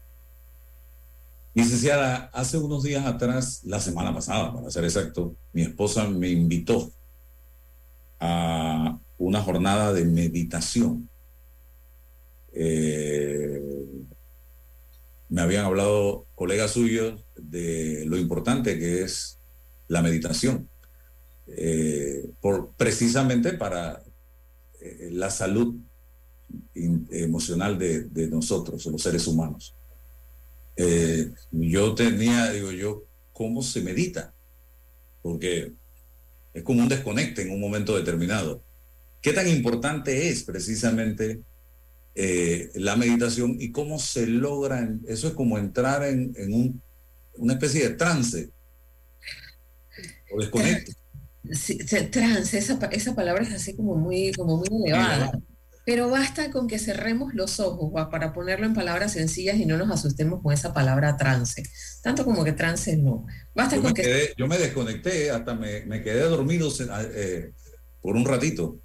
Licenciada, 1.54 2.30
hace 2.32 2.58
unos 2.58 2.84
días 2.84 3.06
atrás, 3.06 3.60
la 3.66 3.82
semana 3.82 4.14
pasada, 4.14 4.54
para 4.54 4.72
ser 4.72 4.86
exacto, 4.86 5.36
mi 5.52 5.64
esposa 5.64 6.08
me 6.08 6.30
invitó 6.30 6.94
a 8.22 8.98
una 9.18 9.42
jornada 9.42 9.92
de 9.92 10.06
meditación. 10.06 11.10
Eh, 12.54 13.62
me 15.28 15.42
habían 15.42 15.66
hablado 15.66 16.26
colegas 16.36 16.72
suyos 16.72 17.26
de 17.36 18.06
lo 18.06 18.16
importante 18.18 18.80
que 18.80 19.02
es 19.02 19.40
la 19.90 20.02
meditación, 20.02 20.70
eh, 21.48 22.30
por, 22.40 22.72
precisamente 22.78 23.52
para 23.54 24.02
eh, 24.82 25.10
la 25.12 25.30
salud 25.30 25.76
emocional 26.74 27.78
de, 27.78 28.28
nosotros, 28.30 28.86
los 28.88 29.02
seres 29.02 29.28
humanos. 29.28 29.76
Eh, 30.76 31.32
yo 31.52 31.94
tenía, 31.94 32.52
digo 32.52 32.72
yo, 32.72 33.04
¿cómo 33.32 33.62
se 33.62 33.82
medita? 33.82 34.34
Porque 35.22 35.72
es 36.54 36.64
como 36.64 36.82
un 36.82 36.90
desconecte 36.90 37.44
en 37.44 37.52
un 37.52 37.62
momento 37.62 37.96
determinado. 37.96 38.64
¿Qué 39.22 39.34
tan 39.34 39.48
importante 39.48 40.30
es 40.30 40.44
precisamente 40.44 41.42
eh, 42.16 42.72
la 42.74 42.96
meditación 42.96 43.58
y 43.60 43.72
cómo 43.72 44.00
se 44.00 44.26
logra? 44.26 44.90
eso 45.08 45.28
es 45.28 45.34
como 45.34 45.58
entrar 45.58 46.04
en, 46.04 46.34
en 46.36 46.54
un, 46.54 46.82
una 47.36 47.54
especie 47.54 47.88
de 47.88 47.96
trance 47.96 48.50
o 50.32 50.40
desconecte. 50.40 50.94
Sí, 51.52 51.78
trance, 52.12 52.58
esa, 52.58 52.78
esa, 52.92 53.16
palabra 53.16 53.44
es 53.44 53.54
así 53.54 53.76
como 53.76 53.96
muy, 53.96 54.32
como 54.34 54.58
muy 54.58 54.68
elevada. 54.84 55.32
Pero 55.84 56.10
basta 56.10 56.52
con 56.52 56.68
que 56.68 56.78
cerremos 56.78 57.34
los 57.34 57.60
ojos 57.60 57.92
para 58.12 58.34
ponerlo 58.34 58.68
en 58.68 58.76
palabras 58.76 59.14
sencillas 59.14 59.58
y 59.58 59.66
no 59.66 59.78
nos 59.78 59.90
asustemos 59.90 60.42
con 60.44 60.54
esa 60.54 60.74
palabra 60.74 61.18
trance. 61.18 61.64
Tanto 62.04 62.24
como 62.24 62.44
que 62.44 62.52
trance 62.52 62.96
no. 62.98 63.26
Basta 63.56 63.78
yo, 63.78 63.82
con 63.82 63.90
me 63.92 63.96
que... 63.96 64.04
quedé, 64.04 64.34
yo 64.38 64.48
me 64.48 64.60
desconecté, 64.60 65.32
hasta 65.32 65.56
me, 65.56 65.86
me 65.86 66.04
quedé 66.04 66.22
dormido 66.22 66.70
eh, 67.16 67.52
por 68.00 68.16
un 68.16 68.26
ratito. 68.26 68.80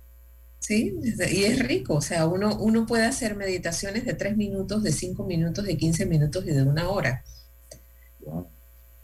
Sí, 0.59 0.97
y 1.31 1.45
es 1.45 1.59
rico. 1.67 1.95
O 1.95 2.01
sea, 2.01 2.27
uno, 2.27 2.57
uno 2.59 2.87
puede 2.87 3.05
hacer 3.05 3.37
meditaciones 3.37 4.05
de 4.05 4.15
tres 4.15 4.37
minutos, 4.37 4.83
de 4.83 4.93
cinco 4.93 5.25
minutos, 5.25 5.65
de 5.65 5.77
15 5.77 6.07
minutos 6.07 6.45
y 6.47 6.51
de 6.51 6.63
una 6.63 6.89
hora. 6.89 7.23
Wow. 8.21 8.49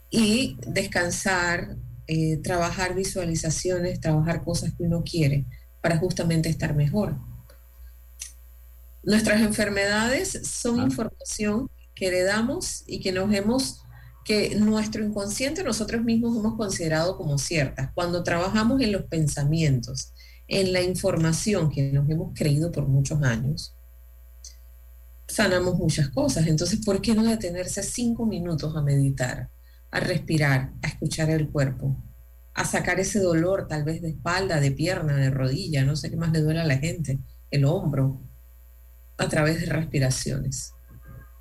Y 0.09 0.57
descansar, 0.67 1.77
eh, 2.07 2.37
trabajar 2.37 2.95
visualizaciones, 2.95 3.99
trabajar 3.99 4.43
cosas 4.43 4.73
que 4.77 4.83
uno 4.83 5.03
quiere 5.03 5.45
para 5.81 5.97
justamente 5.97 6.49
estar 6.49 6.75
mejor. 6.75 7.17
Nuestras 9.03 9.41
enfermedades 9.41 10.39
son 10.43 10.79
ah. 10.79 10.83
información 10.83 11.69
que 11.95 12.07
heredamos 12.07 12.83
y 12.87 12.99
que 12.99 13.11
nos 13.11 13.33
hemos, 13.33 13.83
que 14.25 14.55
nuestro 14.55 15.03
inconsciente 15.03 15.63
nosotros 15.63 16.03
mismos 16.03 16.37
hemos 16.37 16.55
considerado 16.55 17.17
como 17.17 17.37
ciertas. 17.37 17.91
Cuando 17.93 18.23
trabajamos 18.23 18.81
en 18.81 18.91
los 18.91 19.03
pensamientos, 19.03 20.13
en 20.47 20.73
la 20.73 20.81
información 20.81 21.69
que 21.69 21.91
nos 21.91 22.09
hemos 22.09 22.33
creído 22.33 22.71
por 22.71 22.87
muchos 22.87 23.21
años, 23.23 23.75
sanamos 25.27 25.75
muchas 25.75 26.09
cosas. 26.09 26.47
Entonces, 26.47 26.79
¿por 26.85 27.01
qué 27.01 27.13
no 27.13 27.23
detenerse 27.23 27.83
cinco 27.83 28.25
minutos 28.25 28.75
a 28.75 28.81
meditar, 28.81 29.49
a 29.93 29.99
respirar, 29.99 30.73
a 30.81 30.87
escuchar 30.87 31.29
el 31.29 31.49
cuerpo, 31.49 32.03
a 32.55 32.65
sacar 32.65 32.99
ese 32.99 33.19
dolor 33.19 33.67
tal 33.67 33.83
vez 33.83 34.01
de 34.01 34.09
espalda, 34.09 34.59
de 34.59 34.71
pierna, 34.71 35.15
de 35.15 35.29
rodilla, 35.29 35.85
no 35.85 35.95
sé 35.95 36.09
qué 36.09 36.17
más 36.17 36.31
le 36.31 36.41
duele 36.41 36.61
a 36.61 36.65
la 36.65 36.79
gente, 36.79 37.19
el 37.51 37.63
hombro, 37.63 38.19
a 39.17 39.29
través 39.29 39.61
de 39.61 39.67
respiraciones. 39.67 40.71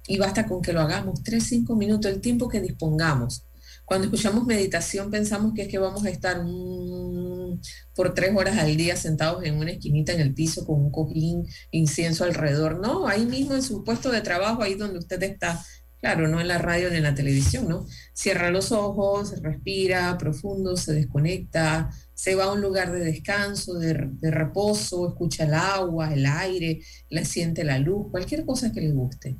Y 0.06 0.18
basta 0.18 0.46
con 0.46 0.60
que 0.60 0.74
lo 0.74 0.82
hagamos 0.82 1.22
tres, 1.22 1.44
cinco 1.44 1.76
minutos, 1.76 2.12
el 2.12 2.20
tiempo 2.20 2.46
que 2.46 2.60
dispongamos. 2.60 3.48
Cuando 3.86 4.04
escuchamos 4.04 4.44
meditación 4.44 5.10
pensamos 5.10 5.54
que 5.54 5.62
es 5.62 5.68
que 5.68 5.78
vamos 5.78 6.04
a 6.04 6.10
estar 6.10 6.44
mmm, 6.44 7.58
por 7.94 8.12
tres 8.12 8.36
horas 8.36 8.58
al 8.58 8.76
día 8.76 8.96
sentados 8.96 9.44
en 9.44 9.56
una 9.56 9.70
esquinita 9.70 10.12
en 10.12 10.20
el 10.20 10.34
piso 10.34 10.66
con 10.66 10.78
un 10.78 10.92
cojín, 10.92 11.46
incienso 11.70 12.24
alrededor. 12.24 12.80
No, 12.80 13.08
ahí 13.08 13.24
mismo 13.24 13.54
en 13.54 13.62
su 13.62 13.82
puesto 13.82 14.10
de 14.10 14.20
trabajo, 14.20 14.62
ahí 14.62 14.74
donde 14.74 14.98
usted 14.98 15.22
está. 15.22 15.58
Claro, 16.02 16.26
no 16.26 16.40
en 16.40 16.48
la 16.48 16.58
radio 16.58 16.90
ni 16.90 16.96
en 16.96 17.04
la 17.04 17.14
televisión, 17.14 17.68
¿no? 17.68 17.86
Cierra 18.12 18.50
los 18.50 18.72
ojos, 18.72 19.40
respira 19.40 20.18
profundo, 20.18 20.76
se 20.76 20.94
desconecta, 20.94 21.90
se 22.12 22.34
va 22.34 22.46
a 22.46 22.52
un 22.52 22.60
lugar 22.60 22.90
de 22.90 23.04
descanso, 23.04 23.74
de, 23.74 24.10
reposo, 24.20 25.06
escucha 25.06 25.44
el 25.44 25.54
agua, 25.54 26.12
el 26.12 26.26
aire, 26.26 26.80
le 27.08 27.24
siente 27.24 27.62
la 27.62 27.78
luz, 27.78 28.08
cualquier 28.10 28.44
cosa 28.44 28.72
que 28.72 28.80
le 28.80 28.90
guste. 28.90 29.36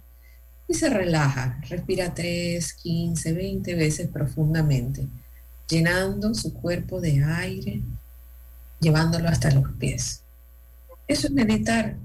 Y 0.68 0.74
se 0.74 0.88
relaja, 0.88 1.60
respira 1.68 2.14
3, 2.14 2.74
15, 2.74 3.32
20 3.32 3.74
veces 3.74 4.06
profundamente, 4.06 5.08
llenando 5.68 6.32
su 6.32 6.54
cuerpo 6.54 7.00
de 7.00 7.24
aire, 7.24 7.82
llevándolo 8.78 9.28
hasta 9.28 9.50
los 9.50 9.68
pies. 9.80 10.22
Eso 11.08 11.26
es 11.26 11.32
meditar, 11.32 11.96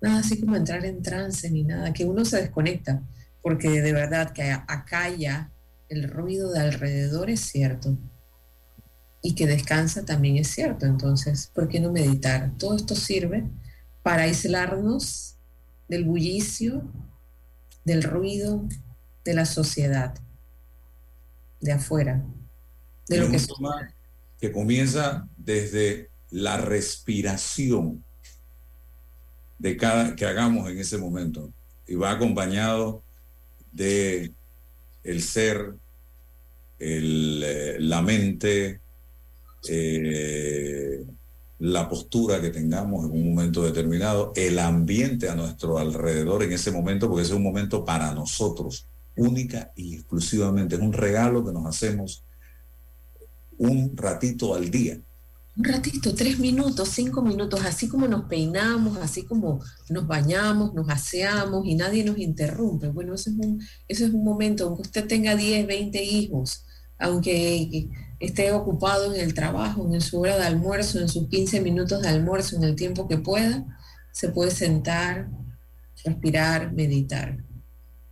nada 0.00 0.20
así 0.20 0.40
como 0.40 0.56
entrar 0.56 0.86
en 0.86 1.02
trance 1.02 1.50
ni 1.50 1.64
nada, 1.64 1.92
que 1.92 2.06
uno 2.06 2.24
se 2.24 2.40
desconecta, 2.40 3.02
porque 3.44 3.82
de 3.82 3.92
verdad 3.92 4.32
que 4.32 4.50
acalla 4.50 5.52
el 5.90 6.08
ruido 6.08 6.50
de 6.50 6.60
alrededor 6.60 7.28
es 7.28 7.40
cierto, 7.40 7.98
y 9.22 9.34
que 9.34 9.46
descansa 9.46 10.06
también 10.06 10.38
es 10.38 10.48
cierto. 10.48 10.86
Entonces, 10.86 11.50
¿por 11.54 11.68
qué 11.68 11.78
no 11.78 11.92
meditar? 11.92 12.52
Todo 12.58 12.74
esto 12.74 12.94
sirve 12.96 13.46
para 14.02 14.22
aislarnos 14.22 15.36
del 15.86 16.06
bullicio, 16.06 16.90
del 17.84 18.02
ruido 18.02 18.66
de 19.26 19.34
la 19.34 19.44
sociedad, 19.44 20.14
de 21.60 21.72
afuera, 21.72 22.24
de 23.08 23.18
lo 23.18 23.28
que 23.28 23.36
es. 23.36 23.48
Que 24.40 24.52
comienza 24.52 25.28
desde 25.36 26.10
la 26.30 26.56
respiración 26.56 28.02
de 29.58 29.76
cada 29.76 30.16
que 30.16 30.24
hagamos 30.24 30.70
en 30.70 30.78
ese 30.78 30.96
momento 30.96 31.52
y 31.86 31.94
va 31.94 32.10
acompañado 32.10 33.03
de 33.74 34.32
el 35.02 35.22
ser, 35.22 35.74
el, 36.78 37.42
eh, 37.44 37.76
la 37.80 38.00
mente, 38.00 38.80
eh, 39.68 41.04
la 41.58 41.88
postura 41.88 42.40
que 42.40 42.50
tengamos 42.50 43.04
en 43.04 43.12
un 43.12 43.34
momento 43.34 43.62
determinado, 43.62 44.32
el 44.36 44.58
ambiente 44.58 45.28
a 45.28 45.34
nuestro 45.34 45.78
alrededor 45.78 46.42
en 46.42 46.52
ese 46.52 46.70
momento, 46.70 47.08
porque 47.08 47.22
ese 47.22 47.32
es 47.32 47.36
un 47.36 47.42
momento 47.42 47.84
para 47.84 48.14
nosotros, 48.14 48.86
única 49.16 49.72
y 49.76 49.94
exclusivamente, 49.94 50.76
es 50.76 50.80
un 50.80 50.92
regalo 50.92 51.44
que 51.44 51.52
nos 51.52 51.66
hacemos 51.66 52.24
un 53.58 53.96
ratito 53.96 54.54
al 54.54 54.70
día 54.70 54.98
Un 55.56 55.64
ratito, 55.64 56.14
tres 56.16 56.40
minutos, 56.40 56.88
cinco 56.88 57.22
minutos, 57.22 57.64
así 57.64 57.88
como 57.88 58.08
nos 58.08 58.24
peinamos, 58.24 58.96
así 58.98 59.24
como 59.24 59.62
nos 59.88 60.04
bañamos, 60.04 60.74
nos 60.74 60.88
aseamos 60.88 61.64
y 61.64 61.76
nadie 61.76 62.04
nos 62.04 62.18
interrumpe. 62.18 62.88
Bueno, 62.88 63.14
eso 63.14 63.30
es 63.30 63.36
un, 63.36 63.62
eso 63.86 64.04
es 64.04 64.12
un 64.12 64.24
momento, 64.24 64.66
aunque 64.66 64.82
usted 64.82 65.06
tenga 65.06 65.36
10, 65.36 65.68
20 65.68 66.02
hijos, 66.02 66.64
aunque 66.98 67.88
esté 68.18 68.50
ocupado 68.50 69.14
en 69.14 69.20
el 69.20 69.32
trabajo, 69.32 69.88
en 69.92 70.00
su 70.00 70.20
hora 70.20 70.36
de 70.36 70.44
almuerzo, 70.44 70.98
en 70.98 71.08
sus 71.08 71.28
15 71.28 71.60
minutos 71.60 72.02
de 72.02 72.08
almuerzo, 72.08 72.56
en 72.56 72.64
el 72.64 72.74
tiempo 72.74 73.06
que 73.06 73.18
pueda, 73.18 73.64
se 74.12 74.30
puede 74.30 74.50
sentar, 74.50 75.28
respirar, 76.04 76.72
meditar. 76.72 77.44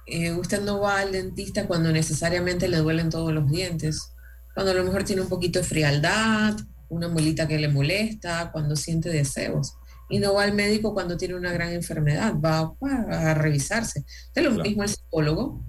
Eh, 0.06 0.32
usted 0.32 0.62
no 0.62 0.80
va 0.80 1.00
al 1.00 1.12
dentista 1.12 1.66
cuando 1.66 1.90
necesariamente 1.92 2.68
le 2.68 2.78
duelen 2.78 3.10
todos 3.10 3.32
los 3.32 3.50
dientes. 3.50 4.12
Cuando 4.54 4.72
a 4.72 4.74
lo 4.74 4.84
mejor 4.84 5.02
tiene 5.04 5.22
un 5.22 5.28
poquito 5.28 5.58
de 5.58 5.64
frialdad, 5.64 6.56
una 6.88 7.08
muelita 7.08 7.46
que 7.48 7.58
le 7.58 7.68
molesta, 7.68 8.50
cuando 8.52 8.76
siente 8.76 9.08
deseos. 9.10 9.74
Y 10.08 10.18
no 10.20 10.34
va 10.34 10.44
al 10.44 10.54
médico 10.54 10.94
cuando 10.94 11.16
tiene 11.16 11.34
una 11.34 11.52
gran 11.52 11.72
enfermedad, 11.72 12.34
va, 12.40 12.72
va 12.82 13.30
a 13.30 13.34
revisarse. 13.34 14.04
Es 14.34 14.42
lo 14.44 14.50
Claro. 14.50 14.62
mismo 14.62 14.82
el 14.84 14.88
psicólogo. 14.88 15.64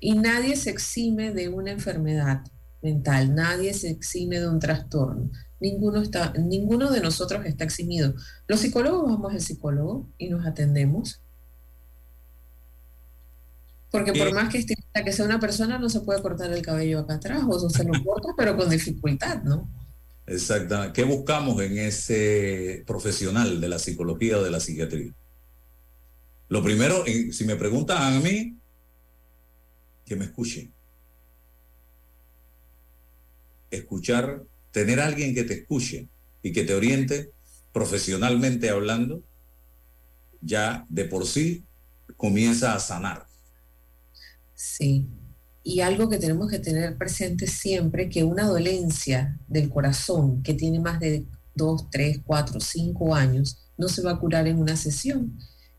Y 0.00 0.14
nadie 0.14 0.56
se 0.56 0.70
exime 0.70 1.32
de 1.32 1.48
una 1.48 1.72
enfermedad 1.72 2.42
mental, 2.82 3.34
nadie 3.34 3.74
se 3.74 3.90
exime 3.90 4.38
de 4.40 4.48
un 4.48 4.60
trastorno. 4.60 5.30
Ninguno, 5.60 6.00
está, 6.00 6.32
ninguno 6.34 6.90
de 6.90 7.00
nosotros 7.00 7.44
está 7.44 7.64
eximido. 7.64 8.14
Los 8.46 8.60
psicólogos 8.60 9.10
vamos 9.10 9.32
al 9.32 9.40
psicólogo 9.40 10.08
y 10.16 10.28
nos 10.28 10.46
atendemos. 10.46 11.20
Porque 13.90 14.12
por 14.12 14.28
Eh. 14.28 14.32
más 14.34 14.50
que 14.50 14.58
estilista 14.58 15.02
que 15.02 15.12
sea 15.12 15.24
una 15.24 15.40
persona, 15.40 15.78
no 15.78 15.88
se 15.88 16.00
puede 16.00 16.22
cortar 16.22 16.52
el 16.52 16.62
cabello 16.62 17.00
acá 17.00 17.14
atrás, 17.14 17.42
o 17.48 17.70
se 17.70 17.84
lo 17.84 17.92
corta, 18.04 18.28
pero 18.36 18.56
con 18.56 18.68
dificultad, 18.68 19.42
¿no? 19.42 19.68
Exactamente. 20.26 20.92
¿Qué 20.92 21.04
buscamos 21.04 21.60
en 21.62 21.78
ese 21.78 22.84
profesional 22.86 23.60
de 23.60 23.68
la 23.68 23.78
psicología 23.78 24.38
o 24.38 24.44
de 24.44 24.50
la 24.50 24.60
psiquiatría? 24.60 25.12
Lo 26.50 26.62
primero, 26.62 27.02
si 27.06 27.44
me 27.44 27.56
preguntan 27.56 28.14
a 28.14 28.20
mí, 28.20 28.57
que 30.08 30.16
me 30.16 30.24
escuchen. 30.24 30.72
Escuchar, 33.70 34.42
tener 34.72 35.00
a 35.00 35.06
alguien 35.06 35.34
que 35.34 35.44
te 35.44 35.54
escuche 35.54 36.08
y 36.42 36.52
que 36.52 36.64
te 36.64 36.74
oriente 36.74 37.32
profesionalmente 37.72 38.70
hablando, 38.70 39.22
ya 40.40 40.86
de 40.88 41.04
por 41.04 41.26
sí 41.26 41.64
comienza 42.16 42.74
a 42.74 42.80
sanar. 42.80 43.26
Sí. 44.54 45.06
Y 45.62 45.80
algo 45.80 46.08
que 46.08 46.18
tenemos 46.18 46.50
que 46.50 46.58
tener 46.58 46.96
presente 46.96 47.46
siempre, 47.46 48.08
que 48.08 48.24
una 48.24 48.46
dolencia 48.46 49.38
del 49.46 49.68
corazón 49.68 50.42
que 50.42 50.54
tiene 50.54 50.80
más 50.80 50.98
de 50.98 51.26
2, 51.54 51.90
3, 51.90 52.20
4, 52.24 52.58
5 52.58 53.14
años, 53.14 53.58
no 53.76 53.88
se 53.88 54.02
va 54.02 54.12
a 54.12 54.18
curar 54.18 54.48
en 54.48 54.58
una 54.58 54.76
sesión. 54.76 55.38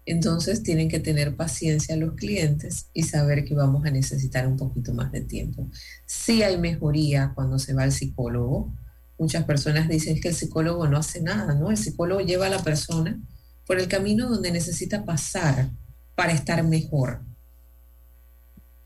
Entonces 0.10 0.64
tienen 0.64 0.90
que 0.90 1.00
tener 1.00 1.36
paciencia 1.36 1.96
los 1.96 2.16
clientes 2.16 2.88
y 2.94 3.04
saber 3.04 3.46
que 3.46 3.54
vamos 3.54 3.86
a 3.86 3.92
necesitar 3.92 4.48
un 4.48 4.58
poquito 4.58 4.94
más 4.94 5.12
de 5.12 5.22
tiempo. 5.22 5.70
Sí 6.06 6.44
hay 6.44 6.58
mejoría 6.58 7.32
cuando 7.36 7.60
se 7.60 7.74
va 7.74 7.84
al 7.84 7.92
psicólogo. 7.92 8.74
Muchas 9.18 9.46
personas 9.46 9.88
dicen 9.88 10.20
que 10.20 10.30
el 10.30 10.36
psicólogo 10.36 10.88
no 10.88 10.98
hace 10.98 11.22
nada, 11.22 11.54
¿no? 11.54 11.70
El 11.70 11.78
psicólogo 11.78 12.22
lleva 12.22 12.48
a 12.48 12.50
la 12.50 12.64
persona 12.64 13.20
por 13.66 13.80
el 13.80 13.88
camino 13.88 14.30
donde 14.30 14.52
necesita 14.52 15.06
pasar 15.06 15.70
para 16.16 16.34
estar 16.34 16.64
mejor 16.64 17.22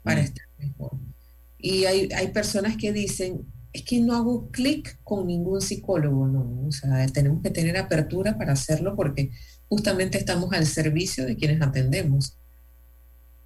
para 0.03 0.21
estar 0.21 0.45
mejor. 0.59 0.91
Y 1.57 1.85
hay, 1.85 2.09
hay 2.15 2.27
personas 2.27 2.77
que 2.77 2.91
dicen, 2.91 3.47
es 3.71 3.83
que 3.83 3.99
no 4.01 4.15
hago 4.15 4.51
clic 4.51 4.99
con 5.03 5.25
ningún 5.25 5.61
psicólogo, 5.61 6.27
no, 6.27 6.67
o 6.67 6.71
sea, 6.71 7.07
tenemos 7.07 7.41
que 7.41 7.49
tener 7.49 7.77
apertura 7.77 8.37
para 8.37 8.53
hacerlo 8.53 8.95
porque 8.95 9.31
justamente 9.69 10.17
estamos 10.17 10.53
al 10.53 10.65
servicio 10.65 11.25
de 11.25 11.35
quienes 11.35 11.61
atendemos. 11.61 12.37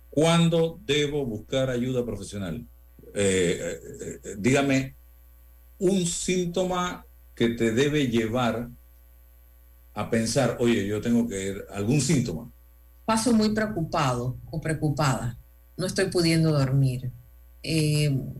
¿Cuándo 0.09 0.79
debo 0.85 1.25
buscar 1.25 1.69
ayuda 1.69 2.03
profesional? 2.05 2.65
Eh, 3.13 3.59
eh, 3.61 4.19
eh, 4.23 4.35
dígame, 4.37 4.95
un 5.79 6.05
síntoma 6.05 7.05
que 7.35 7.49
te 7.49 7.71
debe 7.71 8.07
llevar 8.07 8.69
a 9.93 10.09
pensar, 10.09 10.57
oye, 10.59 10.87
yo 10.87 11.01
tengo 11.01 11.27
que 11.27 11.47
ir, 11.47 11.65
algún 11.71 12.01
síntoma. 12.01 12.51
Paso 13.05 13.33
muy 13.33 13.49
preocupado 13.53 14.37
o 14.51 14.59
preocupada, 14.59 15.37
no 15.77 15.85
estoy 15.85 16.05
pudiendo 16.05 16.51
dormir, 16.51 17.11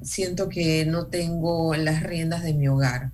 siento 0.03 0.49
que 0.49 0.85
no 0.85 1.07
tengo 1.07 1.75
las 1.75 2.03
riendas 2.03 2.43
de 2.43 2.53
mi 2.53 2.67
hogar, 2.67 3.11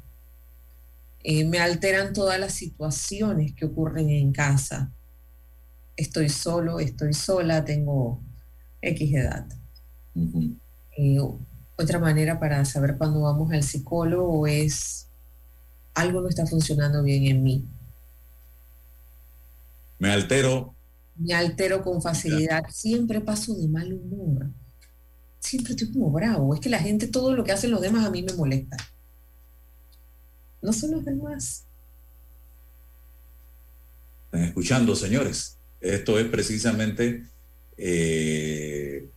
Eh, 1.24 1.46
me 1.46 1.60
alteran 1.60 2.14
todas 2.14 2.40
las 2.40 2.54
situaciones 2.54 3.54
que 3.54 3.66
ocurren 3.66 4.10
en 4.10 4.34
casa. 4.34 4.92
Estoy 5.96 6.30
solo, 6.30 6.80
estoy 6.80 7.14
sola, 7.14 7.64
tengo 7.64 8.22
X 8.82 9.14
edad. 9.14 9.48
Eh, 10.98 11.18
otra 11.76 12.00
manera 12.00 12.40
para 12.40 12.64
saber 12.66 12.98
cuándo 12.98 13.22
vamos 13.22 13.52
al 13.52 13.64
psicólogo 13.64 14.46
es 14.48 15.08
algo 15.94 16.22
no 16.22 16.30
está 16.30 16.46
funcionando 16.46 17.04
bien 17.04 17.26
en 17.26 17.44
mí. 17.44 17.66
Me 20.00 20.12
altero, 20.12 20.76
Me 21.16 21.34
altero 21.34 21.84
con 21.84 22.02
facilidad, 22.02 22.64
siempre 22.70 23.22
paso 23.22 23.56
de 23.56 23.68
mal 23.68 23.94
humor. 23.94 24.50
Siempre 25.40 25.74
estoy 25.74 25.94
como 25.94 26.12
bravo. 26.12 26.54
Es 26.54 26.60
que 26.60 26.70
la 26.70 26.80
gente, 26.80 27.08
todo 27.08 27.36
lo 27.36 27.44
que 27.44 27.52
hacen 27.52 27.72
los 27.72 27.82
demás 27.82 28.06
a 28.06 28.10
mí 28.10 28.24
me 28.24 28.34
molesta. 28.34 28.78
No 30.64 30.72
son 30.72 30.92
los 30.92 31.06
demás. 31.06 31.66
están 34.26 34.44
escuchando, 34.46 34.96
señores. 34.96 35.58
Esto 35.82 36.18
es 36.18 36.26
precisamente 36.28 37.26
eh, 37.78 39.10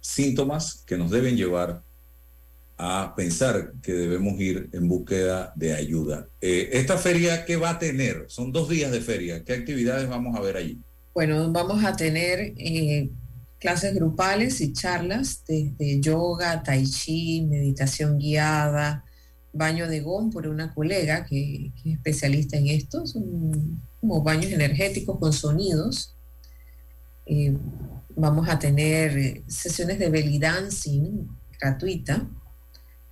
síntomas 0.00 0.82
que 0.84 0.98
nos 0.98 1.10
deben 1.10 1.36
llevar 1.36 1.82
a 2.76 3.14
pensar 3.16 3.72
que 3.80 3.92
debemos 3.92 4.40
ir 4.40 4.68
en 4.72 4.88
búsqueda 4.88 5.52
de 5.54 5.74
ayuda. 5.74 6.28
Eh, 6.40 6.70
esta 6.72 6.98
feria, 6.98 7.44
¿qué 7.44 7.56
va 7.56 7.70
a 7.70 7.78
tener? 7.78 8.24
Son 8.26 8.50
dos 8.50 8.68
días 8.68 8.90
de 8.90 9.00
feria. 9.00 9.44
¿Qué 9.44 9.52
actividades 9.52 10.08
vamos 10.08 10.36
a 10.36 10.40
ver 10.40 10.56
allí? 10.56 10.80
Bueno, 11.14 11.50
vamos 11.52 11.84
a 11.84 11.94
tener 11.94 12.54
eh, 12.56 13.08
clases 13.60 13.94
grupales 13.94 14.60
y 14.60 14.72
charlas 14.72 15.44
desde 15.46 16.00
yoga, 16.00 16.62
tai 16.62 16.84
chi, 16.84 17.42
meditación 17.42 18.18
guiada, 18.18 19.04
baño 19.58 19.88
de 19.88 20.00
gom 20.00 20.30
por 20.30 20.46
una 20.46 20.72
colega 20.72 21.26
que, 21.26 21.72
que 21.82 21.90
es 21.90 21.96
especialista 21.96 22.56
en 22.56 22.68
esto. 22.68 23.06
Son 23.06 23.82
como 24.00 24.22
baños 24.22 24.52
energéticos 24.52 25.18
con 25.18 25.32
sonidos. 25.32 26.14
Eh, 27.26 27.54
vamos 28.16 28.48
a 28.48 28.58
tener 28.58 29.18
eh, 29.18 29.42
sesiones 29.46 29.98
de 29.98 30.08
belly 30.08 30.38
dancing 30.38 31.28
gratuita, 31.60 32.28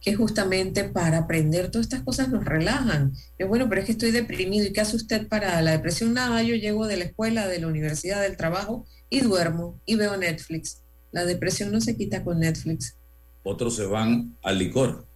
que 0.01 0.14
justamente 0.14 0.84
para 0.84 1.18
aprender 1.18 1.70
todas 1.70 1.86
estas 1.86 2.03
cosas 2.03 2.28
nos 2.28 2.44
relajan. 2.44 3.12
Es 3.38 3.49
bueno, 3.49 3.68
pero 3.68 3.80
es 3.80 3.86
que 3.86 3.92
estoy 3.92 4.12
deprimido. 4.12 4.66
¿Y 4.66 4.72
qué 4.72 4.80
hace 4.80 4.97
usted 4.97 5.28
para 5.28 5.61
la 5.62 5.72
depresión? 5.72 6.14
Nada, 6.14 6.42
yo 6.42 6.55
llego 6.55 6.86
de 6.86 6.97
la 6.97 7.05
escuela, 7.05 7.49
de 7.49 7.59
la 7.59 7.66
universidad, 7.66 8.22
del 8.22 8.36
trabajo 8.36 8.86
y 9.11 9.20
duermo 9.20 9.80
y 9.84 9.97
veo 9.97 10.16
Netflix. 10.16 10.82
La 11.12 11.24
depresión 11.24 11.72
no 11.72 11.80
se 11.80 11.97
quita 11.97 12.24
con 12.24 12.40
Netflix 12.40 12.97
Otros 13.42 13.76
se 13.76 13.86
van 13.86 14.36
al 14.42 14.59
licor. 14.59 15.07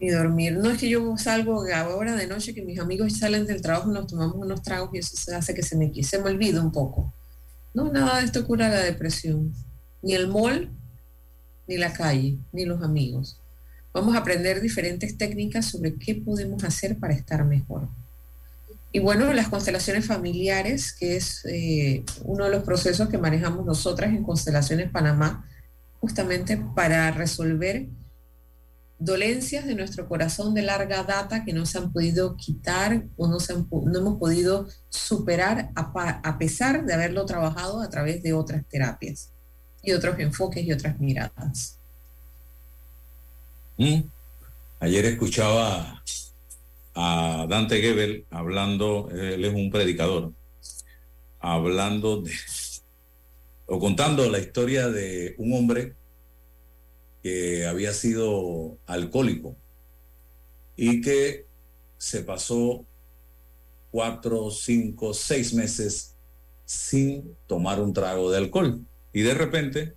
Ni 0.00 0.08
dormir. 0.08 0.56
No 0.56 0.70
es 0.70 0.78
que 0.78 0.88
yo 0.88 1.16
salgo 1.18 1.62
ahora 1.72 2.16
de 2.16 2.26
noche 2.26 2.54
que 2.54 2.62
mis 2.62 2.80
amigos 2.80 3.18
salen 3.18 3.46
del 3.46 3.60
trabajo 3.60 3.90
nos 3.90 4.06
tomamos 4.06 4.36
unos 4.36 4.62
tragos 4.62 4.90
y 4.94 4.98
eso 4.98 5.36
hace 5.36 5.54
que 5.54 5.62
se 5.62 5.76
me, 5.76 5.92
se 6.02 6.18
me 6.18 6.30
olvide 6.30 6.58
un 6.58 6.72
poco. 6.72 7.12
No, 7.74 7.92
nada 7.92 8.18
de 8.18 8.24
esto 8.24 8.46
cura 8.46 8.68
la 8.68 8.80
depresión. 8.80 9.52
Ni 10.02 10.14
el 10.14 10.26
mall, 10.26 10.70
ni 11.68 11.76
la 11.76 11.92
calle, 11.92 12.38
ni 12.50 12.64
los 12.64 12.82
amigos. 12.82 13.38
Vamos 13.92 14.14
a 14.14 14.20
aprender 14.20 14.60
diferentes 14.60 15.18
técnicas 15.18 15.66
sobre 15.66 15.94
qué 15.94 16.14
podemos 16.14 16.64
hacer 16.64 16.98
para 16.98 17.12
estar 17.12 17.44
mejor. 17.44 17.88
Y 18.92 18.98
bueno, 18.98 19.32
las 19.32 19.48
constelaciones 19.48 20.06
familiares, 20.06 20.92
que 20.92 21.16
es 21.16 21.44
eh, 21.44 22.02
uno 22.24 22.46
de 22.46 22.50
los 22.50 22.64
procesos 22.64 23.08
que 23.08 23.18
manejamos 23.18 23.64
nosotras 23.66 24.10
en 24.10 24.24
Constelaciones 24.24 24.90
Panamá, 24.90 25.46
justamente 26.00 26.56
para 26.74 27.10
resolver 27.10 27.86
dolencias 29.00 29.66
de 29.66 29.74
nuestro 29.74 30.06
corazón 30.06 30.54
de 30.54 30.62
larga 30.62 31.02
data 31.02 31.44
que 31.44 31.54
no 31.54 31.64
se 31.64 31.78
han 31.78 31.90
podido 31.90 32.36
quitar 32.36 33.06
o 33.16 33.26
no, 33.26 33.40
se 33.40 33.54
han, 33.54 33.66
no 33.70 33.98
hemos 33.98 34.18
podido 34.18 34.68
superar 34.90 35.70
a, 35.74 36.20
a 36.22 36.38
pesar 36.38 36.84
de 36.84 36.92
haberlo 36.92 37.24
trabajado 37.24 37.80
a 37.80 37.88
través 37.88 38.22
de 38.22 38.34
otras 38.34 38.62
terapias 38.68 39.32
y 39.82 39.92
otros 39.92 40.18
enfoques 40.18 40.64
y 40.64 40.72
otras 40.72 41.00
miradas. 41.00 41.78
Mm. 43.78 44.02
Ayer 44.80 45.04
escuchaba 45.06 46.02
a 46.94 47.46
Dante 47.48 47.80
Gebel 47.80 48.26
hablando, 48.30 49.08
él 49.10 49.44
es 49.44 49.54
un 49.54 49.70
predicador, 49.70 50.32
hablando 51.38 52.20
de, 52.20 52.32
o 53.66 53.78
contando 53.78 54.28
la 54.28 54.38
historia 54.38 54.88
de 54.88 55.34
un 55.38 55.54
hombre 55.54 55.94
que 57.22 57.66
había 57.66 57.92
sido 57.92 58.78
alcohólico 58.86 59.56
y 60.76 61.00
que 61.00 61.46
se 61.98 62.22
pasó 62.22 62.86
cuatro, 63.90 64.50
cinco, 64.50 65.12
seis 65.12 65.52
meses 65.52 66.16
sin 66.64 67.36
tomar 67.46 67.80
un 67.80 67.92
trago 67.92 68.30
de 68.30 68.38
alcohol. 68.38 68.80
Y 69.12 69.22
de 69.22 69.34
repente 69.34 69.94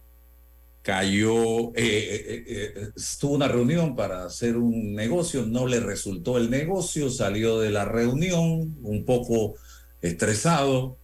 cayó, 0.81 1.69
eh, 1.69 1.73
eh, 1.75 2.43
eh, 2.45 2.89
estuvo 2.95 3.35
una 3.35 3.47
reunión 3.47 3.95
para 3.95 4.25
hacer 4.25 4.57
un 4.57 4.93
negocio, 4.93 5.45
no 5.45 5.65
le 5.65 5.79
resultó 5.79 6.37
el 6.37 6.49
negocio, 6.49 7.09
salió 7.09 7.59
de 7.59 7.69
la 7.69 7.85
reunión 7.85 8.75
un 8.81 9.05
poco 9.05 9.55
estresado 10.01 10.97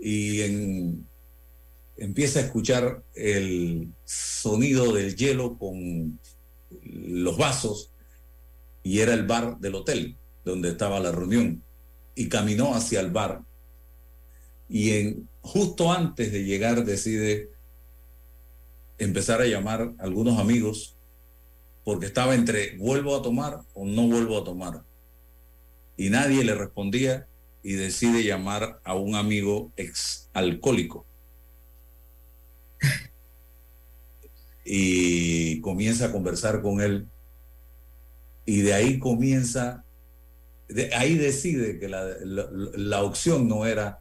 y 0.00 0.40
en, 0.40 1.06
empieza 2.02 2.40
a 2.40 2.42
escuchar 2.42 3.04
el 3.14 3.92
sonido 4.04 4.92
del 4.92 5.14
hielo 5.14 5.56
con 5.56 6.18
los 6.82 7.36
vasos 7.36 7.92
y 8.82 8.98
era 8.98 9.14
el 9.14 9.24
bar 9.24 9.58
del 9.60 9.76
hotel 9.76 10.16
donde 10.44 10.70
estaba 10.70 10.98
la 10.98 11.12
reunión 11.12 11.62
y 12.16 12.28
caminó 12.28 12.74
hacia 12.74 12.98
el 12.98 13.12
bar 13.12 13.42
y 14.68 14.90
en 14.90 15.28
justo 15.42 15.92
antes 15.92 16.32
de 16.32 16.42
llegar 16.42 16.84
decide 16.84 17.50
empezar 18.98 19.40
a 19.40 19.46
llamar 19.46 19.94
a 19.96 20.02
algunos 20.02 20.40
amigos 20.40 20.96
porque 21.84 22.06
estaba 22.06 22.34
entre 22.34 22.76
vuelvo 22.78 23.14
a 23.14 23.22
tomar 23.22 23.60
o 23.74 23.84
no 23.84 24.08
vuelvo 24.08 24.38
a 24.38 24.44
tomar. 24.44 24.82
Y 25.96 26.10
nadie 26.10 26.42
le 26.42 26.54
respondía 26.54 27.28
y 27.62 27.74
decide 27.74 28.24
llamar 28.24 28.80
a 28.82 28.94
un 28.94 29.14
amigo 29.14 29.70
ex 29.76 30.30
alcohólico. 30.32 31.06
Y 34.64 35.60
comienza 35.60 36.06
a 36.06 36.12
conversar 36.12 36.62
con 36.62 36.80
él. 36.80 37.08
Y 38.44 38.62
de 38.62 38.74
ahí 38.74 38.98
comienza, 38.98 39.84
de 40.68 40.94
ahí 40.94 41.16
decide 41.16 41.78
que 41.78 41.88
la, 41.88 42.04
la, 42.24 42.48
la 42.74 43.02
opción 43.02 43.48
no 43.48 43.66
era 43.66 44.00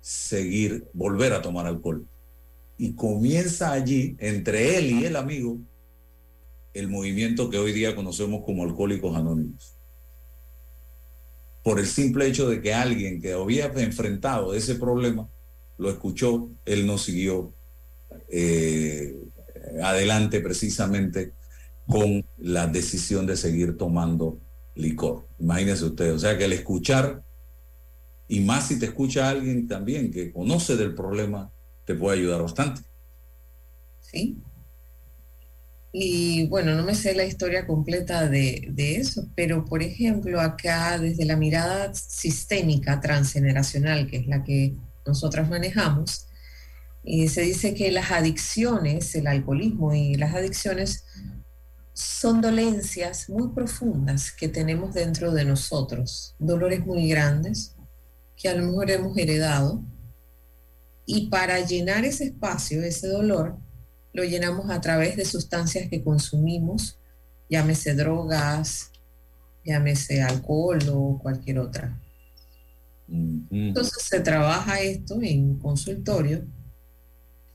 seguir, 0.00 0.88
volver 0.92 1.32
a 1.32 1.42
tomar 1.42 1.66
alcohol 1.66 2.06
y 2.78 2.94
comienza 2.94 3.72
allí, 3.72 4.16
entre 4.20 4.78
él 4.78 4.92
y 4.92 5.04
el 5.04 5.16
amigo, 5.16 5.58
el 6.72 6.88
movimiento 6.88 7.50
que 7.50 7.58
hoy 7.58 7.72
día 7.72 7.96
conocemos 7.96 8.44
como 8.44 8.62
Alcohólicos 8.62 9.16
Anónimos. 9.16 9.74
Por 11.64 11.80
el 11.80 11.86
simple 11.86 12.28
hecho 12.28 12.48
de 12.48 12.62
que 12.62 12.72
alguien 12.72 13.20
que 13.20 13.32
había 13.32 13.66
enfrentado 13.66 14.54
ese 14.54 14.76
problema 14.76 15.28
lo 15.76 15.90
escuchó, 15.90 16.48
él 16.64 16.86
no 16.86 16.98
siguió 16.98 17.52
eh, 18.30 19.16
adelante 19.82 20.40
precisamente 20.40 21.32
con 21.86 22.24
la 22.36 22.66
decisión 22.66 23.26
de 23.26 23.36
seguir 23.36 23.76
tomando 23.76 24.38
licor. 24.74 25.26
Imagínense 25.38 25.84
ustedes, 25.84 26.14
o 26.14 26.18
sea 26.18 26.36
que 26.36 26.44
el 26.44 26.52
escuchar, 26.52 27.22
y 28.28 28.40
más 28.40 28.68
si 28.68 28.78
te 28.78 28.86
escucha 28.86 29.28
alguien 29.28 29.66
también 29.66 30.10
que 30.10 30.30
conoce 30.30 30.76
del 30.76 30.94
problema, 30.94 31.50
te 31.84 31.94
puede 31.94 32.18
ayudar 32.18 32.42
bastante. 32.42 32.82
Sí. 34.00 34.36
Y 35.90 36.46
bueno, 36.48 36.74
no 36.74 36.84
me 36.84 36.94
sé 36.94 37.14
la 37.14 37.24
historia 37.24 37.66
completa 37.66 38.28
de, 38.28 38.68
de, 38.70 38.96
eso, 38.96 39.26
pero 39.34 39.64
por 39.64 39.82
ejemplo, 39.82 40.40
acá 40.40 40.98
desde 40.98 41.24
la 41.24 41.36
mirada 41.36 41.94
sistémica 41.94 43.00
transgeneracional, 43.00 44.06
que 44.06 44.18
es 44.18 44.26
la 44.26 44.44
que 44.44 44.74
nosotras 45.06 45.48
manejamos, 45.48 46.27
eh, 47.10 47.26
se 47.30 47.40
dice 47.40 47.72
que 47.72 47.90
las 47.90 48.10
adicciones, 48.10 49.14
el 49.14 49.28
alcoholismo 49.28 49.94
y 49.94 50.16
las 50.16 50.34
adicciones 50.34 51.06
son 51.94 52.42
dolencias 52.42 53.30
muy 53.30 53.48
profundas 53.54 54.30
que 54.30 54.46
tenemos 54.46 54.92
dentro 54.92 55.32
de 55.32 55.46
nosotros, 55.46 56.34
dolores 56.38 56.84
muy 56.84 57.08
grandes 57.08 57.74
que 58.36 58.50
a 58.50 58.54
lo 58.54 58.66
mejor 58.66 58.90
hemos 58.90 59.16
heredado 59.16 59.82
y 61.06 61.28
para 61.28 61.60
llenar 61.60 62.04
ese 62.04 62.24
espacio, 62.24 62.82
ese 62.82 63.08
dolor, 63.08 63.56
lo 64.12 64.22
llenamos 64.22 64.68
a 64.68 64.78
través 64.82 65.16
de 65.16 65.24
sustancias 65.24 65.88
que 65.88 66.04
consumimos, 66.04 66.98
llámese 67.48 67.94
drogas, 67.94 68.92
llámese 69.64 70.20
alcohol 70.20 70.80
o 70.92 71.18
cualquier 71.22 71.60
otra. 71.60 71.98
Entonces 73.08 74.02
se 74.02 74.20
trabaja 74.20 74.78
esto 74.82 75.18
en 75.22 75.58
consultorio 75.58 76.44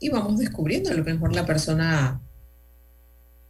y 0.04 0.10
vamos 0.10 0.38
descubriendo 0.38 0.90
a 0.90 0.96
lo 0.96 1.04
mejor 1.06 1.34
la 1.34 1.46
persona 1.46 2.20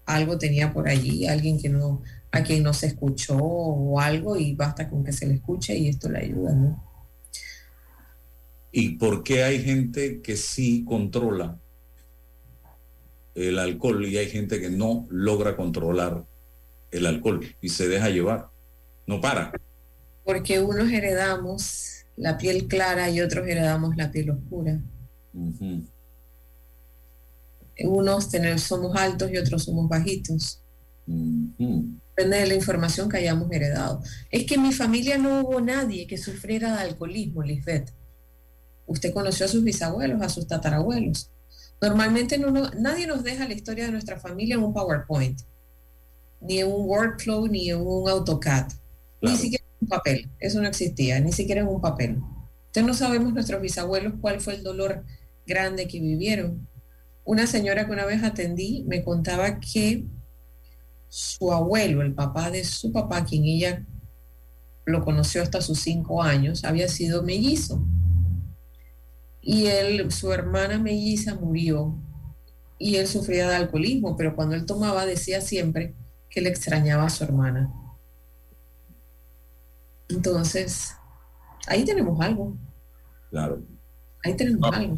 algo 0.05 0.37
tenía 0.37 0.71
por 0.71 0.87
allí, 0.87 1.25
alguien 1.25 1.59
que 1.59 1.67
no, 1.67 2.03
a 2.31 2.43
quien 2.43 2.61
no 2.61 2.75
se 2.75 2.85
escuchó 2.85 3.37
o 3.37 3.99
algo 3.99 4.37
y 4.37 4.53
basta 4.53 4.87
con 4.87 5.03
que 5.03 5.13
se 5.13 5.25
le 5.25 5.33
escuche 5.33 5.75
y 5.75 5.87
esto 5.87 6.09
le 6.09 6.19
ayuda, 6.19 6.53
¿no? 6.53 6.83
¿Y 8.71 8.97
por 8.97 9.23
qué 9.23 9.43
hay 9.43 9.63
gente 9.63 10.21
que 10.21 10.37
sí 10.37 10.85
controla 10.85 11.57
el 13.33 13.57
alcohol 13.57 14.05
y 14.05 14.17
hay 14.17 14.29
gente 14.29 14.61
que 14.61 14.69
no 14.69 15.07
logra 15.09 15.55
controlar 15.55 16.23
el 16.91 17.07
alcohol 17.07 17.43
y 17.61 17.69
se 17.69 17.87
deja 17.87 18.09
llevar? 18.09 18.49
No 19.07 19.19
para. 19.19 19.51
Porque 20.23 20.59
unos 20.59 20.91
heredamos 20.91 22.05
la 22.15 22.37
piel 22.37 22.67
clara 22.67 23.09
y 23.09 23.21
otros 23.21 23.47
heredamos 23.47 23.95
la 23.95 24.11
piel 24.11 24.29
oscura. 24.29 24.79
Uh 25.33 25.49
-huh. 25.49 25.92
Unos 27.79 28.29
tener, 28.29 28.59
somos 28.59 28.95
altos 28.95 29.31
y 29.31 29.37
otros 29.37 29.63
somos 29.63 29.89
bajitos. 29.89 30.63
-huh. 31.07 31.99
Depende 32.15 32.37
de 32.37 32.47
la 32.47 32.53
información 32.55 33.09
que 33.09 33.17
hayamos 33.17 33.51
heredado. 33.51 34.01
Es 34.29 34.45
que 34.45 34.55
en 34.55 34.63
mi 34.63 34.71
familia 34.71 35.17
no 35.17 35.41
hubo 35.41 35.61
nadie 35.61 36.07
que 36.07 36.17
sufriera 36.17 36.73
de 36.73 36.81
alcoholismo, 36.81 37.41
Lisbeth. 37.41 37.91
Usted 38.85 39.13
conoció 39.13 39.45
a 39.45 39.49
sus 39.49 39.63
bisabuelos, 39.63 40.21
a 40.21 40.29
sus 40.29 40.47
tatarabuelos. 40.47 41.31
Normalmente 41.81 42.37
no, 42.37 42.51
no, 42.51 42.69
nadie 42.71 43.07
nos 43.07 43.23
deja 43.23 43.47
la 43.47 43.53
historia 43.53 43.85
de 43.85 43.91
nuestra 43.91 44.19
familia 44.19 44.55
en 44.55 44.63
un 44.63 44.73
PowerPoint, 44.73 45.39
ni 46.39 46.59
en 46.59 46.67
un 46.67 46.87
workflow, 46.87 47.47
ni 47.47 47.69
en 47.69 47.81
un 47.81 48.07
AutoCAD, 48.07 48.67
claro. 48.67 48.77
ni 49.21 49.37
siquiera 49.37 49.63
en 49.65 49.77
un 49.81 49.87
papel. 49.87 50.29
Eso 50.39 50.61
no 50.61 50.67
existía, 50.67 51.19
ni 51.19 51.31
siquiera 51.31 51.61
en 51.61 51.67
un 51.67 51.81
papel. 51.81 52.19
Entonces 52.67 52.85
no 52.85 52.93
sabemos 52.93 53.33
nuestros 53.33 53.61
bisabuelos 53.61 54.13
cuál 54.21 54.39
fue 54.39 54.55
el 54.55 54.63
dolor 54.63 55.03
grande 55.45 55.87
que 55.87 55.99
vivieron. 55.99 56.67
Una 57.25 57.47
señora 57.47 57.85
que 57.85 57.91
una 57.91 58.05
vez 58.05 58.23
atendí 58.23 58.83
me 58.87 59.03
contaba 59.03 59.59
que 59.59 60.05
su 61.07 61.53
abuelo, 61.53 62.01
el 62.01 62.13
papá 62.13 62.51
de 62.51 62.63
su 62.63 62.91
papá, 62.91 63.23
quien 63.23 63.45
ella 63.45 63.85
lo 64.85 65.03
conoció 65.03 65.41
hasta 65.41 65.61
sus 65.61 65.79
cinco 65.79 66.21
años, 66.21 66.63
había 66.63 66.87
sido 66.87 67.23
mellizo 67.23 67.85
y 69.43 69.67
él, 69.67 70.09
su 70.11 70.31
hermana 70.31 70.79
melliza 70.79 71.35
murió 71.35 71.93
y 72.79 72.95
él 72.95 73.07
sufría 73.07 73.49
de 73.49 73.55
alcoholismo, 73.55 74.15
pero 74.15 74.35
cuando 74.35 74.55
él 74.55 74.65
tomaba 74.65 75.05
decía 75.05 75.41
siempre 75.41 75.93
que 76.29 76.41
le 76.41 76.49
extrañaba 76.49 77.05
a 77.05 77.09
su 77.09 77.25
hermana. 77.25 77.71
Entonces, 80.07 80.93
ahí 81.67 81.83
tenemos 81.83 82.19
algo. 82.21 82.57
Claro. 83.29 83.61
Ahí 84.23 84.35
tenemos 84.35 84.69
ah. 84.71 84.77
algo. 84.77 84.97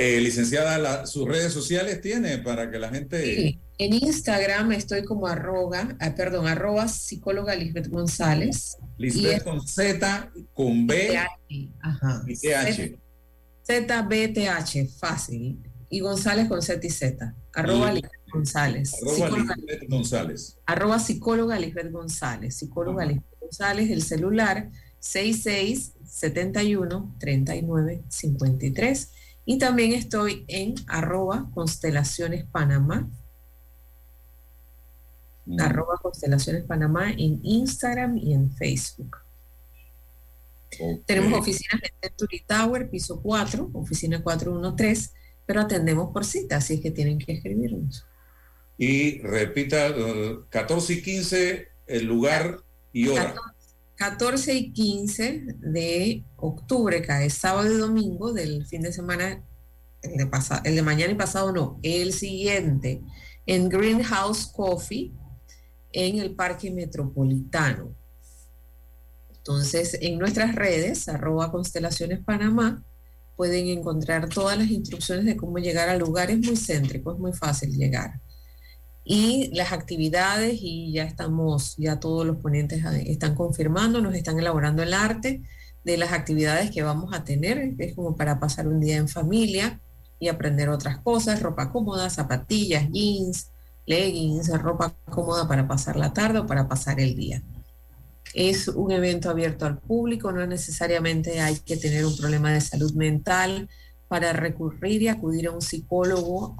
Eh, 0.00 0.18
licenciada, 0.20 0.78
la, 0.78 1.06
sus 1.06 1.28
redes 1.28 1.52
sociales 1.52 2.00
tiene 2.00 2.38
para 2.38 2.70
que 2.70 2.78
la 2.78 2.88
gente... 2.88 3.22
Sí. 3.22 3.60
En 3.76 3.92
Instagram 3.94 4.72
estoy 4.72 5.04
como 5.04 5.26
arroba, 5.26 5.96
ah, 6.00 6.14
perdón, 6.14 6.46
arroba 6.46 6.88
psicóloga 6.88 7.54
Lisbeth 7.54 7.88
González. 7.88 8.76
Lisbeth 8.96 9.44
con 9.44 9.66
Z, 9.66 10.32
con 10.52 10.86
B 10.86 11.18
Ajá. 11.80 12.22
y 12.26 12.36
TH. 12.36 12.98
Z, 13.62 14.02
B, 14.02 14.28
T, 14.28 14.48
H, 14.48 14.88
fácil. 14.98 15.58
Y 15.88 16.00
González 16.00 16.48
con 16.48 16.62
Z 16.62 16.86
y 16.86 16.90
Z. 16.90 17.34
Arroba 17.54 17.92
y, 17.94 18.02
González. 18.32 18.94
Arroba 19.02 19.08
Psicóloga, 19.08 19.54
Lisbeth 19.56 19.88
González. 19.88 20.58
arroba 20.66 20.98
psicóloga 20.98 21.58
Lisbeth 21.58 21.90
González. 21.90 22.56
Psicóloga 22.56 23.04
Lisbeth 23.04 23.40
González, 23.40 23.90
el 23.90 24.02
celular 24.02 24.70
66 25.00 25.92
71 26.04 27.16
39 27.18 28.02
53. 28.08 29.10
Y 29.44 29.58
también 29.58 29.92
estoy 29.92 30.44
en 30.48 30.74
arroba 30.86 31.50
constelaciones 31.54 32.44
Panamá. 32.44 33.08
Arroba 35.58 35.98
constelaciones 36.00 36.64
Panamá 36.64 37.10
en 37.10 37.40
Instagram 37.42 38.16
y 38.18 38.34
en 38.34 38.52
Facebook. 38.52 39.16
Tenemos 41.04 41.40
oficinas 41.40 41.82
en 41.82 41.90
Century 42.00 42.44
Tower, 42.46 42.88
piso 42.88 43.20
4, 43.20 43.70
oficina 43.72 44.22
413, 44.22 45.10
pero 45.44 45.62
atendemos 45.62 46.12
por 46.12 46.24
cita, 46.24 46.56
así 46.56 46.74
es 46.74 46.80
que 46.80 46.90
tienen 46.90 47.18
que 47.18 47.32
escribirnos. 47.32 48.06
Y 48.78 49.20
repita, 49.20 49.88
eh, 49.88 50.38
14 50.48 50.92
y 50.94 51.02
15, 51.02 51.68
el 51.86 52.06
lugar 52.06 52.60
y 52.92 53.08
hora. 53.08 53.34
14 53.34 53.59
y 54.48 54.72
15 54.72 55.44
de 55.58 56.24
octubre, 56.36 57.02
cae 57.02 57.28
sábado 57.28 57.70
y 57.70 57.76
domingo 57.76 58.32
del 58.32 58.64
fin 58.66 58.80
de 58.80 58.92
semana, 58.92 59.44
el 60.02 60.16
de, 60.16 60.30
el 60.64 60.74
de 60.74 60.82
mañana 60.82 61.12
y 61.12 61.16
pasado 61.16 61.52
no, 61.52 61.78
el 61.82 62.14
siguiente, 62.14 63.02
en 63.44 63.68
Greenhouse 63.68 64.46
Coffee, 64.46 65.12
en 65.92 66.18
el 66.18 66.34
Parque 66.34 66.70
Metropolitano. 66.70 67.94
Entonces, 69.36 69.98
en 70.00 70.18
nuestras 70.18 70.54
redes, 70.54 71.08
arroba 71.08 71.50
constelaciones 71.50 72.20
Panamá, 72.24 72.82
pueden 73.36 73.66
encontrar 73.68 74.28
todas 74.28 74.56
las 74.56 74.70
instrucciones 74.70 75.26
de 75.26 75.36
cómo 75.36 75.58
llegar 75.58 75.88
al 75.88 75.98
lugar. 75.98 76.30
Es 76.30 76.38
muy 76.38 76.56
céntrico, 76.56 77.12
es 77.12 77.18
muy 77.18 77.32
fácil 77.32 77.70
llegar. 77.76 78.20
Y 79.04 79.50
las 79.54 79.72
actividades, 79.72 80.58
y 80.60 80.92
ya 80.92 81.04
estamos, 81.04 81.76
ya 81.76 81.98
todos 81.98 82.26
los 82.26 82.36
ponentes 82.36 82.84
están 82.84 83.34
confirmando, 83.34 84.00
nos 84.00 84.14
están 84.14 84.38
elaborando 84.38 84.82
el 84.82 84.94
arte 84.94 85.42
de 85.84 85.96
las 85.96 86.12
actividades 86.12 86.70
que 86.70 86.82
vamos 86.82 87.14
a 87.14 87.24
tener. 87.24 87.74
Es 87.78 87.94
como 87.94 88.16
para 88.16 88.38
pasar 88.38 88.68
un 88.68 88.80
día 88.80 88.96
en 88.96 89.08
familia 89.08 89.80
y 90.18 90.28
aprender 90.28 90.68
otras 90.68 90.98
cosas, 90.98 91.40
ropa 91.40 91.72
cómoda, 91.72 92.10
zapatillas, 92.10 92.88
jeans, 92.90 93.50
leggings, 93.86 94.48
ropa 94.60 94.94
cómoda 95.06 95.48
para 95.48 95.66
pasar 95.66 95.96
la 95.96 96.12
tarde 96.12 96.40
o 96.40 96.46
para 96.46 96.68
pasar 96.68 97.00
el 97.00 97.16
día. 97.16 97.42
Es 98.34 98.68
un 98.68 98.92
evento 98.92 99.30
abierto 99.30 99.66
al 99.66 99.78
público, 99.78 100.30
no 100.30 100.46
necesariamente 100.46 101.40
hay 101.40 101.58
que 101.58 101.76
tener 101.76 102.04
un 102.04 102.16
problema 102.16 102.52
de 102.52 102.60
salud 102.60 102.92
mental 102.94 103.68
para 104.06 104.32
recurrir 104.32 105.02
y 105.02 105.08
acudir 105.08 105.48
a 105.48 105.52
un 105.52 105.62
psicólogo, 105.62 106.56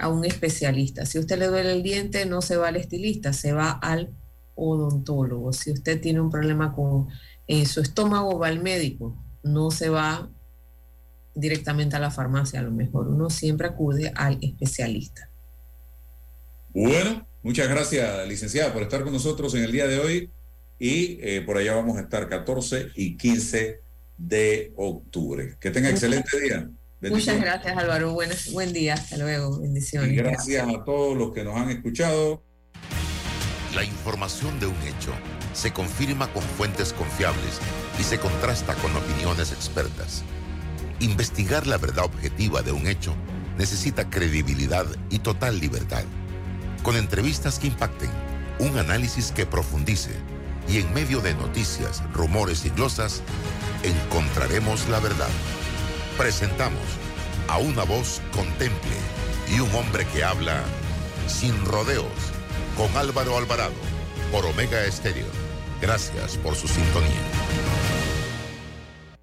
a 0.00 0.08
un 0.08 0.24
especialista. 0.24 1.04
Si 1.04 1.18
a 1.18 1.20
usted 1.20 1.38
le 1.38 1.46
duele 1.46 1.72
el 1.72 1.82
diente, 1.82 2.24
no 2.26 2.40
se 2.42 2.56
va 2.56 2.68
al 2.68 2.76
estilista, 2.76 3.32
se 3.32 3.52
va 3.52 3.70
al 3.70 4.10
odontólogo. 4.54 5.52
Si 5.52 5.70
usted 5.70 6.00
tiene 6.00 6.20
un 6.20 6.30
problema 6.30 6.72
con 6.74 7.08
eh, 7.46 7.66
su 7.66 7.80
estómago, 7.80 8.38
va 8.38 8.48
al 8.48 8.62
médico, 8.62 9.16
no 9.42 9.70
se 9.70 9.90
va 9.90 10.30
directamente 11.34 11.96
a 11.96 12.00
la 12.00 12.10
farmacia, 12.10 12.60
a 12.60 12.62
lo 12.62 12.70
mejor 12.70 13.08
uno 13.08 13.30
siempre 13.30 13.68
acude 13.68 14.12
al 14.16 14.38
especialista. 14.40 15.30
Bueno, 16.70 17.26
muchas 17.42 17.68
gracias, 17.68 18.26
licenciada, 18.26 18.72
por 18.72 18.82
estar 18.82 19.02
con 19.04 19.12
nosotros 19.12 19.54
en 19.54 19.64
el 19.64 19.72
día 19.72 19.86
de 19.86 19.98
hoy. 19.98 20.30
Y 20.78 21.18
eh, 21.20 21.42
por 21.44 21.58
allá 21.58 21.74
vamos 21.74 21.98
a 21.98 22.00
estar 22.00 22.26
14 22.26 22.92
y 22.94 23.18
15 23.18 23.80
de 24.16 24.72
octubre. 24.76 25.56
Que 25.60 25.70
tenga 25.70 25.90
excelente 25.90 26.40
día. 26.40 26.70
Muchas 27.02 27.40
gracias 27.40 27.76
Álvaro, 27.78 28.12
Buenas, 28.12 28.52
buen 28.52 28.72
día, 28.74 28.94
hasta 28.94 29.16
luego, 29.16 29.58
bendiciones. 29.58 30.12
Y 30.12 30.16
gracias 30.16 30.68
a 30.68 30.84
todos 30.84 31.16
los 31.16 31.32
que 31.32 31.44
nos 31.44 31.56
han 31.56 31.70
escuchado. 31.70 32.42
La 33.74 33.84
información 33.84 34.60
de 34.60 34.66
un 34.66 34.76
hecho 34.82 35.12
se 35.54 35.72
confirma 35.72 36.30
con 36.32 36.42
fuentes 36.42 36.92
confiables 36.92 37.58
y 37.98 38.02
se 38.02 38.18
contrasta 38.18 38.74
con 38.74 38.94
opiniones 38.94 39.52
expertas. 39.52 40.24
Investigar 41.00 41.66
la 41.66 41.78
verdad 41.78 42.04
objetiva 42.04 42.60
de 42.60 42.72
un 42.72 42.86
hecho 42.86 43.14
necesita 43.56 44.10
credibilidad 44.10 44.86
y 45.08 45.20
total 45.20 45.58
libertad. 45.58 46.04
Con 46.82 46.96
entrevistas 46.96 47.58
que 47.58 47.68
impacten, 47.68 48.10
un 48.58 48.76
análisis 48.76 49.32
que 49.32 49.46
profundice 49.46 50.10
y 50.68 50.78
en 50.78 50.92
medio 50.92 51.20
de 51.20 51.34
noticias, 51.34 52.02
rumores 52.12 52.66
y 52.66 52.70
glosas, 52.70 53.22
encontraremos 53.82 54.86
la 54.88 55.00
verdad. 55.00 55.30
Presentamos 56.20 56.84
a 57.48 57.56
una 57.56 57.82
voz 57.82 58.20
contemple 58.32 58.96
y 59.48 59.58
un 59.60 59.74
hombre 59.74 60.06
que 60.12 60.22
habla 60.22 60.62
sin 61.26 61.64
rodeos 61.64 62.12
con 62.76 62.94
Álvaro 62.94 63.38
Alvarado 63.38 63.72
por 64.30 64.44
Omega 64.44 64.84
Estéreo. 64.84 65.24
Gracias 65.80 66.36
por 66.36 66.56
su 66.56 66.68
sintonía. 66.68 67.39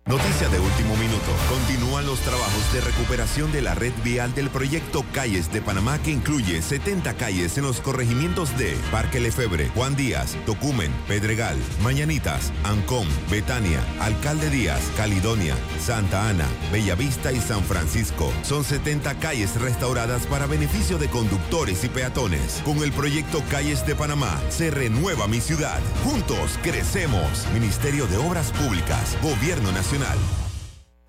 Noticia 0.08 0.48
de 0.48 0.58
último 0.58 0.96
minuto. 0.96 1.34
Continúan 1.50 2.06
los 2.06 2.22
trabajos 2.22 2.72
de 2.72 2.80
recuperación 2.80 3.52
de 3.52 3.62
la 3.62 3.76
red 3.76 3.92
vial 4.06 4.34
del 4.34 4.50
proyecto 4.50 5.04
Calles 5.12 5.52
de 5.52 5.62
Panamá 5.62 6.00
que 6.00 6.12
incluye 6.12 6.62
70 6.62 7.16
calles 7.16 7.58
en 7.58 7.66
los 7.66 7.82
corregimientos 7.82 8.58
de 8.58 8.78
Parque 8.90 9.20
Lefebre, 9.20 9.68
Juan 9.76 9.98
Díaz, 9.98 10.38
Tocumen, 10.46 10.94
Pedregal, 11.10 11.58
Mañanitas, 11.84 12.54
Ancón, 12.64 13.06
Betania, 13.30 13.84
Alcalde 14.00 14.50
Díaz, 14.50 14.80
Calidonia, 14.96 15.58
Santa 15.78 16.30
Ana, 16.30 16.48
Bellavista 16.72 17.34
y 17.34 17.42
San 17.42 17.62
Francisco. 17.66 18.32
Son 18.44 18.64
70 18.64 19.16
calles 19.16 19.60
restauradas 19.60 20.26
para 20.28 20.46
beneficio 20.46 20.98
de 20.98 21.10
conductores 21.10 21.84
y 21.84 21.90
peatones. 21.90 22.62
Con 22.64 22.78
el 22.78 22.94
proyecto 22.94 23.44
Calles 23.52 23.86
de 23.86 23.94
Panamá 23.94 24.40
se 24.48 24.72
renueva 24.72 25.28
mi 25.28 25.42
ciudad. 25.42 25.82
Juntos 26.06 26.58
crecemos. 26.64 27.46
Ministerio 27.54 28.08
de 28.08 28.16
Obras 28.16 28.54
Públicas, 28.54 29.18
Gobierno 29.22 29.74
Nacional. 29.74 29.97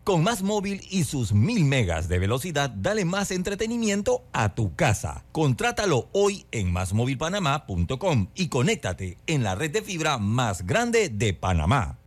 Con 0.09 0.24
Más 0.24 0.43
Móvil 0.43 0.80
y 0.91 1.05
sus 1.05 1.34
mil 1.34 1.66
megas 1.66 2.09
de 2.09 2.18
velocidad, 2.18 2.70
dale 2.70 3.05
más 3.05 3.30
entretenimiento 3.30 4.24
a 4.32 4.55
tu 4.55 4.74
casa. 4.74 5.26
Contrátalo 5.32 6.09
hoy 6.12 6.47
en 6.51 6.72
másmóvilpanamá.com 6.72 8.28
y 8.34 8.49
conéctate 8.49 9.18
en 9.26 9.43
la 9.43 9.55
red 9.55 9.70
de 9.70 9.82
fibra 9.82 10.16
más 10.16 10.64
grande 10.64 11.11
de 11.11 11.34
Panamá. 11.34 11.99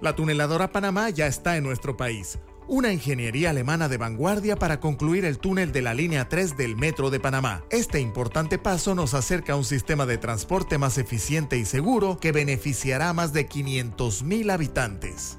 La 0.00 0.16
tuneladora 0.16 0.72
Panamá 0.72 1.10
ya 1.10 1.28
está 1.28 1.56
en 1.56 1.62
nuestro 1.62 1.96
país. 1.96 2.40
Una 2.66 2.92
ingeniería 2.92 3.50
alemana 3.50 3.88
de 3.88 3.98
vanguardia 3.98 4.56
para 4.56 4.80
concluir 4.80 5.24
el 5.24 5.38
túnel 5.38 5.70
de 5.70 5.82
la 5.82 5.94
línea 5.94 6.28
3 6.28 6.56
del 6.56 6.74
Metro 6.74 7.10
de 7.10 7.20
Panamá. 7.20 7.62
Este 7.70 8.00
importante 8.00 8.58
paso 8.58 8.96
nos 8.96 9.14
acerca 9.14 9.52
a 9.52 9.56
un 9.56 9.64
sistema 9.64 10.06
de 10.06 10.18
transporte 10.18 10.78
más 10.78 10.98
eficiente 10.98 11.58
y 11.58 11.64
seguro 11.64 12.18
que 12.20 12.32
beneficiará 12.32 13.10
a 13.10 13.12
más 13.12 13.32
de 13.32 13.46
500 13.46 14.24
mil 14.24 14.50
habitantes. 14.50 15.38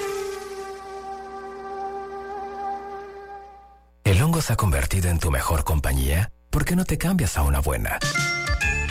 ¿El 4.41 4.43
hongo 4.43 4.47
se 4.47 4.53
ha 4.53 4.57
convertido 4.57 5.09
en 5.11 5.19
tu 5.19 5.29
mejor 5.29 5.63
compañía? 5.63 6.31
¿Por 6.49 6.65
qué 6.65 6.75
no 6.75 6.83
te 6.83 6.97
cambias 6.97 7.37
a 7.37 7.43
una 7.43 7.59
buena? 7.59 7.99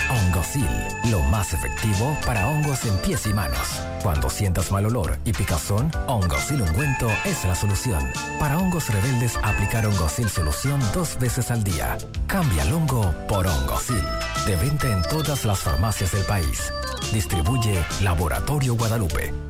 Hongosil, 0.09 0.69
lo 1.11 1.25
más 1.25 1.53
efectivo 1.53 2.17
para 2.25 2.47
hongos 2.47 2.85
en 2.85 2.97
pies 2.99 3.27
y 3.27 3.35
manos. 3.35 3.83
Cuando 4.01 4.31
sientas 4.31 4.71
mal 4.71 4.87
olor 4.87 5.19
y 5.25 5.33
picazón, 5.33 5.91
Hongosil 6.07 6.63
ungüento 6.63 7.09
es 7.25 7.45
la 7.45 7.57
solución. 7.57 8.13
Para 8.39 8.59
hongos 8.59 8.91
rebeldes, 8.91 9.37
aplicar 9.43 9.87
Hongosil 9.87 10.29
solución 10.29 10.81
dos 10.95 11.19
veces 11.19 11.51
al 11.51 11.65
día. 11.65 11.99
Cambia 12.29 12.63
el 12.63 12.73
hongo 12.73 13.13
por 13.27 13.45
Hongosil. 13.49 14.05
De 14.47 14.55
venta 14.55 14.87
en 14.87 15.03
todas 15.03 15.45
las 15.45 15.59
farmacias 15.59 16.13
del 16.13 16.25
país. 16.27 16.73
Distribuye 17.13 17.85
Laboratorio 18.03 18.77
Guadalupe. 18.77 19.50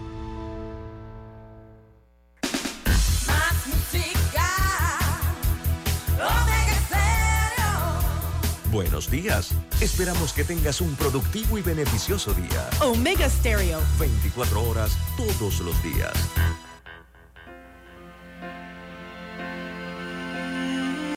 Buenos 8.71 9.11
días. 9.11 9.51
Esperamos 9.81 10.31
que 10.31 10.45
tengas 10.45 10.79
un 10.79 10.95
productivo 10.95 11.57
y 11.57 11.61
beneficioso 11.61 12.33
día. 12.33 12.69
Omega 12.81 13.29
Stereo. 13.29 13.81
24 13.99 14.63
horas 14.63 14.97
todos 15.17 15.59
los 15.59 15.83
días. 15.83 16.13